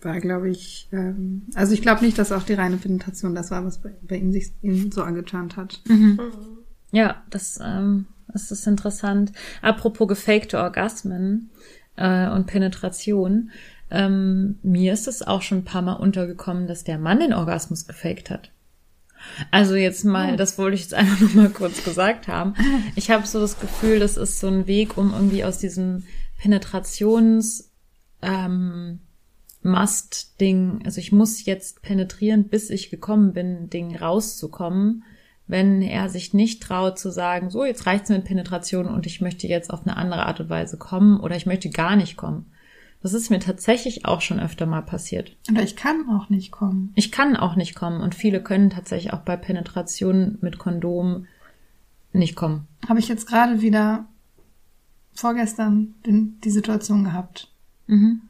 war, 0.00 0.20
glaube 0.20 0.50
ich, 0.50 0.88
ähm, 0.92 1.42
also 1.54 1.72
ich 1.72 1.82
glaube 1.82 2.04
nicht, 2.04 2.18
dass 2.18 2.32
auch 2.32 2.42
die 2.42 2.54
reine 2.54 2.76
Penetration 2.76 3.34
das 3.34 3.50
war, 3.50 3.64
was 3.64 3.78
bei, 3.78 3.90
bei 4.02 4.16
ihm 4.16 4.32
sich 4.32 4.52
ihn 4.62 4.92
so 4.92 5.02
angeturnt 5.02 5.56
hat. 5.56 5.80
Mhm. 5.88 5.96
mhm. 5.96 6.18
Ja, 6.90 7.22
das, 7.28 7.60
ähm, 7.62 8.06
das 8.32 8.50
ist 8.50 8.66
interessant. 8.66 9.32
Apropos 9.60 10.08
gefakte 10.08 10.58
Orgasmen 10.58 11.50
äh, 11.96 12.30
und 12.30 12.46
Penetration. 12.46 13.50
Ähm, 13.90 14.58
mir 14.62 14.92
ist 14.92 15.06
es 15.06 15.22
auch 15.22 15.42
schon 15.42 15.58
ein 15.58 15.64
paar 15.64 15.82
Mal 15.82 15.94
untergekommen, 15.94 16.66
dass 16.66 16.84
der 16.84 16.98
Mann 16.98 17.20
den 17.20 17.34
Orgasmus 17.34 17.86
gefaked 17.86 18.30
hat. 18.30 18.52
Also 19.50 19.74
jetzt 19.74 20.04
mal, 20.04 20.34
oh. 20.34 20.36
das 20.36 20.58
wollte 20.58 20.74
ich 20.76 20.82
jetzt 20.82 20.94
einfach 20.94 21.20
nur 21.20 21.30
mal 21.30 21.50
kurz 21.50 21.84
gesagt 21.84 22.28
haben. 22.28 22.54
Ich 22.96 23.10
habe 23.10 23.26
so 23.26 23.40
das 23.40 23.60
Gefühl, 23.60 23.98
das 23.98 24.16
ist 24.16 24.40
so 24.40 24.48
ein 24.48 24.66
Weg, 24.66 24.96
um 24.96 25.12
irgendwie 25.12 25.44
aus 25.44 25.58
diesem 25.58 26.04
Penetrations 26.38 27.70
ähm, 28.22 29.00
Must-Ding, 29.62 30.82
also 30.84 31.00
ich 31.00 31.12
muss 31.12 31.44
jetzt 31.44 31.82
penetrieren, 31.82 32.48
bis 32.48 32.70
ich 32.70 32.90
gekommen 32.90 33.32
bin, 33.32 33.70
Ding 33.70 33.96
rauszukommen, 33.96 35.04
wenn 35.46 35.82
er 35.82 36.08
sich 36.08 36.34
nicht 36.34 36.62
traut 36.62 36.98
zu 36.98 37.10
sagen, 37.10 37.50
so, 37.50 37.64
jetzt 37.64 37.86
reicht's 37.86 38.10
mit 38.10 38.24
Penetration 38.24 38.86
und 38.86 39.06
ich 39.06 39.20
möchte 39.20 39.46
jetzt 39.46 39.70
auf 39.70 39.86
eine 39.86 39.96
andere 39.96 40.26
Art 40.26 40.40
und 40.40 40.50
Weise 40.50 40.76
kommen 40.76 41.18
oder 41.20 41.36
ich 41.36 41.46
möchte 41.46 41.70
gar 41.70 41.96
nicht 41.96 42.16
kommen. 42.16 42.52
Das 43.02 43.14
ist 43.14 43.30
mir 43.30 43.38
tatsächlich 43.38 44.06
auch 44.06 44.20
schon 44.20 44.40
öfter 44.40 44.66
mal 44.66 44.82
passiert. 44.82 45.36
Oder 45.50 45.62
ich 45.62 45.76
kann 45.76 46.08
auch 46.08 46.30
nicht 46.30 46.50
kommen. 46.50 46.92
Ich 46.96 47.12
kann 47.12 47.36
auch 47.36 47.54
nicht 47.54 47.74
kommen 47.74 48.00
und 48.00 48.14
viele 48.14 48.42
können 48.42 48.70
tatsächlich 48.70 49.12
auch 49.12 49.20
bei 49.20 49.36
Penetration 49.36 50.38
mit 50.40 50.58
Kondom 50.58 51.26
nicht 52.12 52.34
kommen. 52.34 52.66
Habe 52.88 52.98
ich 52.98 53.08
jetzt 53.08 53.26
gerade 53.26 53.60
wieder 53.60 54.06
vorgestern 55.14 55.94
die 56.06 56.50
Situation 56.50 57.04
gehabt. 57.04 57.52
Mhm. 57.86 58.22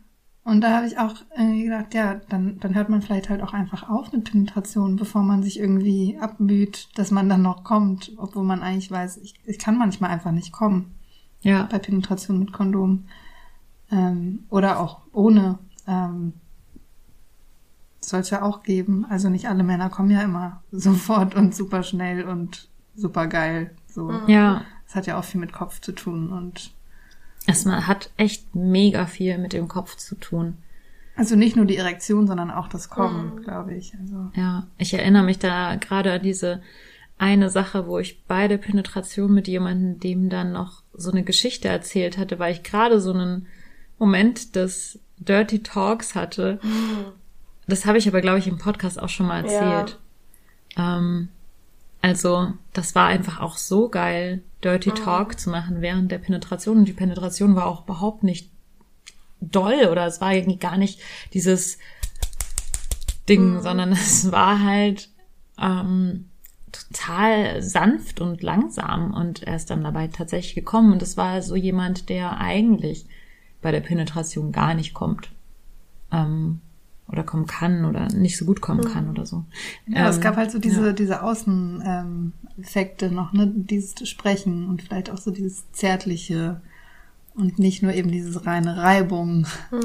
Und 0.45 0.63
da 0.63 0.75
habe 0.75 0.87
ich 0.87 0.99
auch 0.99 1.15
äh, 1.37 1.63
gedacht, 1.63 1.93
ja, 1.93 2.23
dann, 2.31 2.59
dann 2.61 2.75
hört 2.75 2.89
man 2.89 3.03
vielleicht 3.03 3.29
halt 3.29 3.43
auch 3.43 3.53
einfach 3.53 3.91
auf 3.91 4.13
mit 4.13 4.25
Penetration, 4.25 4.97
bevor 4.97 5.23
man 5.23 5.43
sich 5.43 5.61
irgendwie 5.61 6.17
abmüht, 6.19 6.89
dass 6.95 7.11
man 7.11 7.29
dann 7.29 7.43
noch 7.43 7.65
kommt, 7.65 8.13
obwohl 8.17 8.45
man 8.45 8.63
eigentlich 8.63 8.91
weiß, 8.91 9.19
ich, 9.19 9.35
ich 9.45 9.59
kann 9.59 9.77
manchmal 9.77 10.11
einfach 10.11 10.33
nicht 10.33 10.51
kommen. 10.51 10.95
Ja. 11.43 11.69
Bei 11.71 11.79
Penetration 11.79 12.39
mit 12.39 12.55
Kondom. 12.55 13.05
Ähm, 13.91 14.45
oder 14.51 14.81
auch 14.81 15.01
ohne. 15.13 15.59
Ähm, 15.87 16.35
soll 18.01 18.21
es 18.21 18.31
ja 18.31 18.43
auch 18.43 18.63
geben. 18.63 19.07
Also 19.09 19.29
nicht 19.29 19.49
alle 19.49 19.63
Männer 19.63 19.91
kommen 19.91 20.11
ja 20.11 20.23
immer 20.23 20.63
sofort 20.73 21.35
und 21.35 21.55
super 21.55 21.83
schnell 21.83 22.25
und 22.25 22.69
super 22.97 23.27
geil. 23.27 23.71
So. 23.87 24.11
Ja. 24.27 24.65
Das 24.87 24.95
hat 24.95 25.07
ja 25.07 25.19
auch 25.19 25.25
viel 25.25 25.41
mit 25.41 25.53
Kopf 25.53 25.81
zu 25.81 25.93
tun 25.93 26.31
und 26.33 26.73
es 27.47 27.67
hat 27.67 28.11
echt 28.17 28.55
mega 28.55 29.07
viel 29.07 29.39
mit 29.39 29.53
dem 29.55 29.69
Kopf 29.69 29.97
zu 29.97 30.15
tun. 30.17 30.59
Also 31.17 31.35
nicht 31.35 31.57
nur 31.57 31.65
die 31.65 31.77
Erektion, 31.77 32.27
sondern 32.27 32.51
auch 32.51 32.69
das 32.69 32.91
Kommen, 32.91 33.37
mhm. 33.37 33.43
glaube 33.43 33.75
ich. 33.75 33.93
Also. 34.01 34.31
Ja, 34.35 34.67
ich 34.77 34.95
erinnere 34.95 35.25
mich 35.25 35.39
da 35.39 35.77
gerade 35.77 36.13
an 36.13 36.23
diese 36.23 36.63
eine 37.17 37.51
Sache, 37.51 37.87
wo 37.87 37.99
ich 37.99 38.23
beide 38.27 38.59
Penetration 38.59 39.33
mit 39.33 39.49
jemandem, 39.49 39.99
dem 39.99 40.29
dann 40.29 40.53
noch 40.53 40.83
so 40.93 41.11
eine 41.11 41.25
Geschichte 41.25 41.69
erzählt 41.69 42.19
hatte, 42.19 42.39
weil 42.39 42.53
ich 42.53 42.63
gerade 42.63 43.01
so 43.01 43.13
einen 43.13 43.47
Moment 43.99 44.55
des 44.57 44.99
Dirty 45.19 45.63
Talks 45.63 46.15
hatte. 46.15 46.61
Mhm. 46.63 47.13
Das 47.67 47.85
habe 47.85 47.99
ich 47.99 48.09
aber, 48.09 48.21
glaube 48.21 48.39
ich, 48.39 48.47
im 48.47 48.59
Podcast 48.59 49.01
auch 49.01 49.09
schon 49.09 49.27
mal 49.27 49.45
erzählt. 49.45 49.99
Ja. 50.77 50.99
Ähm, 50.99 51.29
also, 52.01 52.53
das 52.73 52.95
war 52.95 53.09
einfach 53.09 53.41
auch 53.41 53.57
so 53.57 53.89
geil, 53.89 54.43
Dirty 54.63 54.91
mhm. 54.91 54.95
Talk 54.95 55.39
zu 55.39 55.51
machen 55.51 55.81
während 55.81 56.11
der 56.11 56.19
Penetration. 56.19 56.79
Und 56.79 56.85
die 56.87 56.93
Penetration 56.93 57.57
war 57.57 57.67
auch 57.67 57.85
überhaupt 57.85 58.23
nicht 58.23 58.51
doll 59.41 59.89
oder 59.91 60.07
es 60.07 60.21
war 60.21 60.33
irgendwie 60.33 60.59
gar 60.59 60.77
nicht 60.77 61.01
dieses 61.33 61.79
Ding, 63.29 63.55
mhm. 63.55 63.61
sondern 63.61 63.93
es 63.93 64.31
war 64.33 64.63
halt 64.63 65.11
ähm, 65.61 66.29
total 66.73 67.63
sanft 67.63 68.21
und 68.21 68.43
langsam 68.43 69.15
und 69.15 69.43
er 69.43 69.57
ist 69.57 69.71
dann 69.71 69.85
dabei 69.85 70.09
tatsächlich 70.09 70.55
gekommen 70.55 70.93
und 70.93 71.03
es 71.03 71.17
war 71.17 71.43
so 71.43 71.57
jemand, 71.57 72.09
der 72.09 72.39
eigentlich 72.39 73.07
bei 73.63 73.73
der 73.73 73.81
Penetration 73.81 74.53
gar 74.53 74.75
nicht 74.75 74.95
kommt. 74.95 75.31
Ähm, 76.13 76.61
oder 77.11 77.23
kommen 77.23 77.47
kann 77.47 77.85
oder 77.85 78.09
nicht 78.09 78.37
so 78.37 78.45
gut 78.45 78.61
kommen 78.61 78.85
kann 78.85 79.05
mhm. 79.05 79.11
oder 79.11 79.27
so. 79.27 79.45
Ja, 79.87 80.05
ähm, 80.05 80.07
es 80.07 80.21
gab 80.21 80.37
halt 80.37 80.51
so 80.51 80.59
diese, 80.59 80.89
ja. 80.89 80.93
diese 80.93 81.23
Außeneffekte 81.23 83.07
ähm, 83.07 83.15
noch, 83.15 83.33
ne? 83.33 83.51
Dieses 83.55 84.09
Sprechen 84.09 84.69
und 84.69 84.83
vielleicht 84.83 85.11
auch 85.11 85.19
so 85.19 85.31
dieses 85.31 85.71
Zärtliche 85.73 86.61
und 87.35 87.59
nicht 87.59 87.83
nur 87.83 87.95
eben 87.95 88.11
dieses 88.11 88.45
reine 88.47 88.77
Reibung. 88.77 89.47
Mhm. 89.71 89.79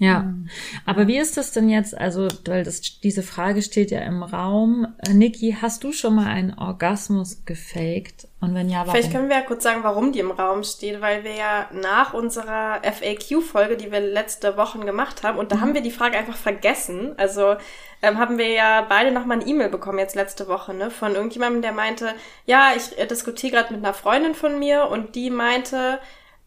Ja, 0.00 0.20
ähm, 0.20 0.48
aber 0.86 1.06
wie 1.06 1.18
ist 1.18 1.36
das 1.36 1.52
denn 1.52 1.68
jetzt? 1.68 1.96
Also, 1.96 2.26
weil 2.46 2.64
das, 2.64 2.80
diese 3.00 3.22
Frage 3.22 3.60
steht 3.60 3.90
ja 3.90 4.00
im 4.00 4.22
Raum. 4.22 4.88
Äh, 5.06 5.12
Niki, 5.12 5.58
hast 5.60 5.84
du 5.84 5.92
schon 5.92 6.14
mal 6.14 6.26
einen 6.26 6.54
Orgasmus 6.54 7.44
gefaked? 7.44 8.26
Und 8.40 8.54
wenn 8.54 8.70
ja, 8.70 8.78
warum? 8.78 8.92
Vielleicht 8.92 9.12
können 9.12 9.28
wir 9.28 9.36
ja 9.36 9.42
kurz 9.42 9.62
sagen, 9.62 9.84
warum 9.84 10.12
die 10.12 10.20
im 10.20 10.30
Raum 10.30 10.64
steht, 10.64 11.02
weil 11.02 11.22
wir 11.22 11.34
ja 11.34 11.68
nach 11.74 12.14
unserer 12.14 12.80
FAQ-Folge, 12.82 13.76
die 13.76 13.92
wir 13.92 14.00
letzte 14.00 14.56
Woche 14.56 14.78
gemacht 14.78 15.22
haben, 15.22 15.38
und 15.38 15.52
da 15.52 15.56
mhm. 15.56 15.60
haben 15.60 15.74
wir 15.74 15.82
die 15.82 15.90
Frage 15.90 16.16
einfach 16.16 16.38
vergessen. 16.38 17.12
Also 17.18 17.56
ähm, 18.00 18.16
haben 18.16 18.38
wir 18.38 18.48
ja 18.48 18.86
beide 18.88 19.12
nochmal 19.12 19.40
eine 19.40 19.46
E-Mail 19.46 19.68
bekommen 19.68 19.98
jetzt 19.98 20.14
letzte 20.14 20.48
Woche, 20.48 20.72
ne, 20.72 20.90
von 20.90 21.14
irgendjemandem, 21.14 21.60
der 21.60 21.72
meinte, 21.72 22.14
ja, 22.46 22.70
ich 22.74 22.98
äh, 22.98 23.06
diskutiere 23.06 23.52
gerade 23.52 23.74
mit 23.74 23.84
einer 23.84 23.92
Freundin 23.92 24.34
von 24.34 24.58
mir 24.58 24.88
und 24.88 25.14
die 25.14 25.28
meinte, 25.28 25.98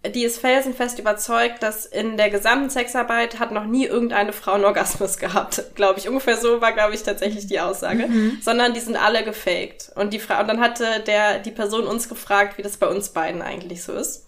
die 0.05 0.25
ist 0.25 0.39
felsenfest 0.39 0.99
überzeugt, 0.99 1.63
dass 1.63 1.85
in 1.85 2.17
der 2.17 2.29
gesamten 2.29 2.69
Sexarbeit 2.69 3.39
hat 3.39 3.51
noch 3.51 3.65
nie 3.65 3.85
irgendeine 3.85 4.33
Frau 4.33 4.53
einen 4.53 4.65
Orgasmus 4.65 5.17
gehabt, 5.17 5.63
glaube 5.75 5.99
ich. 5.99 6.09
Ungefähr 6.09 6.35
so 6.35 6.59
war, 6.59 6.73
glaube 6.73 6.93
ich, 6.93 7.03
tatsächlich 7.03 7.47
die 7.47 7.59
Aussage. 7.59 8.07
Mhm. 8.07 8.37
Sondern 8.41 8.73
die 8.73 8.81
sind 8.81 8.97
alle 8.97 9.23
gefaked. 9.23 9.91
Und 9.95 10.13
die 10.13 10.19
Frau, 10.19 10.41
und 10.41 10.47
dann 10.47 10.59
hatte 10.59 11.01
der, 11.07 11.39
die 11.39 11.51
Person 11.51 11.87
uns 11.87 12.09
gefragt, 12.09 12.57
wie 12.57 12.61
das 12.61 12.77
bei 12.77 12.87
uns 12.87 13.09
beiden 13.09 13.41
eigentlich 13.41 13.83
so 13.83 13.93
ist. 13.93 14.27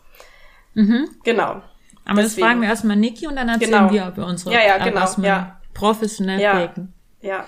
Mhm. 0.76 1.09
Genau. 1.23 1.61
Aber 2.05 2.21
Deswegen. 2.21 2.23
das 2.23 2.34
fragen 2.36 2.61
wir 2.61 2.69
erstmal 2.69 2.95
Niki 2.95 3.28
und 3.28 3.36
dann 3.36 3.49
erzählen 3.49 3.71
genau. 3.71 3.91
wir 3.91 4.07
über 4.07 4.28
unsere 4.28 4.53
ja, 4.53 4.61
ja, 4.61 4.78
genau, 4.78 5.05
ja. 5.21 5.59
professionell 5.73 6.39
ja. 6.39 6.53
faken. 6.53 6.93
Ja. 7.21 7.45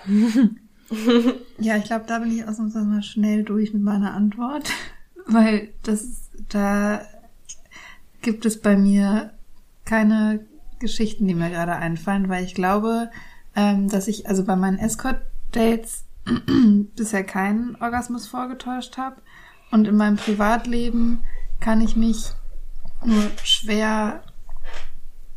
ja, 1.59 1.77
ich 1.77 1.83
glaube, 1.83 2.05
da 2.07 2.19
bin 2.19 2.35
ich 2.35 2.45
ausnahmsweise 2.45 2.85
mal 2.85 3.03
schnell 3.03 3.43
durch 3.43 3.73
mit 3.73 3.83
meiner 3.83 4.13
Antwort. 4.13 4.67
Weil 5.27 5.69
das, 5.83 6.29
da 6.49 7.01
gibt 8.21 8.45
es 8.45 8.61
bei 8.61 8.77
mir 8.77 9.33
keine 9.85 10.45
Geschichten, 10.79 11.27
die 11.27 11.35
mir 11.35 11.49
gerade 11.49 11.75
einfallen, 11.75 12.29
weil 12.29 12.43
ich 12.43 12.53
glaube, 12.53 13.09
ähm, 13.55 13.89
dass 13.89 14.07
ich 14.07 14.27
also 14.27 14.43
bei 14.43 14.55
meinen 14.55 14.77
Escort-Dates 14.77 16.05
bisher 16.95 17.23
keinen 17.23 17.75
Orgasmus 17.77 18.27
vorgetäuscht 18.27 18.97
habe. 18.97 19.21
Und 19.71 19.87
in 19.87 19.97
meinem 19.97 20.17
Privatleben 20.17 21.21
kann 21.59 21.81
ich 21.81 21.95
mich 21.95 22.31
nur 23.03 23.23
schwer 23.43 24.23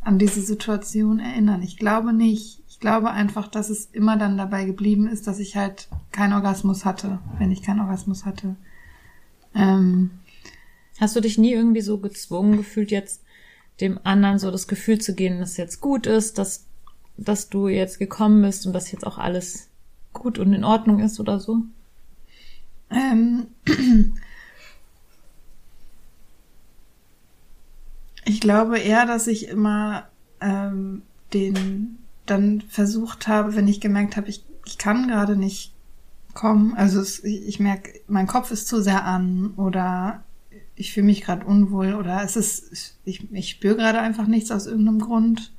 an 0.02 0.18
diese 0.18 0.40
Situation 0.40 1.18
erinnern. 1.18 1.62
Ich 1.62 1.76
glaube 1.76 2.12
nicht. 2.12 2.62
Ich 2.68 2.80
glaube 2.80 3.10
einfach, 3.10 3.48
dass 3.48 3.68
es 3.68 3.86
immer 3.86 4.16
dann 4.16 4.38
dabei 4.38 4.64
geblieben 4.64 5.06
ist, 5.06 5.26
dass 5.26 5.38
ich 5.38 5.56
halt 5.56 5.88
keinen 6.12 6.32
Orgasmus 6.32 6.84
hatte, 6.84 7.18
wenn 7.38 7.50
ich 7.50 7.62
keinen 7.62 7.80
Orgasmus 7.80 8.24
hatte. 8.24 8.56
Ähm, 9.54 10.10
Hast 11.00 11.16
du 11.16 11.20
dich 11.20 11.38
nie 11.38 11.52
irgendwie 11.52 11.80
so 11.80 11.98
gezwungen 11.98 12.58
gefühlt, 12.58 12.90
jetzt 12.90 13.22
dem 13.80 13.98
anderen 14.04 14.38
so 14.38 14.50
das 14.50 14.68
Gefühl 14.68 15.00
zu 15.00 15.14
geben, 15.14 15.40
dass 15.40 15.52
es 15.52 15.56
jetzt 15.56 15.80
gut 15.80 16.06
ist, 16.06 16.36
dass, 16.36 16.66
dass 17.16 17.48
du 17.48 17.68
jetzt 17.68 17.98
gekommen 17.98 18.42
bist 18.42 18.66
und 18.66 18.74
dass 18.74 18.92
jetzt 18.92 19.06
auch 19.06 19.16
alles 19.16 19.68
gut 20.12 20.38
und 20.38 20.52
in 20.52 20.62
Ordnung 20.64 21.00
ist 21.00 21.18
oder 21.18 21.40
so? 21.40 21.62
Ähm, 22.90 23.46
ich 28.26 28.40
glaube 28.40 28.78
eher, 28.78 29.06
dass 29.06 29.26
ich 29.26 29.48
immer 29.48 30.06
ähm, 30.40 31.02
den 31.32 31.98
dann 32.26 32.60
versucht 32.60 33.26
habe, 33.26 33.56
wenn 33.56 33.68
ich 33.68 33.80
gemerkt 33.80 34.18
habe, 34.18 34.28
ich, 34.28 34.44
ich 34.66 34.76
kann 34.76 35.08
gerade 35.08 35.36
nicht 35.36 35.72
kommen, 36.34 36.74
also 36.74 37.00
es, 37.00 37.24
ich, 37.24 37.58
merke, 37.58 38.00
mein 38.06 38.26
Kopf 38.26 38.50
ist 38.50 38.68
zu 38.68 38.82
sehr 38.82 39.04
an 39.04 39.54
oder 39.56 40.22
ich 40.80 40.92
fühle 40.92 41.06
mich 41.06 41.20
gerade 41.20 41.44
unwohl 41.44 41.94
oder 41.94 42.22
es 42.24 42.36
ist, 42.36 42.98
ich, 43.04 43.30
ich 43.32 43.50
spüre 43.50 43.76
gerade 43.76 44.00
einfach 44.00 44.26
nichts 44.26 44.50
aus 44.50 44.66
irgendeinem 44.66 45.00
Grund. 45.00 45.52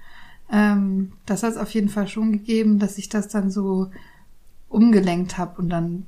Ähm, 0.51 1.13
das 1.25 1.43
hat 1.43 1.51
es 1.51 1.57
auf 1.57 1.71
jeden 1.71 1.89
Fall 1.89 2.07
schon 2.07 2.31
gegeben, 2.31 2.79
dass 2.79 2.97
ich 2.97 3.07
das 3.07 3.27
dann 3.27 3.51
so 3.51 3.91
umgelenkt 4.67 5.37
habe 5.37 5.61
und 5.61 5.69
dann 5.69 6.07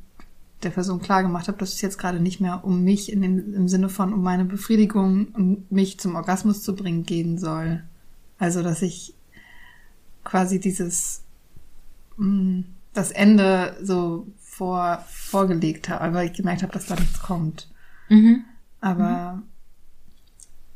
der 0.64 0.72
Person 0.72 1.02
klar 1.02 1.22
gemacht 1.22 1.48
habe, 1.48 1.58
dass 1.58 1.74
es 1.74 1.82
jetzt 1.82 2.00
gerade 2.00 2.20
nicht 2.20 2.42
mehr 2.42 2.64
um 2.66 2.84
mich 2.84 3.12
in 3.12 3.22
dem, 3.22 3.54
im 3.54 3.68
Sinne 3.68 3.90
von 3.90 4.14
um 4.14 4.24
meine 4.24 4.46
Befriedigung 4.46 5.28
und 5.34 5.72
mich 5.72 6.00
zum 6.00 6.16
Orgasmus 6.16 6.64
zu 6.64 6.76
bringen 6.76 7.04
gehen 7.04 7.38
soll. 7.38 7.84
Also, 8.40 8.64
dass 8.64 8.82
ich 8.82 9.14
quasi 10.24 10.60
dieses, 10.60 11.22
mh, 12.18 12.28
mm, 12.28 12.66
das 12.94 13.12
Ende 13.12 13.76
so 13.82 14.28
vor, 14.40 15.04
vorgelegt 15.08 15.90
habe, 15.90 16.02
aber 16.02 16.24
ich 16.24 16.34
gemerkt 16.34 16.64
habe, 16.64 16.74
dass 16.74 16.86
da 16.86 16.96
nichts 16.96 17.22
kommt. 17.22 17.70
Mhm. 18.10 18.46
Aber 18.84 19.42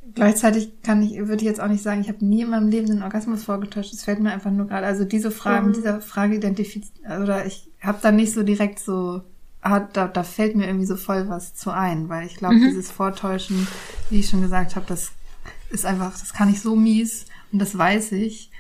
mhm. 0.01 0.13
gleichzeitig 0.15 0.81
kann 0.81 1.03
ich, 1.03 1.17
würde 1.17 1.35
ich 1.35 1.41
jetzt 1.49 1.59
auch 1.59 1.67
nicht 1.67 1.83
sagen, 1.83 1.99
ich 1.99 2.07
habe 2.07 2.23
nie 2.23 2.41
in 2.41 2.49
meinem 2.49 2.69
Leben 2.69 2.87
den 2.87 3.03
Orgasmus 3.03 3.43
vorgetäuscht. 3.43 3.93
Es 3.93 4.05
fällt 4.05 4.21
mir 4.21 4.31
einfach 4.31 4.49
nur 4.49 4.65
gerade, 4.65 4.87
also 4.87 5.03
diese 5.03 5.29
Fragen, 5.29 5.67
mhm. 5.67 5.73
dieser 5.73 5.99
Frage 5.99 6.35
identifiziert, 6.35 6.93
oder 7.21 7.45
ich 7.45 7.69
habe 7.81 7.99
da 8.01 8.13
nicht 8.13 8.33
so 8.33 8.43
direkt 8.43 8.79
so, 8.79 9.23
ah, 9.61 9.81
da, 9.81 10.07
da 10.07 10.23
fällt 10.23 10.55
mir 10.55 10.67
irgendwie 10.67 10.85
so 10.85 10.95
voll 10.95 11.27
was 11.27 11.53
zu 11.53 11.69
ein, 11.69 12.07
weil 12.07 12.25
ich 12.25 12.37
glaube, 12.37 12.55
mhm. 12.55 12.69
dieses 12.69 12.89
Vortäuschen, 12.89 13.67
wie 14.09 14.21
ich 14.21 14.29
schon 14.29 14.41
gesagt 14.41 14.77
habe, 14.77 14.85
das 14.87 15.11
ist 15.69 15.85
einfach, 15.85 16.11
das 16.11 16.33
kann 16.33 16.49
ich 16.49 16.61
so 16.61 16.77
mies 16.77 17.25
und 17.51 17.59
das 17.59 17.77
weiß 17.77 18.13
ich, 18.13 18.51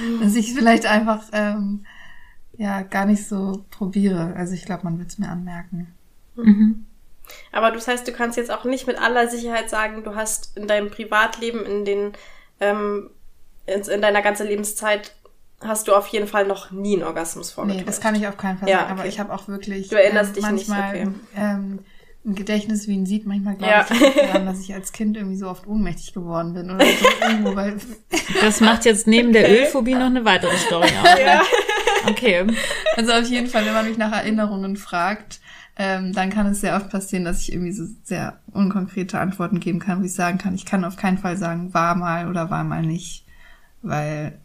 mhm. 0.00 0.22
dass 0.22 0.34
ich 0.36 0.54
vielleicht 0.54 0.86
einfach 0.86 1.24
ähm, 1.32 1.84
ja 2.56 2.80
gar 2.80 3.04
nicht 3.04 3.26
so 3.26 3.66
probiere. 3.70 4.34
Also 4.36 4.54
ich 4.54 4.64
glaube, 4.64 4.84
man 4.84 4.98
wird 4.98 5.10
es 5.10 5.18
mir 5.18 5.28
anmerken. 5.28 5.88
Mhm. 6.34 6.86
Aber 7.52 7.70
das 7.70 7.88
heißt, 7.88 8.06
du 8.06 8.12
kannst 8.12 8.36
jetzt 8.36 8.50
auch 8.50 8.64
nicht 8.64 8.86
mit 8.86 9.00
aller 9.00 9.28
Sicherheit 9.28 9.70
sagen, 9.70 10.04
du 10.04 10.14
hast 10.14 10.56
in 10.56 10.66
deinem 10.66 10.90
Privatleben, 10.90 11.64
in 11.64 11.84
den, 11.84 12.12
ähm, 12.60 13.10
in, 13.66 13.80
in 13.82 14.00
deiner 14.02 14.22
ganzen 14.22 14.46
Lebenszeit 14.46 15.12
hast 15.62 15.88
du 15.88 15.94
auf 15.94 16.06
jeden 16.08 16.26
Fall 16.26 16.46
noch 16.46 16.70
nie 16.70 16.94
einen 16.94 17.02
Orgasmus 17.04 17.50
vorgetäuscht. 17.50 17.80
Nee, 17.80 17.86
das 17.86 18.00
kann 18.00 18.14
ich 18.14 18.26
auf 18.26 18.36
keinen 18.36 18.58
Fall 18.58 18.68
ja, 18.68 18.78
sagen, 18.78 18.92
okay. 18.92 19.00
aber 19.00 19.08
ich 19.08 19.20
habe 19.20 19.32
auch 19.32 19.48
wirklich 19.48 19.88
du 19.88 19.96
erinnerst 19.96 20.30
ähm, 20.30 20.34
dich 20.34 20.42
manchmal 20.42 20.92
nicht, 20.92 21.06
okay. 21.06 21.16
ähm, 21.36 21.78
ein 22.24 22.34
Gedächtnis 22.34 22.86
wie 22.86 22.96
ein 22.96 23.06
Sieht. 23.06 23.26
Manchmal 23.26 23.56
glaube 23.56 23.72
Ja. 23.72 23.86
ich 23.90 24.14
daran, 24.14 24.46
dass 24.46 24.60
ich 24.60 24.74
als 24.74 24.92
Kind 24.92 25.16
irgendwie 25.16 25.36
so 25.36 25.48
oft 25.48 25.66
ohnmächtig 25.66 26.12
geworden 26.12 26.52
bin 26.54 26.70
oder 26.70 26.84
so 26.84 27.06
irgendwo, 27.26 27.56
weil 27.56 27.78
Das 28.42 28.60
macht 28.60 28.84
jetzt 28.84 29.06
neben 29.06 29.32
der 29.32 29.50
Ölphobie 29.50 29.94
noch 29.94 30.06
eine 30.06 30.24
weitere 30.24 30.56
Story 30.58 30.88
auf. 31.02 31.18
Ja. 31.18 31.42
Okay. 32.08 32.46
Also 32.96 33.12
auf 33.12 33.26
jeden 33.26 33.46
Fall, 33.46 33.64
wenn 33.66 33.74
man 33.74 33.86
mich 33.88 33.98
nach 33.98 34.12
Erinnerungen 34.12 34.76
fragt, 34.76 35.40
ähm, 35.82 36.12
dann 36.12 36.28
kann 36.28 36.46
es 36.46 36.60
sehr 36.60 36.76
oft 36.76 36.90
passieren, 36.90 37.24
dass 37.24 37.40
ich 37.40 37.54
irgendwie 37.54 37.72
so 37.72 37.84
sehr 38.04 38.38
unkonkrete 38.52 39.18
Antworten 39.18 39.60
geben 39.60 39.78
kann, 39.78 40.02
wo 40.02 40.04
ich 40.04 40.12
sagen 40.12 40.36
kann, 40.36 40.54
ich 40.54 40.66
kann 40.66 40.84
auf 40.84 40.96
keinen 40.96 41.16
Fall 41.16 41.38
sagen, 41.38 41.72
war 41.72 41.94
mal 41.94 42.28
oder 42.28 42.50
war 42.50 42.64
mal 42.64 42.82
nicht, 42.82 43.24
weil 43.80 44.38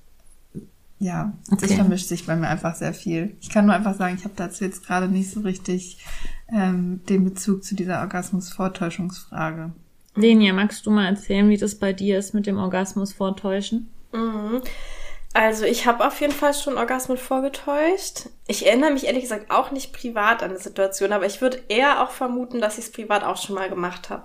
ja, 0.97 1.33
Okay. 1.51 1.65
es 1.65 1.73
vermischt 1.73 2.07
sich 2.07 2.25
bei 2.25 2.38
mir 2.38 2.47
einfach 2.47 2.73
sehr 2.75 2.93
viel. 2.93 3.36
Ich 3.41 3.49
kann 3.49 3.65
nur 3.65 3.75
einfach 3.75 3.95
sagen, 3.95 4.15
ich 4.17 4.23
habe 4.23 4.36
dazu 4.38 4.63
jetzt 4.63 4.88
gerade 4.88 5.09
nicht 5.09 5.29
so 5.29 5.41
richtig 5.41 5.97
ähm, 6.47 7.01
den 7.09 7.25
Bezug 7.25 7.65
zu 7.65 7.75
dieser 7.75 7.99
Orgasmus-Vortäuschungsfrage. 7.99 9.73
Lenia, 10.15 10.53
magst 10.53 10.86
du 10.86 10.91
mal 10.91 11.05
erzählen, 11.05 11.49
wie 11.49 11.57
das 11.57 11.75
bei 11.75 11.91
dir 11.91 12.17
ist 12.17 12.33
mit 12.33 12.47
dem 12.47 12.57
Orgasmus 12.57 13.11
vortäuschen? 13.11 13.89
Mhm. 14.13 14.61
Also 15.36 15.65
ich 15.65 15.86
habe 15.86 16.07
auf 16.07 16.21
jeden 16.21 16.31
Fall 16.31 16.53
schon 16.53 16.77
Orgasmus 16.77 17.19
vorgetäuscht. 17.19 18.29
Ich 18.47 18.65
erinnere 18.65 18.91
mich 18.91 19.05
ehrlich 19.05 19.23
gesagt 19.23 19.51
auch 19.51 19.69
nicht 19.69 19.91
privat 19.91 20.41
an 20.41 20.51
die 20.51 20.63
Situation, 20.63 21.11
aber 21.11 21.25
ich 21.25 21.41
würde 21.41 21.61
eher 21.67 22.01
auch 22.01 22.11
vermuten, 22.11 22.61
dass 22.61 22.77
ich 22.77 22.86
es 22.86 22.91
privat 22.93 23.25
auch 23.25 23.36
schon 23.36 23.55
mal 23.55 23.69
gemacht 23.69 24.09
habe. 24.09 24.23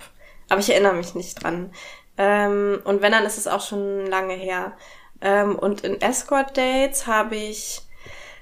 Aber 0.48 0.60
ich 0.60 0.70
erinnere 0.70 0.92
mich 0.92 1.16
nicht 1.16 1.42
dran. 1.42 1.72
Ähm, 2.16 2.80
und 2.84 3.02
wenn, 3.02 3.10
dann 3.10 3.24
ist 3.24 3.38
es 3.38 3.48
auch 3.48 3.60
schon 3.60 4.06
lange 4.06 4.34
her. 4.34 4.76
Ähm, 5.20 5.58
und 5.58 5.80
in 5.80 6.00
Escort-Dates 6.00 7.08
habe 7.08 7.34
ich, 7.34 7.80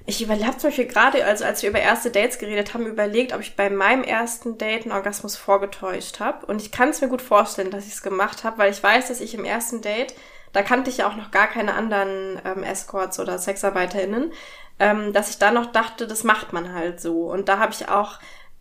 ich 0.04 0.22
überlege 0.22 0.58
zum 0.58 0.68
Beispiel 0.68 0.88
gerade, 0.88 1.24
also 1.24 1.46
als 1.46 1.62
wir 1.62 1.70
über 1.70 1.80
erste 1.80 2.10
Dates 2.10 2.38
geredet 2.38 2.74
haben, 2.74 2.84
überlegt, 2.84 3.32
ob 3.32 3.40
ich 3.40 3.56
bei 3.56 3.70
meinem 3.70 4.04
ersten 4.04 4.58
Date 4.58 4.82
einen 4.82 4.92
Orgasmus 4.92 5.38
vorgetäuscht 5.38 6.20
habe. 6.20 6.44
Und 6.44 6.60
ich 6.60 6.70
kann 6.70 6.90
es 6.90 7.00
mir 7.00 7.08
gut 7.08 7.22
vorstellen, 7.22 7.70
dass 7.70 7.86
ich 7.86 7.94
es 7.94 8.02
gemacht 8.02 8.44
habe, 8.44 8.58
weil 8.58 8.70
ich 8.70 8.82
weiß, 8.82 9.08
dass 9.08 9.22
ich 9.22 9.32
im 9.32 9.46
ersten 9.46 9.80
Date 9.80 10.12
da 10.52 10.62
kannte 10.62 10.90
ich 10.90 10.98
ja 10.98 11.08
auch 11.08 11.16
noch 11.16 11.30
gar 11.30 11.46
keine 11.46 11.74
anderen 11.74 12.40
ähm, 12.44 12.62
Escorts 12.62 13.20
oder 13.20 13.38
SexarbeiterInnen, 13.38 14.32
ähm, 14.78 15.12
dass 15.12 15.30
ich 15.30 15.38
da 15.38 15.50
noch 15.50 15.66
dachte, 15.66 16.06
das 16.06 16.24
macht 16.24 16.52
man 16.52 16.72
halt 16.72 17.00
so. 17.00 17.30
Und 17.30 17.48
da 17.48 17.58
habe 17.58 17.72
ich 17.72 17.88
auch 17.88 18.18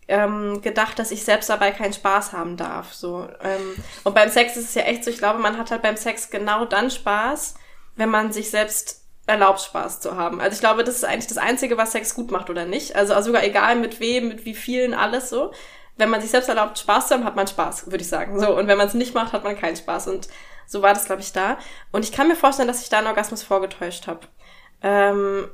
ähm, 0.08 0.62
gedacht, 0.62 0.98
dass 0.98 1.10
ich 1.10 1.24
selbst 1.24 1.50
dabei 1.50 1.70
keinen 1.70 1.92
Spaß 1.92 2.32
haben 2.32 2.56
darf. 2.56 2.94
So. 2.94 3.28
Ähm, 3.42 3.76
und 4.04 4.14
beim 4.14 4.30
Sex 4.30 4.56
ist 4.56 4.70
es 4.70 4.74
ja 4.74 4.82
echt 4.82 5.04
so, 5.04 5.10
ich 5.10 5.18
glaube, 5.18 5.38
man 5.38 5.58
hat 5.58 5.70
halt 5.70 5.82
beim 5.82 5.96
Sex 5.96 6.30
genau 6.30 6.64
dann 6.64 6.90
Spaß, 6.90 7.54
wenn 7.96 8.08
man 8.08 8.32
sich 8.32 8.50
selbst 8.50 9.02
erlaubt, 9.26 9.60
Spaß 9.60 10.00
zu 10.00 10.16
haben. 10.16 10.40
Also 10.40 10.54
ich 10.54 10.60
glaube, 10.60 10.82
das 10.82 10.96
ist 10.96 11.04
eigentlich 11.04 11.26
das 11.26 11.38
Einzige, 11.38 11.76
was 11.76 11.92
Sex 11.92 12.14
gut 12.14 12.30
macht 12.30 12.48
oder 12.48 12.64
nicht. 12.64 12.96
Also 12.96 13.20
sogar 13.20 13.44
egal 13.44 13.76
mit 13.76 14.00
wem, 14.00 14.28
mit 14.28 14.46
wie 14.46 14.54
vielen, 14.54 14.94
alles 14.94 15.28
so. 15.28 15.52
Wenn 15.98 16.08
man 16.08 16.20
sich 16.20 16.30
selbst 16.30 16.48
erlaubt, 16.48 16.78
Spaß 16.78 17.08
zu 17.08 17.14
haben, 17.14 17.24
hat 17.24 17.36
man 17.36 17.46
Spaß, 17.46 17.90
würde 17.90 18.02
ich 18.02 18.08
sagen. 18.08 18.40
So. 18.40 18.56
Und 18.56 18.66
wenn 18.66 18.78
man 18.78 18.86
es 18.86 18.94
nicht 18.94 19.14
macht, 19.14 19.32
hat 19.32 19.44
man 19.44 19.58
keinen 19.58 19.76
Spaß. 19.76 20.08
Und 20.08 20.28
so 20.68 20.82
war 20.82 20.92
das, 20.92 21.06
glaube 21.06 21.22
ich, 21.22 21.32
da. 21.32 21.56
Und 21.90 22.04
ich 22.04 22.12
kann 22.12 22.28
mir 22.28 22.36
vorstellen, 22.36 22.68
dass 22.68 22.82
ich 22.82 22.90
da 22.90 22.98
einen 22.98 23.06
Orgasmus 23.06 23.42
vorgetäuscht 23.42 24.06
habe. 24.06 24.20
Ähm, 24.82 25.48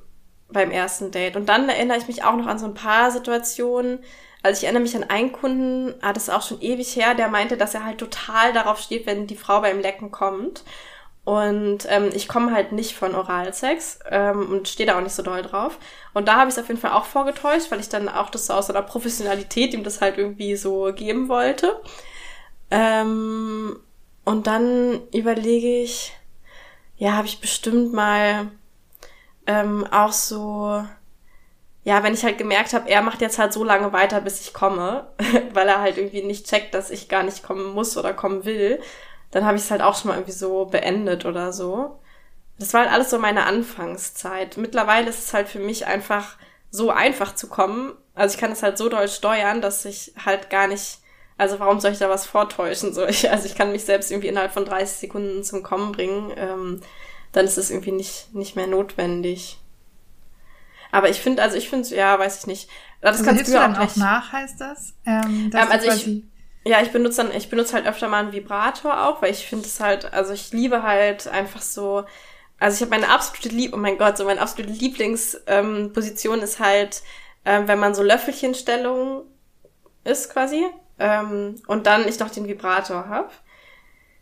beim 0.50 0.70
ersten 0.70 1.10
Date. 1.10 1.36
Und 1.36 1.48
dann 1.48 1.68
erinnere 1.68 1.98
ich 1.98 2.06
mich 2.06 2.24
auch 2.24 2.36
noch 2.36 2.46
an 2.46 2.58
so 2.58 2.66
ein 2.66 2.74
paar 2.74 3.10
Situationen. 3.10 4.00
Also 4.42 4.58
ich 4.58 4.64
erinnere 4.64 4.82
mich 4.82 4.96
an 4.96 5.04
einen 5.04 5.32
Kunden, 5.32 5.94
ah, 6.02 6.12
das 6.12 6.24
ist 6.24 6.34
auch 6.34 6.46
schon 6.46 6.60
ewig 6.60 6.96
her, 6.96 7.14
der 7.14 7.28
meinte, 7.28 7.56
dass 7.56 7.74
er 7.74 7.84
halt 7.84 7.98
total 7.98 8.52
darauf 8.52 8.78
steht, 8.78 9.06
wenn 9.06 9.26
die 9.26 9.36
Frau 9.36 9.60
beim 9.60 9.80
Lecken 9.80 10.10
kommt. 10.10 10.64
Und 11.24 11.86
ähm, 11.88 12.10
ich 12.12 12.28
komme 12.28 12.52
halt 12.52 12.72
nicht 12.72 12.94
von 12.94 13.14
Oralsex 13.14 14.00
ähm, 14.10 14.50
und 14.50 14.68
stehe 14.68 14.86
da 14.86 14.98
auch 14.98 15.02
nicht 15.02 15.14
so 15.14 15.22
doll 15.22 15.40
drauf. 15.40 15.78
Und 16.12 16.28
da 16.28 16.36
habe 16.36 16.50
ich 16.50 16.56
es 16.56 16.62
auf 16.62 16.68
jeden 16.68 16.80
Fall 16.80 16.92
auch 16.92 17.06
vorgetäuscht, 17.06 17.70
weil 17.70 17.80
ich 17.80 17.88
dann 17.88 18.10
auch 18.10 18.28
das 18.28 18.46
so 18.46 18.52
aus 18.52 18.68
einer 18.68 18.82
Professionalität 18.82 19.72
ihm 19.72 19.84
das 19.84 20.02
halt 20.02 20.18
irgendwie 20.18 20.56
so 20.56 20.92
geben 20.94 21.28
wollte. 21.28 21.80
Ähm, 22.70 23.80
und 24.24 24.46
dann 24.46 25.02
überlege 25.12 25.82
ich, 25.82 26.12
ja, 26.96 27.12
habe 27.12 27.26
ich 27.26 27.40
bestimmt 27.40 27.92
mal 27.92 28.50
ähm, 29.46 29.86
auch 29.90 30.12
so, 30.12 30.84
ja, 31.84 32.02
wenn 32.02 32.14
ich 32.14 32.24
halt 32.24 32.38
gemerkt 32.38 32.72
habe, 32.72 32.88
er 32.88 33.02
macht 33.02 33.20
jetzt 33.20 33.38
halt 33.38 33.52
so 33.52 33.64
lange 33.64 33.92
weiter, 33.92 34.20
bis 34.20 34.40
ich 34.40 34.54
komme, 34.54 35.06
weil 35.52 35.68
er 35.68 35.80
halt 35.80 35.98
irgendwie 35.98 36.22
nicht 36.22 36.46
checkt, 36.46 36.74
dass 36.74 36.90
ich 36.90 37.08
gar 37.08 37.22
nicht 37.22 37.42
kommen 37.42 37.72
muss 37.74 37.96
oder 37.96 38.14
kommen 38.14 38.44
will, 38.44 38.80
dann 39.30 39.44
habe 39.44 39.56
ich 39.56 39.64
es 39.64 39.70
halt 39.70 39.82
auch 39.82 39.96
schon 39.96 40.08
mal 40.10 40.16
irgendwie 40.16 40.32
so 40.32 40.66
beendet 40.66 41.24
oder 41.24 41.52
so. 41.52 41.98
Das 42.58 42.72
war 42.72 42.82
halt 42.82 42.92
alles 42.92 43.10
so 43.10 43.18
meine 43.18 43.46
Anfangszeit. 43.46 44.56
Mittlerweile 44.56 45.10
ist 45.10 45.18
es 45.26 45.34
halt 45.34 45.48
für 45.48 45.58
mich 45.58 45.86
einfach 45.86 46.36
so 46.70 46.90
einfach 46.90 47.34
zu 47.34 47.48
kommen. 47.48 47.92
Also 48.14 48.34
ich 48.34 48.40
kann 48.40 48.52
es 48.52 48.62
halt 48.62 48.78
so 48.78 48.88
doll 48.88 49.08
steuern, 49.08 49.60
dass 49.60 49.84
ich 49.84 50.14
halt 50.24 50.50
gar 50.50 50.68
nicht, 50.68 50.98
also 51.36 51.58
warum 51.58 51.80
soll 51.80 51.92
ich 51.92 51.98
da 51.98 52.08
was 52.08 52.26
vortäuschen? 52.26 52.92
So, 52.92 53.06
ich, 53.06 53.30
also 53.30 53.46
ich 53.46 53.54
kann 53.54 53.72
mich 53.72 53.84
selbst 53.84 54.10
irgendwie 54.10 54.28
innerhalb 54.28 54.52
von 54.52 54.64
30 54.64 54.98
Sekunden 54.98 55.44
zum 55.44 55.62
Kommen 55.62 55.92
bringen. 55.92 56.32
Ähm, 56.36 56.80
dann 57.32 57.46
ist 57.46 57.58
es 57.58 57.70
irgendwie 57.70 57.92
nicht, 57.92 58.32
nicht 58.34 58.56
mehr 58.56 58.66
notwendig. 58.66 59.58
Aber 60.92 61.08
ich 61.08 61.20
finde, 61.20 61.42
also 61.42 61.56
ich 61.56 61.68
finde, 61.68 61.88
ja, 61.88 62.16
weiß 62.18 62.38
ich 62.40 62.46
nicht. 62.46 62.70
Das 63.00 63.18
also 63.18 63.24
kannst 63.24 63.48
du 63.48 63.52
dann 63.52 63.76
auch 63.76 63.96
nach, 63.96 64.32
heißt 64.32 64.60
das? 64.60 64.94
Ähm, 65.04 65.50
ähm, 65.52 65.68
also 65.68 65.90
ich, 65.90 66.22
ja, 66.64 66.80
ich 66.80 66.92
benutze 66.92 67.22
dann, 67.22 67.36
ich 67.36 67.50
benutze 67.50 67.74
halt 67.74 67.86
öfter 67.86 68.08
mal 68.08 68.20
einen 68.20 68.32
Vibrator 68.32 69.04
auch, 69.06 69.20
weil 69.20 69.32
ich 69.32 69.44
finde 69.46 69.66
es 69.66 69.80
halt, 69.80 70.12
also 70.12 70.32
ich 70.32 70.52
liebe 70.52 70.84
halt 70.84 71.26
einfach 71.26 71.60
so, 71.60 72.04
also 72.60 72.76
ich 72.76 72.80
habe 72.80 72.90
meine 72.90 73.12
absolute 73.12 73.48
Lieb, 73.48 73.74
oh 73.74 73.76
mein 73.76 73.98
Gott, 73.98 74.16
so 74.16 74.24
meine 74.24 74.40
absolute 74.40 74.72
Lieblingsposition 74.72 76.38
ähm, 76.38 76.44
ist 76.44 76.60
halt, 76.60 77.02
ähm, 77.44 77.66
wenn 77.66 77.80
man 77.80 77.94
so 77.94 78.04
Löffelchenstellung 78.04 79.24
ist 80.04 80.32
quasi 80.32 80.64
ähm, 81.04 81.56
und 81.66 81.86
dann 81.86 82.08
ich 82.08 82.18
noch 82.18 82.30
den 82.30 82.48
Vibrator 82.48 83.08
hab. 83.08 83.30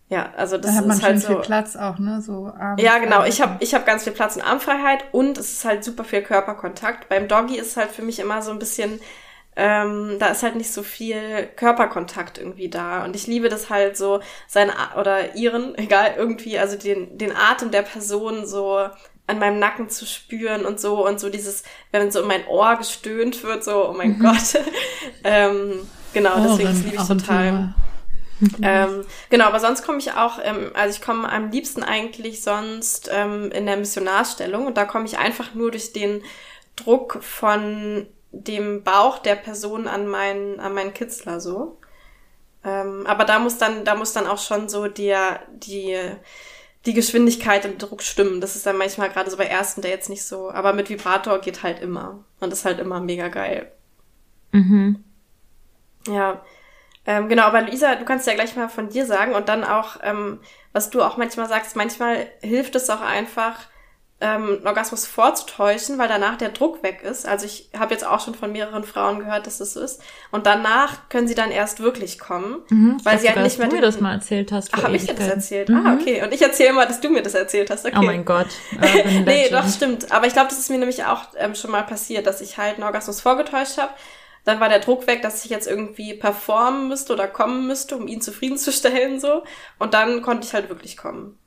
Ja, 0.09 0.31
also 0.37 0.59
das 0.59 0.73
da 0.73 0.79
hat 0.79 0.87
man 0.87 0.97
ist 0.97 1.03
halt 1.03 1.21
so. 1.21 1.29
viel 1.29 1.37
Platz 1.37 1.77
auch, 1.77 1.99
ne? 1.99 2.21
So 2.21 2.47
Armfreiheit. 2.47 2.81
Ja, 2.81 2.99
genau. 2.99 3.25
Ich 3.25 3.41
habe 3.41 3.57
ich 3.61 3.73
hab 3.73 3.87
ganz 3.87 4.05
viel 4.05 4.13
Platz 4.13 4.37
und 4.37 4.43
Armfreiheit 4.43 5.05
und 5.13 5.39
es 5.39 5.53
ist 5.53 5.65
halt 5.65 5.85
super 5.85 6.05
viel 6.05 6.23
Körperkontakt. 6.23 7.09
Beim 7.09 7.29
Doggy 7.29 7.57
ist 7.57 7.69
es 7.69 7.77
halt 7.77 7.91
für 7.93 8.03
mich 8.03 8.19
immer 8.19 8.43
so 8.43 8.51
ein 8.51 8.59
bisschen, 8.59 9.01
ähm, 9.55 10.17
da 10.19 10.27
ist 10.27 10.43
halt 10.43 10.57
nicht 10.57 10.73
so 10.73 10.83
viel 10.83 11.47
Körperkontakt 11.57 12.37
irgendwie 12.37 12.69
da. 12.69 13.05
Und 13.05 13.15
ich 13.15 13.27
liebe 13.27 13.49
das 13.49 13.71
halt 13.71 13.97
so, 13.97 14.21
seine 14.49 14.73
oder 14.99 15.37
ihren, 15.37 15.79
egal, 15.79 16.15
irgendwie, 16.17 16.59
also 16.59 16.77
den, 16.77 17.17
den 17.17 17.35
Atem 17.35 17.71
der 17.71 17.83
Person 17.83 18.45
so 18.45 18.89
an 19.29 19.39
meinem 19.39 19.61
Nacken 19.61 19.89
zu 19.89 20.05
spüren 20.05 20.67
und 20.67 20.81
so 20.81 21.07
und 21.07 21.21
so 21.21 21.31
dieses, 21.31 21.63
wenn 21.93 22.11
so 22.11 22.21
in 22.21 22.29
mein 22.29 22.47
Ohr 22.49 22.77
gestöhnt 22.77 23.45
wird, 23.45 23.63
so, 23.63 23.89
oh 23.89 23.93
mein 23.95 24.19
mhm. 24.19 24.23
Gott. 24.23 24.61
ähm, 25.25 25.87
genau, 26.13 26.41
deswegen 26.41 26.85
liebe 26.85 26.97
ich 26.97 27.09
total. 27.09 27.75
ähm, 28.63 29.05
genau, 29.31 29.47
aber 29.47 29.61
sonst 29.61 29.85
komme 29.85 29.99
ich 29.99 30.13
auch, 30.13 30.39
ähm, 30.43 30.73
also 30.75 30.97
ich 30.97 31.05
komme 31.05 31.31
am 31.31 31.51
liebsten 31.51 31.83
eigentlich 31.83 32.43
sonst 32.43 33.09
ähm, 33.13 33.51
in 33.53 33.67
der 33.67 33.77
Missionarstellung 33.77 34.67
und 34.67 34.77
da 34.77 34.85
komme 34.85 35.05
ich 35.05 35.19
einfach 35.19 35.55
nur 35.55 35.71
durch 35.71 35.93
den 35.93 36.23
Druck 36.75 37.23
von 37.23 38.07
dem 38.33 38.83
Bauch 38.83 39.19
der 39.19 39.37
Person 39.37 39.87
an 39.87 40.09
meinen, 40.09 40.59
an 40.59 40.75
meinen 40.75 40.95
Kitzler 40.95 41.41
so. 41.41 41.79
Ähm, 42.65 43.07
aber 43.07 43.25
da 43.25 43.39
muss 43.39 43.59
dann, 43.59 43.85
da 43.85 43.95
muss 43.95 44.13
dann 44.13 44.27
auch 44.27 44.39
schon 44.39 44.69
so 44.69 44.89
der, 44.89 45.41
die, 45.53 45.97
die 46.87 46.95
Geschwindigkeit 46.95 47.65
und 47.65 47.83
Druck 47.83 48.03
stimmen. 48.03 48.41
Das 48.41 48.57
ist 48.57 48.67
dann 48.67 48.79
manchmal 48.79 49.11
gerade 49.11 49.31
so 49.31 49.37
bei 49.37 49.47
ersten 49.47 49.83
Dates 49.83 50.09
nicht 50.09 50.25
so. 50.25 50.51
Aber 50.51 50.73
mit 50.73 50.89
Vibrator 50.89 51.41
geht 51.41 51.63
halt 51.63 51.81
immer. 51.81 52.25
Und 52.41 52.53
ist 52.53 52.65
halt 52.65 52.79
immer 52.79 53.01
mega 53.01 53.29
geil. 53.29 53.71
Mhm. 54.53 55.05
Ja. 56.09 56.43
Ähm, 57.05 57.29
genau, 57.29 57.45
aber 57.45 57.63
Luisa, 57.63 57.97
du 57.97 58.05
kannst 58.05 58.27
ja 58.27 58.35
gleich 58.35 58.55
mal 58.55 58.69
von 58.69 58.89
dir 58.89 59.07
sagen 59.07 59.35
und 59.35 59.49
dann 59.49 59.65
auch, 59.65 59.97
ähm, 60.03 60.41
was 60.73 60.91
du 60.91 61.03
auch 61.03 61.17
manchmal 61.17 61.49
sagst, 61.49 61.75
manchmal 61.75 62.29
hilft 62.41 62.77
es 62.77 62.89
auch 62.91 63.01
einfach, 63.01 63.57
ähm, 64.23 64.61
Orgasmus 64.65 65.05
vorzutäuschen, 65.05 65.99
weil 65.99 66.09
danach 66.09 66.39
der 66.39 66.51
Druck 66.51 66.83
weg 66.85 67.03
ist. 67.03 67.27
Also 67.27 67.45
ich 67.45 67.71
habe 67.77 67.93
jetzt 67.93 68.07
auch 68.07 68.25
schon 68.25 68.35
von 68.35 68.53
mehreren 68.53 68.85
Frauen 68.85 69.19
gehört, 69.19 69.47
dass 69.49 69.59
das 69.59 69.73
so 69.73 69.81
ist. 69.81 70.01
Und 70.31 70.47
danach 70.47 71.09
können 71.09 71.27
sie 71.27 71.35
dann 71.35 71.51
erst 71.51 71.81
wirklich 71.81 72.21
kommen, 72.21 72.59
mhm, 72.71 73.01
weil 73.03 73.19
sie 73.19 73.29
halt 73.29 73.43
nicht 73.43 73.59
mehr. 73.59 73.67
Du 73.67 73.75
mir 73.75 73.83
das 73.83 74.01
mal 74.01 74.13
erzählt 74.15 74.53
hast. 74.53 74.71
Ach, 74.73 74.85
habe 74.85 74.95
ich 74.95 75.07
dir 75.07 75.15
das 75.15 75.27
erzählt? 75.29 75.69
Mhm. 75.69 75.87
Ah, 75.87 75.95
okay. 75.95 76.23
Und 76.23 76.33
ich 76.33 76.41
erzähle 76.41 76.71
immer, 76.71 76.87
dass 76.87 77.01
du 77.01 77.11
mir 77.11 77.23
das 77.23 77.35
erzählt 77.35 77.71
hast. 77.71 77.85
Okay. 77.85 77.97
Oh 77.99 78.03
mein 78.03 78.25
Gott. 78.25 78.47
Äh, 78.81 79.21
nee, 79.21 79.49
doch 79.49 79.69
stimmt. 79.69 80.11
Aber 80.13 80.27
ich 80.27 80.33
glaube, 80.33 80.49
das 80.49 80.59
ist 80.59 80.71
mir 80.71 80.79
nämlich 80.79 81.05
auch 81.05 81.23
ähm, 81.37 81.55
schon 81.55 81.71
mal 81.71 81.83
passiert, 81.83 82.27
dass 82.27 82.41
ich 82.41 82.59
halt 82.59 82.75
einen 82.75 82.85
Orgasmus 82.85 83.21
vorgetäuscht 83.21 83.79
habe. 83.79 83.93
Dann 84.45 84.61
war 84.61 84.69
der 84.69 84.81
Druck 84.81 85.07
weg, 85.07 85.23
dass 85.23 85.45
ich 85.45 85.51
jetzt 85.51 85.69
irgendwie 85.69 86.15
performen 86.15 86.89
müsste 86.89 87.13
oder 87.13 87.29
kommen 87.29 87.67
müsste, 87.67 87.97
um 87.97 88.09
ihn 88.09 88.21
zufriedenzustellen 88.21 89.21
so. 89.21 89.45
Und 89.79 89.95
dann 89.95 90.23
konnte 90.23 90.47
ich 90.47 90.55
halt 90.55 90.69
wirklich 90.69 90.97
kommen. 90.97 91.39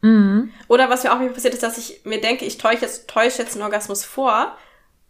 Mhm. 0.00 0.52
Oder 0.68 0.90
was 0.90 1.02
mir 1.02 1.12
auch 1.12 1.34
passiert 1.34 1.54
ist, 1.54 1.62
dass 1.62 1.78
ich 1.78 2.02
mir 2.04 2.20
denke, 2.20 2.44
ich 2.44 2.58
täusche 2.58 2.82
jetzt, 2.82 3.08
täusche 3.08 3.42
jetzt 3.42 3.54
einen 3.54 3.64
Orgasmus 3.64 4.04
vor 4.04 4.56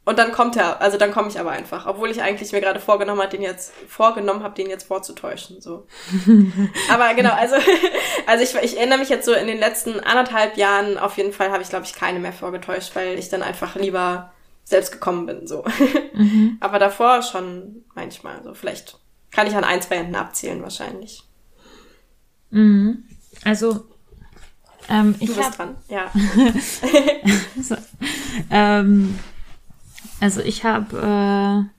und 0.08 0.18
dann 0.18 0.32
kommt 0.32 0.56
er, 0.56 0.80
also 0.80 0.96
dann 0.96 1.12
komme 1.12 1.28
ich 1.28 1.38
aber 1.38 1.50
einfach, 1.50 1.86
obwohl 1.86 2.10
ich 2.10 2.22
eigentlich 2.22 2.52
mir 2.52 2.62
gerade 2.62 2.80
vorgenommen 2.80 3.20
habe, 3.20 3.30
den 3.30 3.42
jetzt 3.42 3.74
vorgenommen 3.88 4.42
habe, 4.42 4.54
den 4.54 4.70
jetzt 4.70 4.86
vorzutäuschen, 4.86 5.60
so. 5.60 5.86
aber 6.90 7.12
genau, 7.12 7.34
also 7.34 7.56
also 8.26 8.42
ich, 8.42 8.54
ich 8.64 8.78
erinnere 8.78 9.00
mich 9.00 9.10
jetzt 9.10 9.26
so 9.26 9.34
in 9.34 9.46
den 9.46 9.58
letzten 9.58 10.00
anderthalb 10.00 10.56
Jahren 10.56 10.96
auf 10.96 11.18
jeden 11.18 11.34
Fall 11.34 11.50
habe 11.50 11.62
ich 11.62 11.68
glaube 11.68 11.84
ich 11.84 11.92
keine 11.92 12.20
mehr 12.20 12.32
vorgetäuscht, 12.32 12.96
weil 12.96 13.18
ich 13.18 13.28
dann 13.28 13.42
einfach 13.42 13.76
lieber 13.76 14.32
selbst 14.68 14.92
gekommen 14.92 15.26
bin, 15.26 15.46
so. 15.46 15.64
Mhm. 16.12 16.58
aber 16.60 16.78
davor 16.78 17.22
schon 17.22 17.84
manchmal, 17.94 18.42
so 18.42 18.52
vielleicht 18.52 18.98
kann 19.30 19.46
ich 19.46 19.56
an 19.56 19.64
ein 19.64 19.80
zwei 19.80 19.98
Händen 19.98 20.14
abzählen 20.14 20.62
wahrscheinlich. 20.62 21.24
Mhm. 22.50 23.04
Also 23.44 23.86
ähm, 24.90 25.14
du 25.18 25.26
bist 25.26 25.38
hab, 25.38 25.56
dran, 25.56 25.76
ja. 25.88 26.10
so, 27.60 27.76
ähm, 28.50 29.18
also 30.20 30.40
ich 30.40 30.64
habe 30.64 31.68
äh, 31.68 31.70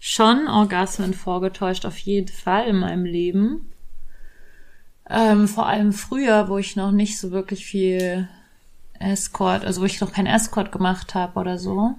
schon 0.00 0.48
Orgasmen 0.48 1.14
vorgetäuscht, 1.14 1.86
auf 1.86 1.98
jeden 1.98 2.28
Fall 2.28 2.66
in 2.66 2.76
meinem 2.76 3.04
Leben. 3.04 3.72
Ähm, 5.08 5.46
vor 5.46 5.66
allem 5.66 5.92
früher, 5.92 6.48
wo 6.48 6.58
ich 6.58 6.76
noch 6.76 6.92
nicht 6.92 7.18
so 7.18 7.30
wirklich 7.30 7.64
viel 7.66 8.28
Escort, 9.04 9.64
also 9.64 9.82
wo 9.82 9.84
ich 9.84 10.00
noch 10.00 10.12
kein 10.12 10.26
Escort 10.26 10.72
gemacht 10.72 11.14
habe 11.14 11.38
oder 11.38 11.58
so 11.58 11.94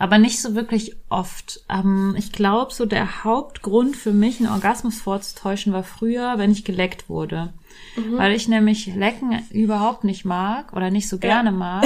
aber 0.00 0.16
nicht 0.16 0.40
so 0.40 0.54
wirklich 0.54 0.96
oft. 1.10 1.60
Ähm, 1.68 2.14
ich 2.16 2.32
glaube, 2.32 2.72
so 2.72 2.86
der 2.86 3.22
Hauptgrund 3.22 3.96
für 3.96 4.14
mich, 4.14 4.40
einen 4.40 4.48
Orgasmus 4.48 4.98
vorzutäuschen, 4.98 5.74
war 5.74 5.82
früher, 5.82 6.38
wenn 6.38 6.50
ich 6.50 6.64
geleckt 6.64 7.10
wurde. 7.10 7.52
Mhm. 7.96 8.16
Weil 8.16 8.32
ich 8.32 8.48
nämlich 8.48 8.86
Lecken 8.86 9.42
überhaupt 9.50 10.04
nicht 10.04 10.24
mag 10.24 10.72
oder 10.72 10.90
nicht 10.90 11.06
so 11.06 11.18
gerne 11.18 11.50
ja. 11.50 11.54
mag. 11.54 11.84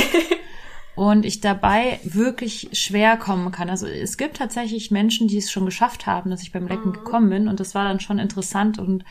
und 0.94 1.26
ich 1.26 1.40
dabei 1.40 1.98
wirklich 2.04 2.68
schwer 2.72 3.16
kommen 3.16 3.50
kann. 3.50 3.68
Also 3.68 3.88
es 3.88 4.16
gibt 4.16 4.36
tatsächlich 4.36 4.92
Menschen, 4.92 5.26
die 5.26 5.38
es 5.38 5.50
schon 5.50 5.64
geschafft 5.64 6.06
haben, 6.06 6.30
dass 6.30 6.42
ich 6.42 6.52
beim 6.52 6.68
Lecken 6.68 6.90
mhm. 6.90 6.94
gekommen 6.94 7.30
bin 7.30 7.48
und 7.48 7.58
das 7.58 7.74
war 7.74 7.82
dann 7.82 7.98
schon 7.98 8.20
interessant 8.20 8.78
und 8.78 9.04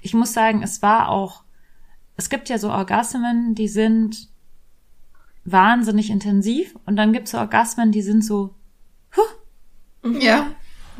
ich 0.00 0.14
muss 0.14 0.32
sagen, 0.32 0.62
es 0.62 0.80
war 0.80 1.10
auch, 1.10 1.42
es 2.16 2.30
gibt 2.30 2.48
ja 2.48 2.56
so 2.56 2.70
Orgasmen, 2.70 3.54
die 3.54 3.68
sind 3.68 4.30
wahnsinnig 5.46 6.10
intensiv 6.10 6.74
und 6.84 6.96
dann 6.96 7.12
gibt's 7.12 7.30
so 7.30 7.38
Orgasmen, 7.38 7.92
die 7.92 8.02
sind 8.02 8.24
so, 8.24 8.54
huh. 9.16 10.18
Ja. 10.20 10.48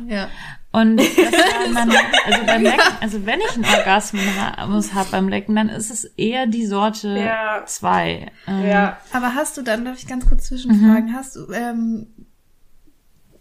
Ja. 0.07 0.29
Und 0.71 0.97
das 0.97 1.07
man, 1.73 1.89
also 1.89 2.45
beim 2.45 2.61
Lecken, 2.61 2.93
also 3.01 3.25
wenn 3.25 3.39
ich 3.39 3.55
einen 3.55 3.65
Orgasmus 3.65 4.93
habe 4.93 5.09
beim 5.11 5.27
Lecken, 5.27 5.55
dann 5.55 5.69
ist 5.69 5.89
es 5.89 6.05
eher 6.05 6.45
die 6.45 6.65
Sorte 6.65 7.17
ja. 7.17 7.63
zwei. 7.65 8.31
Ähm, 8.47 8.67
ja. 8.67 8.97
Aber 9.11 9.33
hast 9.33 9.57
du 9.57 9.63
dann, 9.63 9.85
darf 9.85 9.97
ich 9.97 10.07
ganz 10.07 10.27
kurz 10.27 10.45
zwischenfragen, 10.45 11.11
mhm. 11.11 11.15
hast 11.15 11.35
du, 11.35 11.51
ähm, 11.51 12.07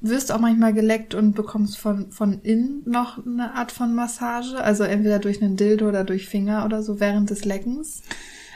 wirst 0.00 0.30
du 0.30 0.34
auch 0.34 0.40
manchmal 0.40 0.72
geleckt 0.72 1.14
und 1.14 1.34
bekommst 1.34 1.78
von, 1.78 2.10
von 2.10 2.40
innen 2.40 2.82
noch 2.86 3.24
eine 3.24 3.54
Art 3.54 3.72
von 3.72 3.94
Massage? 3.94 4.56
Also 4.58 4.84
entweder 4.84 5.18
durch 5.18 5.42
einen 5.42 5.56
Dildo 5.56 5.88
oder 5.88 6.04
durch 6.04 6.28
Finger 6.28 6.64
oder 6.64 6.82
so 6.82 7.00
während 7.00 7.30
des 7.30 7.44
Leckens? 7.44 8.02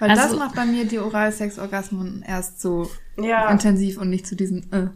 Weil 0.00 0.10
also, 0.10 0.22
das 0.22 0.38
macht 0.38 0.56
bei 0.56 0.66
mir 0.66 0.86
die 0.86 0.98
Oralsex-Orgasmen 0.98 2.24
erst 2.26 2.60
so 2.60 2.90
ja. 3.18 3.48
intensiv 3.50 3.98
und 3.98 4.10
nicht 4.10 4.26
zu 4.26 4.34
diesen. 4.34 4.72
Äh. 4.72 4.88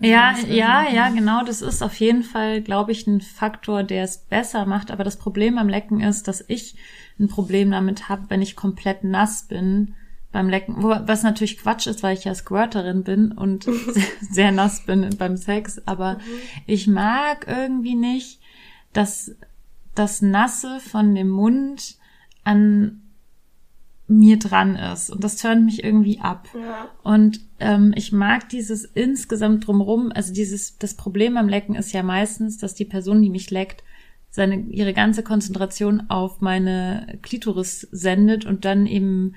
Ja, 0.00 0.36
ja, 0.46 0.88
ja, 0.88 1.08
genau. 1.08 1.44
Das 1.44 1.62
ist 1.62 1.82
auf 1.82 1.94
jeden 1.96 2.22
Fall, 2.22 2.62
glaube 2.62 2.92
ich, 2.92 3.06
ein 3.06 3.20
Faktor, 3.20 3.82
der 3.82 4.04
es 4.04 4.18
besser 4.18 4.64
macht. 4.64 4.90
Aber 4.90 5.04
das 5.04 5.16
Problem 5.16 5.56
beim 5.56 5.68
Lecken 5.68 6.00
ist, 6.00 6.28
dass 6.28 6.44
ich 6.46 6.76
ein 7.18 7.28
Problem 7.28 7.70
damit 7.70 8.08
habe, 8.08 8.26
wenn 8.28 8.42
ich 8.42 8.56
komplett 8.56 9.04
nass 9.04 9.46
bin 9.48 9.94
beim 10.32 10.48
Lecken. 10.48 10.82
Was 10.82 11.22
natürlich 11.22 11.58
Quatsch 11.58 11.86
ist, 11.86 12.02
weil 12.02 12.16
ich 12.16 12.24
ja 12.24 12.34
Squirterin 12.34 13.02
bin 13.02 13.32
und 13.32 13.64
sehr, 13.64 14.04
sehr 14.30 14.52
nass 14.52 14.84
bin 14.86 15.08
beim 15.18 15.36
Sex. 15.36 15.82
Aber 15.86 16.14
mhm. 16.14 16.20
ich 16.66 16.86
mag 16.86 17.46
irgendwie 17.48 17.96
nicht, 17.96 18.40
dass 18.92 19.34
das 19.96 20.22
Nasse 20.22 20.78
von 20.78 21.14
dem 21.16 21.30
Mund 21.30 21.96
an 22.44 23.02
mir 24.08 24.38
dran 24.38 24.76
ist. 24.76 25.10
Und 25.10 25.24
das 25.24 25.36
turnt 25.36 25.64
mich 25.64 25.82
irgendwie 25.82 26.20
ab. 26.20 26.48
Ja. 26.54 26.88
Und 27.02 27.40
ähm, 27.58 27.92
ich 27.96 28.12
mag 28.12 28.48
dieses 28.48 28.84
insgesamt 28.84 29.66
drumrum, 29.66 30.12
also 30.14 30.32
dieses, 30.32 30.78
das 30.78 30.94
Problem 30.94 31.34
beim 31.34 31.48
Lecken 31.48 31.74
ist 31.74 31.92
ja 31.92 32.02
meistens, 32.02 32.58
dass 32.58 32.74
die 32.74 32.84
Person, 32.84 33.20
die 33.20 33.30
mich 33.30 33.50
leckt, 33.50 33.82
seine, 34.30 34.56
ihre 34.56 34.92
ganze 34.92 35.22
Konzentration 35.22 36.08
auf 36.08 36.40
meine 36.40 37.18
Klitoris 37.22 37.88
sendet 37.90 38.44
und 38.44 38.64
dann 38.64 38.86
eben 38.86 39.34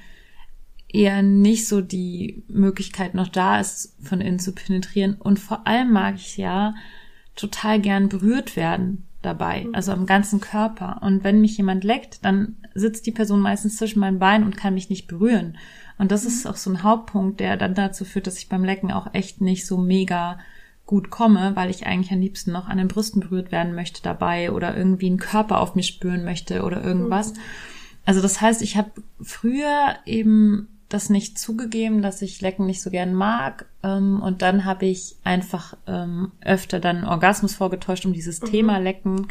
eher 0.88 1.22
nicht 1.22 1.68
so 1.68 1.82
die 1.82 2.44
Möglichkeit 2.48 3.14
noch 3.14 3.28
da 3.28 3.60
ist, 3.60 3.96
von 4.04 4.22
innen 4.22 4.40
zu 4.40 4.54
penetrieren. 4.54 5.16
Und 5.16 5.40
vor 5.40 5.66
allem 5.66 5.92
mag 5.92 6.16
ich 6.16 6.38
ja 6.38 6.76
total 7.36 7.80
gern 7.80 8.10
berührt 8.10 8.56
werden. 8.56 9.08
Dabei, 9.22 9.66
mhm. 9.66 9.76
also 9.76 9.92
am 9.92 10.06
ganzen 10.06 10.40
Körper. 10.40 11.00
Und 11.02 11.24
wenn 11.24 11.42
mich 11.42 11.58
jemand 11.58 11.84
leckt, 11.84 12.24
dann 12.24 12.56
sitzt 12.74 13.06
die 13.06 13.12
Person 13.12 13.42
meistens 13.42 13.78
zwischen 13.78 14.00
meinen 14.00 14.20
Beinen 14.20 14.46
und 14.46 14.58
kann 14.58 14.74
mich 14.74 14.90
nicht 14.90 15.08
berühren. 15.08 15.58
Und 15.98 16.12
das 16.12 16.24
mhm. 16.24 16.30
ist 16.30 16.48
auch 16.48 16.56
so 16.56 16.70
ein 16.70 16.84
Hauptpunkt, 16.84 17.40
der 17.40 17.58
dann 17.58 17.76
dazu 17.76 18.06
führt, 18.06 18.28
dass 18.28 18.38
ich 18.38 18.50
beim 18.50 18.64
Lecken 18.64 18.92
auch 18.92 19.14
echt 19.14 19.42
nicht 19.42 19.66
so 19.66 19.78
mega 19.78 20.40
gut 20.86 21.12
komme, 21.12 21.52
weil 21.56 21.70
ich 21.70 21.86
eigentlich 21.86 22.12
am 22.12 22.20
liebsten 22.20 22.52
noch 22.52 22.68
an 22.68 22.80
den 22.80 22.88
Brüsten 22.88 23.22
berührt 23.22 23.52
werden 23.52 23.76
möchte 23.76 24.02
dabei 24.02 24.52
oder 24.52 24.76
irgendwie 24.76 25.06
einen 25.06 25.20
Körper 25.20 25.60
auf 25.62 25.76
mir 25.76 25.84
spüren 25.84 26.26
möchte 26.26 26.64
oder 26.64 26.84
irgendwas. 26.84 27.34
Mhm. 27.34 27.40
Also 28.06 28.22
das 28.22 28.42
heißt, 28.42 28.64
ich 28.64 28.76
habe 28.76 28.90
früher 29.22 29.98
eben 30.06 30.79
das 30.90 31.10
nicht 31.10 31.38
zugegeben, 31.38 32.02
dass 32.02 32.22
ich 32.22 32.42
Lecken 32.42 32.66
nicht 32.66 32.82
so 32.82 32.90
gern 32.90 33.14
mag. 33.14 33.68
Ähm, 33.84 34.22
und 34.22 34.42
dann 34.42 34.66
habe 34.66 34.88
ich 34.88 35.16
einfach 35.24 35.78
ähm, 35.88 36.32
öfter 36.42 36.80
dann 36.80 37.06
Orgasmus 37.06 37.56
vorgetäuscht, 37.56 38.06
um 38.06 38.14
dieses 38.14 38.42
mhm. 38.42 38.48
Thema 38.48 38.78
Lecken 38.80 39.28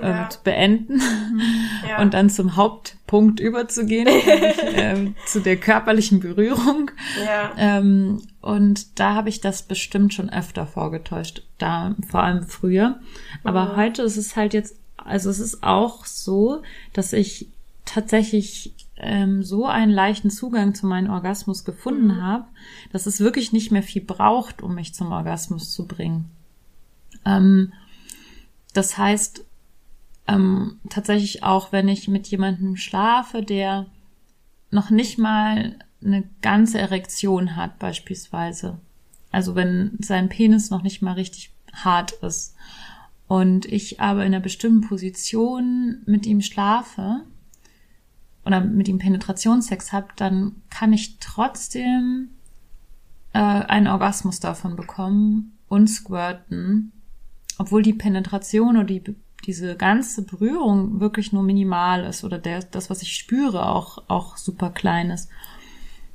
ähm, 0.00 0.10
ja. 0.10 0.30
zu 0.30 0.42
beenden 0.42 1.02
ja. 1.88 2.00
und 2.00 2.14
dann 2.14 2.30
zum 2.30 2.56
Hauptpunkt 2.56 3.38
überzugehen, 3.38 4.08
ähm, 4.74 5.14
zu 5.26 5.40
der 5.40 5.56
körperlichen 5.56 6.20
Berührung. 6.20 6.90
Ja. 7.24 7.52
Ähm, 7.56 8.22
und 8.40 8.98
da 8.98 9.14
habe 9.14 9.28
ich 9.28 9.42
das 9.42 9.62
bestimmt 9.62 10.14
schon 10.14 10.30
öfter 10.30 10.66
vorgetäuscht, 10.66 11.42
da 11.58 11.94
vor 12.08 12.22
allem 12.22 12.44
früher. 12.44 12.98
Aber 13.44 13.72
mhm. 13.72 13.76
heute 13.76 14.02
ist 14.02 14.16
es 14.16 14.36
halt 14.36 14.54
jetzt, 14.54 14.76
also 14.96 15.28
es 15.28 15.38
ist 15.38 15.62
auch 15.62 16.06
so, 16.06 16.62
dass 16.94 17.12
ich 17.12 17.48
tatsächlich 17.84 18.72
ähm, 19.00 19.42
so 19.42 19.66
einen 19.66 19.92
leichten 19.92 20.30
Zugang 20.30 20.74
zu 20.74 20.86
meinem 20.86 21.10
Orgasmus 21.10 21.64
gefunden 21.64 22.08
mhm. 22.08 22.22
habe, 22.22 22.44
dass 22.92 23.06
es 23.06 23.20
wirklich 23.20 23.52
nicht 23.52 23.70
mehr 23.70 23.82
viel 23.82 24.02
braucht, 24.02 24.62
um 24.62 24.74
mich 24.74 24.94
zum 24.94 25.12
Orgasmus 25.12 25.72
zu 25.72 25.86
bringen. 25.86 26.30
Ähm, 27.24 27.72
das 28.74 28.98
heißt, 28.98 29.44
ähm, 30.26 30.78
tatsächlich 30.90 31.42
auch, 31.42 31.72
wenn 31.72 31.88
ich 31.88 32.08
mit 32.08 32.28
jemandem 32.28 32.76
schlafe, 32.76 33.42
der 33.42 33.86
noch 34.70 34.90
nicht 34.90 35.18
mal 35.18 35.76
eine 36.04 36.24
ganze 36.42 36.78
Erektion 36.78 37.56
hat, 37.56 37.78
beispielsweise. 37.78 38.78
Also 39.30 39.54
wenn 39.54 39.96
sein 40.00 40.28
Penis 40.28 40.70
noch 40.70 40.82
nicht 40.82 41.02
mal 41.02 41.12
richtig 41.12 41.50
hart 41.72 42.12
ist 42.12 42.54
und 43.26 43.66
ich 43.66 44.00
aber 44.00 44.20
in 44.20 44.34
einer 44.34 44.40
bestimmten 44.40 44.86
Position 44.86 46.02
mit 46.06 46.26
ihm 46.26 46.40
schlafe, 46.40 47.22
oder 48.48 48.62
mit 48.62 48.88
ihm 48.88 48.96
Penetrationssex 48.98 49.92
habe, 49.92 50.08
dann 50.16 50.62
kann 50.70 50.94
ich 50.94 51.18
trotzdem 51.18 52.30
äh, 53.34 53.38
einen 53.38 53.88
Orgasmus 53.88 54.40
davon 54.40 54.74
bekommen 54.74 55.58
und 55.68 55.86
squirten, 55.88 56.92
obwohl 57.58 57.82
die 57.82 57.92
Penetration 57.92 58.78
oder 58.78 58.84
die, 58.84 59.02
diese 59.44 59.76
ganze 59.76 60.22
Berührung 60.22 60.98
wirklich 60.98 61.30
nur 61.30 61.42
minimal 61.42 62.04
ist 62.04 62.24
oder 62.24 62.38
der, 62.38 62.60
das, 62.62 62.88
was 62.88 63.02
ich 63.02 63.14
spüre, 63.16 63.66
auch, 63.66 64.02
auch 64.08 64.38
super 64.38 64.70
klein 64.70 65.10
ist. 65.10 65.28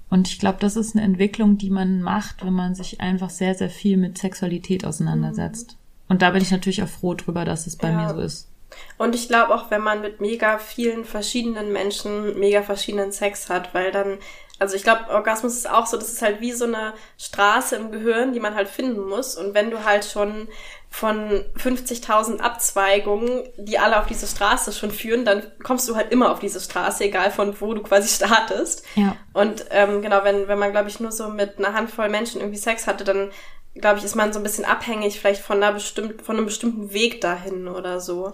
Und 0.09 0.27
ich 0.27 0.39
glaube, 0.39 0.57
das 0.59 0.75
ist 0.75 0.95
eine 0.95 1.05
Entwicklung, 1.05 1.59
die 1.59 1.69
man 1.69 2.01
macht, 2.01 2.43
wenn 2.43 2.53
man 2.53 2.73
sich 2.73 2.99
einfach 2.99 3.29
sehr, 3.29 3.53
sehr 3.53 3.69
viel 3.69 3.97
mit 3.97 4.17
Sexualität 4.17 4.85
auseinandersetzt. 4.85 5.73
Mhm. 5.73 5.77
Und 6.07 6.21
da 6.23 6.31
bin 6.31 6.41
ich 6.41 6.49
natürlich 6.49 6.81
auch 6.81 6.87
froh 6.87 7.13
drüber, 7.13 7.45
dass 7.45 7.67
es 7.67 7.75
bei 7.75 7.91
ja. 7.91 7.97
mir 7.97 8.09
so 8.15 8.21
ist. 8.21 8.49
Und 8.97 9.15
ich 9.15 9.27
glaube 9.27 9.53
auch, 9.53 9.71
wenn 9.71 9.81
man 9.81 10.01
mit 10.01 10.21
mega 10.21 10.57
vielen 10.57 11.05
verschiedenen 11.05 11.71
Menschen 11.71 12.39
mega 12.39 12.61
verschiedenen 12.61 13.11
Sex 13.11 13.49
hat, 13.49 13.73
weil 13.73 13.91
dann, 13.91 14.19
also 14.59 14.75
ich 14.75 14.83
glaube, 14.83 15.09
Orgasmus 15.09 15.55
ist 15.55 15.69
auch 15.69 15.85
so, 15.85 15.97
das 15.97 16.11
ist 16.11 16.21
halt 16.21 16.41
wie 16.41 16.51
so 16.51 16.65
eine 16.65 16.93
Straße 17.17 17.75
im 17.75 17.91
Gehirn, 17.91 18.33
die 18.33 18.39
man 18.39 18.55
halt 18.55 18.67
finden 18.67 19.07
muss. 19.07 19.35
Und 19.35 19.53
wenn 19.53 19.71
du 19.71 19.83
halt 19.83 20.05
schon 20.05 20.47
von 20.89 21.43
50.000 21.57 22.39
Abzweigungen, 22.39 23.49
die 23.57 23.79
alle 23.79 23.99
auf 23.99 24.05
diese 24.05 24.27
Straße 24.27 24.71
schon 24.71 24.91
führen, 24.91 25.25
dann 25.25 25.41
kommst 25.63 25.89
du 25.89 25.95
halt 25.95 26.11
immer 26.11 26.31
auf 26.31 26.39
diese 26.39 26.61
Straße, 26.61 27.05
egal 27.05 27.31
von 27.31 27.59
wo 27.59 27.73
du 27.73 27.81
quasi 27.81 28.07
startest. 28.15 28.85
Ja. 28.95 29.15
Und 29.33 29.65
ähm, 29.71 30.03
genau, 30.03 30.23
wenn, 30.23 30.47
wenn 30.47 30.59
man, 30.59 30.71
glaube 30.71 30.89
ich, 30.89 30.99
nur 30.99 31.11
so 31.11 31.29
mit 31.29 31.57
einer 31.57 31.73
Handvoll 31.73 32.09
Menschen 32.09 32.41
irgendwie 32.41 32.59
Sex 32.59 32.85
hatte, 32.85 33.03
dann 33.03 33.31
glaube 33.75 33.99
ich, 33.99 34.05
ist 34.05 34.15
man 34.15 34.33
so 34.33 34.39
ein 34.39 34.43
bisschen 34.43 34.65
abhängig 34.65 35.19
vielleicht 35.19 35.41
von 35.41 35.57
einer 35.57 35.73
bestimmt, 35.73 36.21
von 36.21 36.37
einem 36.37 36.45
bestimmten 36.45 36.93
Weg 36.93 37.21
dahin 37.21 37.67
oder 37.67 37.99
so. 37.99 38.33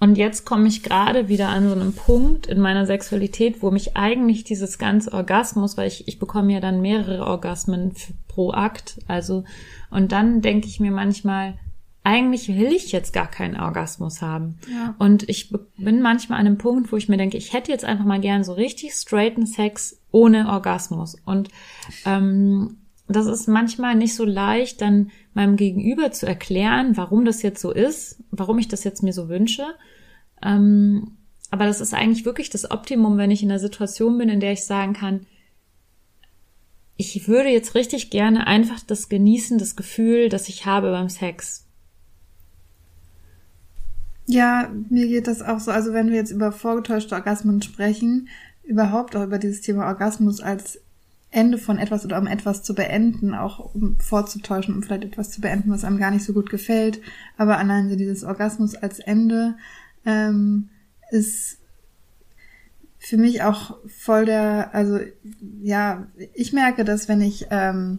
Und 0.00 0.18
jetzt 0.18 0.44
komme 0.44 0.68
ich 0.68 0.82
gerade 0.82 1.28
wieder 1.28 1.48
an 1.48 1.68
so 1.68 1.74
einem 1.74 1.94
Punkt 1.94 2.46
in 2.46 2.60
meiner 2.60 2.84
Sexualität, 2.84 3.62
wo 3.62 3.70
mich 3.70 3.96
eigentlich 3.96 4.44
dieses 4.44 4.78
ganze 4.78 5.12
Orgasmus, 5.12 5.76
weil 5.76 5.88
ich, 5.88 6.08
ich 6.08 6.18
bekomme 6.18 6.52
ja 6.52 6.60
dann 6.60 6.80
mehrere 6.80 7.24
Orgasmen 7.24 7.94
pro 8.28 8.52
Akt, 8.52 8.98
also, 9.06 9.44
und 9.90 10.12
dann 10.12 10.42
denke 10.42 10.66
ich 10.66 10.80
mir 10.80 10.90
manchmal, 10.90 11.56
eigentlich 12.02 12.48
will 12.48 12.72
ich 12.72 12.92
jetzt 12.92 13.14
gar 13.14 13.28
keinen 13.28 13.58
Orgasmus 13.58 14.20
haben. 14.20 14.58
Ja. 14.70 14.94
Und 14.98 15.26
ich 15.28 15.54
bin 15.78 16.02
manchmal 16.02 16.38
an 16.38 16.46
einem 16.46 16.58
Punkt, 16.58 16.92
wo 16.92 16.96
ich 16.98 17.08
mir 17.08 17.16
denke, 17.16 17.38
ich 17.38 17.54
hätte 17.54 17.72
jetzt 17.72 17.84
einfach 17.84 18.04
mal 18.04 18.20
gern 18.20 18.44
so 18.44 18.52
richtig 18.52 18.92
straighten 18.92 19.46
Sex 19.46 19.98
ohne 20.10 20.50
Orgasmus. 20.50 21.16
Und 21.24 21.48
ähm, 22.04 22.76
das 23.06 23.26
ist 23.26 23.48
manchmal 23.48 23.94
nicht 23.94 24.14
so 24.14 24.24
leicht, 24.24 24.80
dann 24.80 25.10
meinem 25.34 25.56
Gegenüber 25.56 26.10
zu 26.12 26.26
erklären, 26.26 26.96
warum 26.96 27.24
das 27.24 27.42
jetzt 27.42 27.60
so 27.60 27.70
ist, 27.70 28.22
warum 28.30 28.58
ich 28.58 28.68
das 28.68 28.84
jetzt 28.84 29.02
mir 29.02 29.12
so 29.12 29.28
wünsche. 29.28 29.66
Ähm, 30.42 31.16
aber 31.50 31.66
das 31.66 31.80
ist 31.80 31.94
eigentlich 31.94 32.24
wirklich 32.24 32.50
das 32.50 32.70
Optimum, 32.70 33.18
wenn 33.18 33.30
ich 33.30 33.42
in 33.42 33.50
einer 33.50 33.60
Situation 33.60 34.18
bin, 34.18 34.28
in 34.28 34.40
der 34.40 34.52
ich 34.52 34.64
sagen 34.64 34.94
kann, 34.94 35.26
ich 36.96 37.28
würde 37.28 37.48
jetzt 37.48 37.74
richtig 37.74 38.10
gerne 38.10 38.46
einfach 38.46 38.80
das 38.80 39.08
genießen, 39.08 39.58
das 39.58 39.76
Gefühl, 39.76 40.28
das 40.28 40.48
ich 40.48 40.64
habe 40.64 40.90
beim 40.90 41.08
Sex. 41.08 41.66
Ja, 44.26 44.70
mir 44.88 45.08
geht 45.08 45.26
das 45.26 45.42
auch 45.42 45.60
so. 45.60 45.70
Also 45.70 45.92
wenn 45.92 46.08
wir 46.08 46.16
jetzt 46.16 46.30
über 46.30 46.52
vorgetäuschte 46.52 47.14
Orgasmen 47.14 47.60
sprechen, 47.62 48.28
überhaupt 48.62 49.16
auch 49.16 49.24
über 49.24 49.38
dieses 49.38 49.60
Thema 49.60 49.86
Orgasmus 49.86 50.40
als 50.40 50.80
Ende 51.34 51.58
von 51.58 51.78
etwas 51.78 52.04
oder 52.04 52.18
um 52.18 52.26
etwas 52.26 52.62
zu 52.62 52.74
beenden, 52.74 53.34
auch 53.34 53.74
um 53.74 53.98
vorzutäuschen, 53.98 54.74
um 54.74 54.82
vielleicht 54.82 55.04
etwas 55.04 55.30
zu 55.30 55.40
beenden, 55.40 55.70
was 55.70 55.84
einem 55.84 55.98
gar 55.98 56.10
nicht 56.10 56.24
so 56.24 56.32
gut 56.32 56.48
gefällt. 56.48 57.00
Aber 57.36 57.58
allein 57.58 57.90
so 57.90 57.96
dieses 57.96 58.22
Orgasmus 58.22 58.76
als 58.76 59.00
Ende 59.00 59.56
ähm, 60.06 60.68
ist 61.10 61.58
für 62.98 63.16
mich 63.16 63.42
auch 63.42 63.76
voll 63.86 64.24
der, 64.24 64.74
also 64.74 64.98
ja, 65.62 66.06
ich 66.32 66.52
merke, 66.52 66.84
dass 66.84 67.08
wenn 67.08 67.20
ich 67.20 67.46
ähm, 67.50 67.98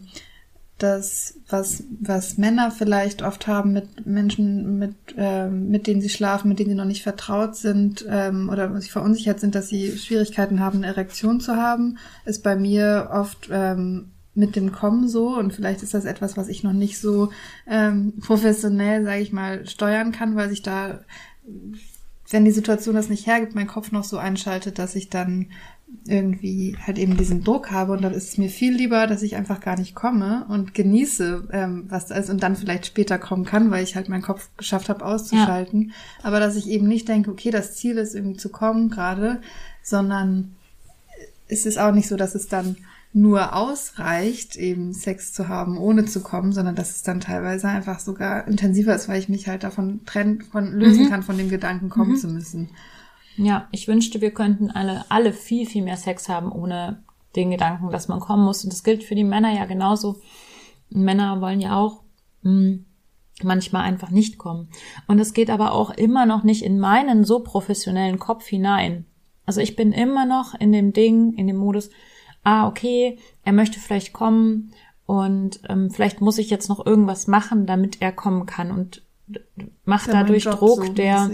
das, 0.78 1.36
was, 1.48 1.84
was 2.02 2.38
Männer 2.38 2.70
vielleicht 2.70 3.22
oft 3.22 3.48
haben 3.48 3.72
mit 3.72 4.06
Menschen, 4.06 4.78
mit, 4.78 4.96
ähm, 5.16 5.70
mit 5.70 5.88
denen 5.88 6.02
sie 6.02 6.10
schlafen, 6.10 6.50
mit 6.50 6.60
denen 6.60 6.72
sie 6.72 6.76
noch 6.76 6.86
nicht 6.86 7.04
vertraut 7.04 7.56
sind 7.56 8.06
ähm, 8.10 8.50
oder 8.50 8.80
sich 8.82 8.92
verunsichert 8.92 9.40
sind, 9.40 9.56
dass 9.56 9.70
sie 9.70 9.98
Schwierigkeiten 9.98 10.60
haben, 10.60 10.80
eine 10.80 10.88
Erektion 10.88 11.40
zu 11.40 11.56
haben, 11.56 11.98
ist 12.26 12.44
bei 12.44 12.58
mir 12.58 13.10
oft 13.14 13.48
ähm, 13.52 14.12
mit 14.34 14.58
dem 14.58 14.74
Kommen 14.74 15.08
so. 15.08 15.38
Und 15.38 15.54
vielleicht 15.54 15.82
ist 15.82 15.94
das 15.94 16.04
etwas, 16.04 16.36
was 16.36 16.50
ich 16.50 16.64
noch 16.64 16.74
nicht 16.74 17.00
so 17.00 17.32
ähm, 17.68 18.14
professionell, 18.20 19.06
sage 19.06 19.22
ich 19.22 19.32
mal, 19.32 19.66
steuern 19.66 20.12
kann, 20.12 20.36
weil 20.36 20.50
sich 20.50 20.62
da, 20.62 21.00
wenn 22.30 22.44
die 22.44 22.52
Situation 22.52 22.96
das 22.96 23.08
nicht 23.08 23.28
hergibt, 23.28 23.56
mein 23.56 23.68
Kopf 23.68 23.94
noch 23.94 24.04
so 24.04 24.18
einschaltet, 24.18 24.78
dass 24.78 24.96
ich 24.96 25.10
dann 25.10 25.48
irgendwie 26.08 26.78
halt 26.86 26.98
eben 26.98 27.18
diesen 27.18 27.44
Druck 27.44 27.72
habe 27.72 27.94
und 27.94 28.02
dann 28.02 28.14
ist 28.14 28.30
es 28.30 28.38
mir 28.38 28.50
viel 28.50 28.74
lieber, 28.74 29.08
dass 29.08 29.24
ich 29.24 29.36
einfach 29.36 29.60
gar 29.60 29.78
nicht 29.78 29.96
komme 29.96 30.46
und 30.50 30.74
genieße, 30.74 31.48
ähm, 31.52 31.86
was 31.90 32.08
da 32.08 32.16
ist 32.16 32.30
und 32.30 32.44
dann 32.44 32.56
vielleicht 32.56 32.86
später 32.86 33.18
kommen 33.18 33.46
kann, 33.46 33.72
weil 33.72 33.84
ich 33.84 33.96
halt 33.96 34.10
meinen 34.10 34.22
Kopf 34.22 34.50
geschafft 34.58 34.90
habe 34.90 35.06
auszuschalten. 35.06 35.90
Ja. 35.90 35.96
Aber 36.24 36.40
dass 36.40 36.56
ich 36.56 36.70
eben 36.70 36.88
nicht 36.88 37.08
denke, 37.08 37.32
okay, 37.32 37.52
das 37.52 37.76
Ziel 37.76 37.98
ist 37.98 38.16
irgendwie 38.16 38.38
zu 38.38 38.50
kommen 38.50 38.90
gerade, 38.90 39.42
sondern 39.82 40.56
es 41.48 41.66
ist 41.66 41.78
auch 41.78 41.92
nicht 41.92 42.08
so, 42.08 42.16
dass 42.16 42.36
es 42.36 42.48
dann 42.48 42.78
nur 43.16 43.56
ausreicht, 43.56 44.58
eben 44.58 44.94
Sex 44.94 45.32
zu 45.32 45.48
haben, 45.48 45.78
ohne 45.78 46.06
zu 46.06 46.22
kommen, 46.22 46.52
sondern 46.52 46.76
dass 46.76 46.90
es 46.90 47.02
dann 47.02 47.22
teilweise 47.22 47.70
einfach 47.70 48.00
sogar 48.00 48.46
intensiver 48.46 48.94
ist, 48.94 49.08
weil 49.08 49.20
ich 49.20 49.30
mich 49.30 49.48
halt 49.48 49.64
davon 49.64 50.02
trennen, 50.06 50.42
von 50.42 50.74
lösen 50.74 51.06
mhm. 51.06 51.10
kann, 51.10 51.24
von 51.24 51.38
dem 51.38 51.50
Gedanken 51.50 51.90
kommen 51.90 52.12
mhm. 52.12 52.18
zu 52.18 52.28
müssen. 52.28 52.70
Ja, 53.38 53.68
ich 53.72 53.88
wünschte, 53.88 54.22
wir 54.22 54.32
könnten 54.32 54.72
alle, 54.72 55.06
alle 55.10 55.34
viel, 55.34 55.66
viel 55.66 55.84
mehr 55.84 55.98
Sex 55.98 56.30
haben, 56.30 56.52
ohne 56.52 57.04
den 57.36 57.52
Gedanken, 57.52 57.92
dass 57.92 58.08
man 58.08 58.20
kommen 58.20 58.44
muss. 58.44 58.64
Und 58.64 58.72
das 58.72 58.84
gilt 58.84 59.04
für 59.04 59.16
die 59.16 59.24
Männer 59.24 59.54
ja 59.54 59.66
genauso. 59.66 60.22
Männer 60.90 61.42
wollen 61.42 61.60
ja 61.60 61.76
auch 61.78 62.02
mh, 62.44 62.52
hm, 62.52 62.86
manchmal 63.44 63.84
einfach 63.84 64.12
nicht 64.12 64.38
kommen. 64.38 64.70
Und 65.08 65.20
es 65.20 65.34
geht 65.34 65.50
aber 65.50 65.74
auch 65.74 65.92
immer 65.92 66.26
noch 66.26 66.44
nicht 66.44 66.64
in 66.64 66.80
meinen 66.80 67.26
so 67.26 67.40
professionellen 67.42 68.20
Kopf 68.20 68.46
hinein. 68.46 69.06
Also 69.46 69.62
ich 69.62 69.76
bin 69.76 69.92
immer 69.92 70.26
noch 70.26 70.54
in 70.56 70.72
dem 70.72 70.94
Ding, 70.94 71.34
in 71.34 71.48
dem 71.48 71.58
Modus, 71.58 71.90
ah, 72.44 72.68
okay, 72.68 73.20
er 73.44 73.54
möchte 73.54 73.80
vielleicht 73.80 74.14
kommen 74.14 74.72
und 75.06 75.60
ähm, 75.70 75.92
vielleicht 75.92 76.22
muss 76.22 76.38
ich 76.38 76.50
jetzt 76.50 76.70
noch 76.70 76.86
irgendwas 76.86 77.28
machen, 77.28 77.66
damit 77.66 78.02
er 78.02 78.12
kommen 78.12 78.46
kann. 78.46 78.72
Und 78.72 79.05
macht 79.86 80.10
dadurch 80.12 80.44
Druck, 80.44 80.86
so 80.86 80.94
der, 80.94 81.32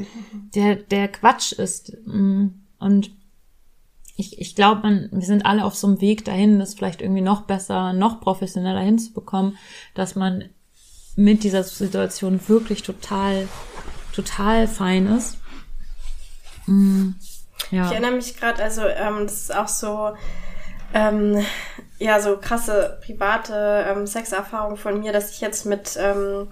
der, 0.55 0.75
der 0.75 1.07
Quatsch 1.07 1.51
ist. 1.51 1.93
Mm, 2.05 2.47
und 2.79 3.11
ich, 4.15 4.39
ich 4.39 4.55
glaube, 4.55 5.09
wir 5.11 5.25
sind 5.25 5.45
alle 5.45 5.65
auf 5.65 5.75
so 5.75 5.87
einem 5.87 6.01
Weg 6.01 6.25
dahin, 6.25 6.59
das 6.59 6.73
vielleicht 6.73 7.01
irgendwie 7.01 7.21
noch 7.21 7.41
besser, 7.41 7.93
noch 7.93 8.21
professioneller 8.21 8.81
hinzubekommen, 8.81 9.57
dass 9.93 10.15
man 10.15 10.49
mit 11.15 11.43
dieser 11.43 11.63
Situation 11.63 12.39
wirklich 12.47 12.83
total 12.83 13.47
total 14.13 14.67
fein 14.67 15.07
ist. 15.07 15.37
Mm, 16.65 17.11
ja. 17.71 17.85
Ich 17.85 17.91
erinnere 17.91 18.11
mich 18.11 18.37
gerade, 18.37 18.63
also 18.63 18.85
ähm, 18.85 19.25
das 19.25 19.43
ist 19.43 19.55
auch 19.55 19.67
so, 19.67 20.11
ähm, 20.93 21.43
ja, 21.99 22.19
so 22.19 22.37
krasse 22.37 22.99
private 23.05 23.85
ähm, 23.89 24.07
Sexerfahrung 24.07 24.77
von 24.77 24.99
mir, 24.99 25.13
dass 25.13 25.31
ich 25.31 25.41
jetzt 25.41 25.65
mit 25.65 25.97
ähm, 25.99 26.51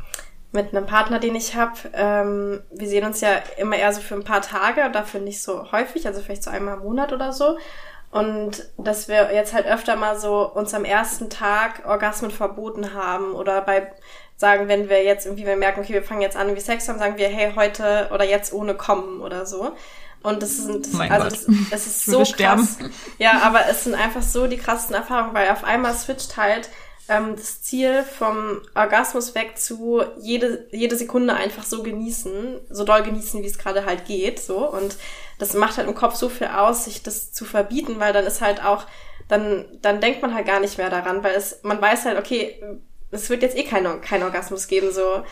mit 0.51 0.73
einem 0.73 0.85
Partner, 0.85 1.19
den 1.19 1.35
ich 1.35 1.55
habe. 1.55 1.77
Ähm, 1.93 2.61
wir 2.71 2.87
sehen 2.87 3.05
uns 3.05 3.21
ja 3.21 3.29
immer 3.57 3.75
eher 3.75 3.93
so 3.93 4.01
für 4.01 4.15
ein 4.15 4.23
paar 4.23 4.41
Tage, 4.41 4.89
dafür 4.91 5.19
nicht 5.19 5.41
so 5.41 5.71
häufig, 5.71 6.07
also 6.07 6.21
vielleicht 6.21 6.43
so 6.43 6.49
einmal 6.49 6.77
im 6.77 6.83
Monat 6.83 7.13
oder 7.13 7.33
so. 7.33 7.57
Und 8.11 8.67
dass 8.77 9.07
wir 9.07 9.33
jetzt 9.33 9.53
halt 9.53 9.67
öfter 9.67 9.95
mal 9.95 10.17
so 10.19 10.51
uns 10.51 10.73
am 10.73 10.83
ersten 10.83 11.29
Tag 11.29 11.85
Orgasmen 11.85 12.31
verboten 12.31 12.95
haben 12.95 13.33
oder 13.33 13.61
bei 13.61 13.91
sagen, 14.35 14.67
wenn 14.67 14.89
wir 14.89 15.03
jetzt 15.03 15.25
irgendwie 15.25 15.45
wir 15.45 15.57
merken, 15.57 15.81
okay, 15.81 15.93
wir 15.93 16.01
fangen 16.01 16.21
jetzt 16.21 16.37
an, 16.37 16.55
wie 16.55 16.59
Sex 16.61 16.87
haben, 16.87 16.97
sagen 16.97 17.17
wir, 17.17 17.27
hey, 17.27 17.51
heute 17.55 18.09
oder 18.11 18.23
jetzt 18.23 18.53
ohne 18.53 18.73
kommen 18.73 19.21
oder 19.21 19.45
so. 19.45 19.75
Und 20.23 20.41
das 20.41 20.57
sind, 20.57 20.91
mein 20.93 21.11
also 21.11 21.29
das, 21.29 21.45
das, 21.69 21.87
ist 21.87 22.05
so 22.05 22.19
krass. 22.19 22.29
Sterben. 22.29 22.67
Ja, 23.19 23.41
aber 23.43 23.67
es 23.69 23.83
sind 23.83 23.95
einfach 23.95 24.21
so 24.21 24.47
die 24.47 24.57
krassesten 24.57 24.95
Erfahrungen, 24.95 25.33
weil 25.33 25.49
auf 25.49 25.63
einmal 25.63 25.93
switcht 25.93 26.37
halt 26.37 26.69
ähm, 27.09 27.35
das 27.35 27.61
Ziel 27.61 28.03
vom 28.03 28.61
Orgasmus 28.75 29.35
weg 29.35 29.57
zu 29.57 30.03
jede, 30.21 30.67
jede 30.71 30.95
Sekunde 30.95 31.33
einfach 31.33 31.63
so 31.63 31.83
genießen, 31.83 32.59
so 32.69 32.83
doll 32.83 33.03
genießen, 33.03 33.41
wie 33.41 33.47
es 33.47 33.57
gerade 33.57 33.85
halt 33.85 34.05
geht, 34.05 34.39
so. 34.39 34.69
Und 34.69 34.97
das 35.39 35.53
macht 35.55 35.77
halt 35.77 35.87
im 35.87 35.95
Kopf 35.95 36.15
so 36.15 36.29
viel 36.29 36.47
aus, 36.47 36.85
sich 36.85 37.01
das 37.01 37.33
zu 37.33 37.45
verbieten, 37.45 37.99
weil 37.99 38.13
dann 38.13 38.25
ist 38.25 38.41
halt 38.41 38.63
auch, 38.63 38.85
dann, 39.27 39.65
dann 39.81 40.01
denkt 40.01 40.21
man 40.21 40.33
halt 40.33 40.45
gar 40.45 40.59
nicht 40.59 40.77
mehr 40.77 40.89
daran, 40.89 41.23
weil 41.23 41.35
es, 41.35 41.59
man 41.63 41.81
weiß 41.81 42.05
halt, 42.05 42.19
okay, 42.19 42.61
es 43.11 43.29
wird 43.29 43.41
jetzt 43.41 43.57
eh 43.57 43.63
keinen 43.63 44.01
kein 44.01 44.23
Orgasmus 44.23 44.67
geben, 44.67 44.91
so. 44.91 45.23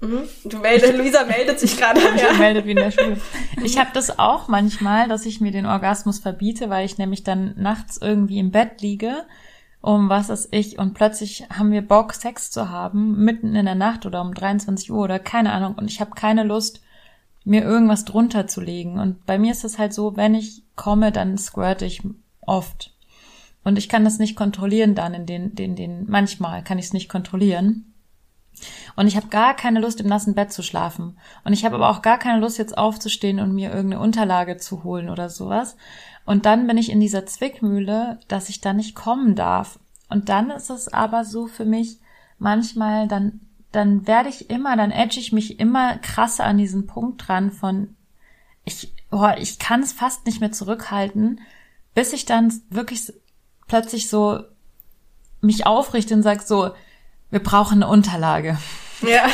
Mhm. 0.00 0.28
Du 0.44 0.58
meldest, 0.58 0.94
Luisa 0.94 1.24
meldet 1.24 1.60
sich 1.60 1.78
gerade. 1.78 2.00
ja. 2.16 2.32
meldet 2.34 2.66
wie 2.66 2.72
in 2.72 2.76
der 2.76 2.90
Schule. 2.90 3.16
Ich 3.64 3.78
habe 3.78 3.90
das 3.94 4.18
auch 4.18 4.48
manchmal, 4.48 5.08
dass 5.08 5.24
ich 5.24 5.40
mir 5.40 5.52
den 5.52 5.64
Orgasmus 5.64 6.18
verbiete, 6.18 6.68
weil 6.68 6.84
ich 6.84 6.98
nämlich 6.98 7.22
dann 7.22 7.54
nachts 7.56 7.98
irgendwie 8.02 8.38
im 8.38 8.50
Bett 8.50 8.80
liege 8.80 9.24
um 9.82 10.08
was 10.08 10.30
ist 10.30 10.48
ich 10.52 10.78
und 10.78 10.94
plötzlich 10.94 11.46
haben 11.50 11.72
wir 11.72 11.82
Bock, 11.82 12.14
Sex 12.14 12.50
zu 12.50 12.70
haben, 12.70 13.22
mitten 13.24 13.54
in 13.54 13.66
der 13.66 13.74
Nacht 13.74 14.06
oder 14.06 14.22
um 14.22 14.32
23 14.32 14.90
Uhr 14.90 15.02
oder 15.02 15.18
keine 15.18 15.52
Ahnung 15.52 15.74
und 15.74 15.90
ich 15.90 16.00
habe 16.00 16.12
keine 16.12 16.44
Lust, 16.44 16.80
mir 17.44 17.62
irgendwas 17.62 18.04
drunter 18.04 18.46
zu 18.46 18.60
legen. 18.60 18.98
Und 18.98 19.26
bei 19.26 19.38
mir 19.38 19.52
ist 19.52 19.64
es 19.64 19.78
halt 19.78 19.92
so, 19.92 20.16
wenn 20.16 20.34
ich 20.34 20.62
komme, 20.76 21.12
dann 21.12 21.36
squirt 21.36 21.82
ich 21.82 22.02
oft. 22.40 22.94
Und 23.64 23.78
ich 23.78 23.88
kann 23.88 24.04
das 24.04 24.18
nicht 24.18 24.36
kontrollieren 24.36 24.94
dann 24.94 25.14
in 25.14 25.26
den, 25.26 25.54
den, 25.54 25.76
den, 25.76 26.08
manchmal 26.08 26.62
kann 26.64 26.78
ich 26.78 26.86
es 26.86 26.92
nicht 26.92 27.08
kontrollieren. 27.08 27.92
Und 28.96 29.06
ich 29.06 29.16
habe 29.16 29.28
gar 29.28 29.54
keine 29.54 29.80
Lust, 29.80 30.00
im 30.00 30.08
nassen 30.08 30.34
Bett 30.34 30.52
zu 30.52 30.62
schlafen. 30.62 31.18
Und 31.44 31.52
ich 31.52 31.64
habe 31.64 31.76
aber 31.76 31.90
auch 31.90 32.02
gar 32.02 32.18
keine 32.18 32.40
Lust, 32.40 32.58
jetzt 32.58 32.76
aufzustehen 32.76 33.40
und 33.40 33.54
mir 33.54 33.72
irgendeine 33.72 34.02
Unterlage 34.02 34.56
zu 34.58 34.84
holen 34.84 35.08
oder 35.08 35.30
sowas. 35.30 35.76
Und 36.24 36.46
dann 36.46 36.66
bin 36.66 36.76
ich 36.76 36.90
in 36.90 37.00
dieser 37.00 37.26
Zwickmühle, 37.26 38.20
dass 38.28 38.48
ich 38.48 38.60
da 38.60 38.72
nicht 38.72 38.94
kommen 38.94 39.34
darf. 39.34 39.78
Und 40.08 40.28
dann 40.28 40.50
ist 40.50 40.70
es 40.70 40.92
aber 40.92 41.24
so 41.24 41.46
für 41.46 41.64
mich 41.64 41.98
manchmal, 42.38 43.08
dann, 43.08 43.40
dann 43.72 44.06
werde 44.06 44.28
ich 44.28 44.50
immer, 44.50 44.76
dann 44.76 44.90
edge 44.90 45.18
ich 45.18 45.32
mich 45.32 45.58
immer 45.58 45.98
krasser 45.98 46.44
an 46.44 46.58
diesen 46.58 46.86
Punkt 46.86 47.26
dran 47.26 47.50
von, 47.50 47.96
ich, 48.64 48.92
oh, 49.10 49.30
ich 49.38 49.58
kann 49.58 49.82
es 49.82 49.92
fast 49.92 50.26
nicht 50.26 50.40
mehr 50.40 50.52
zurückhalten, 50.52 51.40
bis 51.94 52.12
ich 52.12 52.24
dann 52.24 52.52
wirklich 52.70 53.12
plötzlich 53.66 54.08
so 54.08 54.40
mich 55.40 55.66
aufrichte 55.66 56.14
und 56.14 56.22
sag 56.22 56.42
so, 56.42 56.70
wir 57.30 57.42
brauchen 57.42 57.82
eine 57.82 57.90
Unterlage. 57.90 58.58
Ja. 59.00 59.26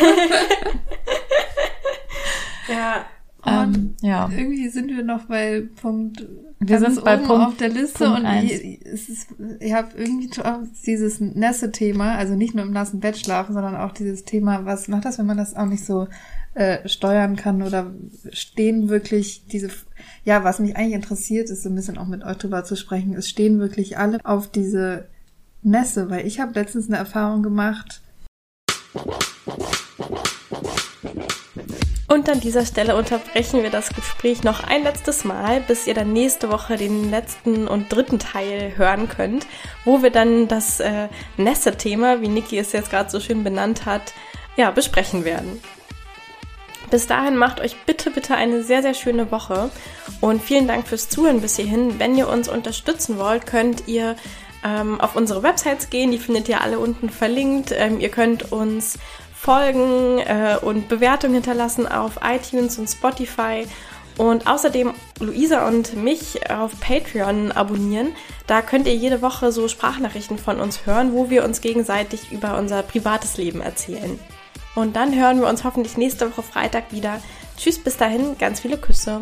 ja. 2.68 3.04
Ähm, 3.48 3.94
ja. 4.00 4.28
Irgendwie 4.34 4.68
sind 4.68 4.88
wir 4.88 5.02
noch 5.02 5.24
bei 5.24 5.62
Punkt 5.80 6.26
wir 6.60 6.80
sind 6.80 7.04
bei 7.04 7.16
Punkt, 7.16 7.46
auf 7.46 7.56
der 7.56 7.68
Liste 7.68 8.04
Punkt 8.04 8.20
und 8.20 8.26
ich, 8.42 8.84
es 8.84 9.08
ist, 9.08 9.28
ich 9.60 9.72
habe 9.72 9.90
irgendwie 9.96 10.28
dieses 10.84 11.20
nasse 11.20 11.70
Thema, 11.70 12.16
also 12.16 12.34
nicht 12.34 12.54
nur 12.54 12.64
im 12.64 12.72
nassen 12.72 12.98
Bett 12.98 13.16
schlafen, 13.16 13.54
sondern 13.54 13.76
auch 13.76 13.92
dieses 13.92 14.24
Thema, 14.24 14.64
was 14.64 14.88
macht 14.88 15.04
das, 15.04 15.18
wenn 15.18 15.26
man 15.26 15.36
das 15.36 15.54
auch 15.54 15.66
nicht 15.66 15.84
so 15.84 16.08
äh, 16.54 16.88
steuern 16.88 17.36
kann 17.36 17.62
oder 17.62 17.92
stehen 18.32 18.88
wirklich 18.88 19.46
diese, 19.46 19.68
ja, 20.24 20.42
was 20.42 20.58
mich 20.58 20.76
eigentlich 20.76 20.94
interessiert, 20.94 21.48
ist 21.48 21.62
so 21.62 21.68
ein 21.68 21.76
bisschen 21.76 21.96
auch 21.96 22.08
mit 22.08 22.24
euch 22.24 22.38
drüber 22.38 22.64
zu 22.64 22.74
sprechen, 22.74 23.14
es 23.14 23.28
stehen 23.28 23.60
wirklich 23.60 23.96
alle 23.96 24.18
auf 24.24 24.50
diese 24.50 25.06
Nässe, 25.62 26.10
weil 26.10 26.26
ich 26.26 26.40
habe 26.40 26.54
letztens 26.54 26.88
eine 26.88 26.96
Erfahrung 26.96 27.44
gemacht, 27.44 28.02
und 32.08 32.28
an 32.30 32.40
dieser 32.40 32.64
Stelle 32.64 32.96
unterbrechen 32.96 33.62
wir 33.62 33.70
das 33.70 33.90
Gespräch 33.90 34.42
noch 34.42 34.64
ein 34.64 34.82
letztes 34.82 35.24
Mal, 35.24 35.60
bis 35.60 35.86
ihr 35.86 35.94
dann 35.94 36.12
nächste 36.12 36.50
Woche 36.50 36.76
den 36.76 37.10
letzten 37.10 37.68
und 37.68 37.92
dritten 37.92 38.18
Teil 38.18 38.72
hören 38.76 39.08
könnt, 39.08 39.46
wo 39.84 40.02
wir 40.02 40.10
dann 40.10 40.48
das 40.48 40.80
äh, 40.80 41.08
Nässe-Thema, 41.36 42.22
wie 42.22 42.28
Niki 42.28 42.58
es 42.58 42.72
jetzt 42.72 42.90
gerade 42.90 43.10
so 43.10 43.20
schön 43.20 43.44
benannt 43.44 43.84
hat, 43.84 44.14
ja, 44.56 44.70
besprechen 44.70 45.24
werden. 45.24 45.60
Bis 46.90 47.06
dahin 47.06 47.36
macht 47.36 47.60
euch 47.60 47.76
bitte, 47.84 48.10
bitte 48.10 48.34
eine 48.34 48.62
sehr, 48.62 48.80
sehr 48.80 48.94
schöne 48.94 49.30
Woche 49.30 49.70
und 50.22 50.42
vielen 50.42 50.66
Dank 50.66 50.88
fürs 50.88 51.10
Zuhören 51.10 51.42
bis 51.42 51.56
hierhin. 51.56 51.98
Wenn 51.98 52.16
ihr 52.16 52.28
uns 52.28 52.48
unterstützen 52.48 53.18
wollt, 53.18 53.46
könnt 53.46 53.86
ihr 53.86 54.16
ähm, 54.64 54.98
auf 55.00 55.14
unsere 55.14 55.42
Websites 55.42 55.90
gehen, 55.90 56.10
die 56.10 56.18
findet 56.18 56.48
ihr 56.48 56.62
alle 56.62 56.78
unten 56.78 57.10
verlinkt. 57.10 57.72
Ähm, 57.76 58.00
ihr 58.00 58.08
könnt 58.08 58.50
uns 58.50 58.98
folgen 59.38 60.18
äh, 60.18 60.56
und 60.60 60.88
Bewertungen 60.88 61.34
hinterlassen 61.34 61.86
auf 61.86 62.18
iTunes 62.22 62.78
und 62.78 62.88
Spotify 62.88 63.66
und 64.16 64.48
außerdem 64.48 64.92
Luisa 65.20 65.68
und 65.68 65.94
mich 65.94 66.50
auf 66.50 66.72
Patreon 66.80 67.52
abonnieren. 67.52 68.14
Da 68.48 68.62
könnt 68.62 68.88
ihr 68.88 68.96
jede 68.96 69.22
Woche 69.22 69.52
so 69.52 69.68
Sprachnachrichten 69.68 70.38
von 70.38 70.60
uns 70.60 70.86
hören, 70.86 71.12
wo 71.12 71.30
wir 71.30 71.44
uns 71.44 71.60
gegenseitig 71.60 72.32
über 72.32 72.58
unser 72.58 72.82
privates 72.82 73.36
Leben 73.36 73.60
erzählen. 73.60 74.18
Und 74.74 74.96
dann 74.96 75.14
hören 75.14 75.40
wir 75.40 75.48
uns 75.48 75.62
hoffentlich 75.62 75.96
nächste 75.96 76.30
Woche 76.30 76.42
Freitag 76.42 76.92
wieder. 76.92 77.20
Tschüss, 77.56 77.78
bis 77.78 77.96
dahin, 77.96 78.36
ganz 78.38 78.60
viele 78.60 78.76
Küsse. 78.76 79.20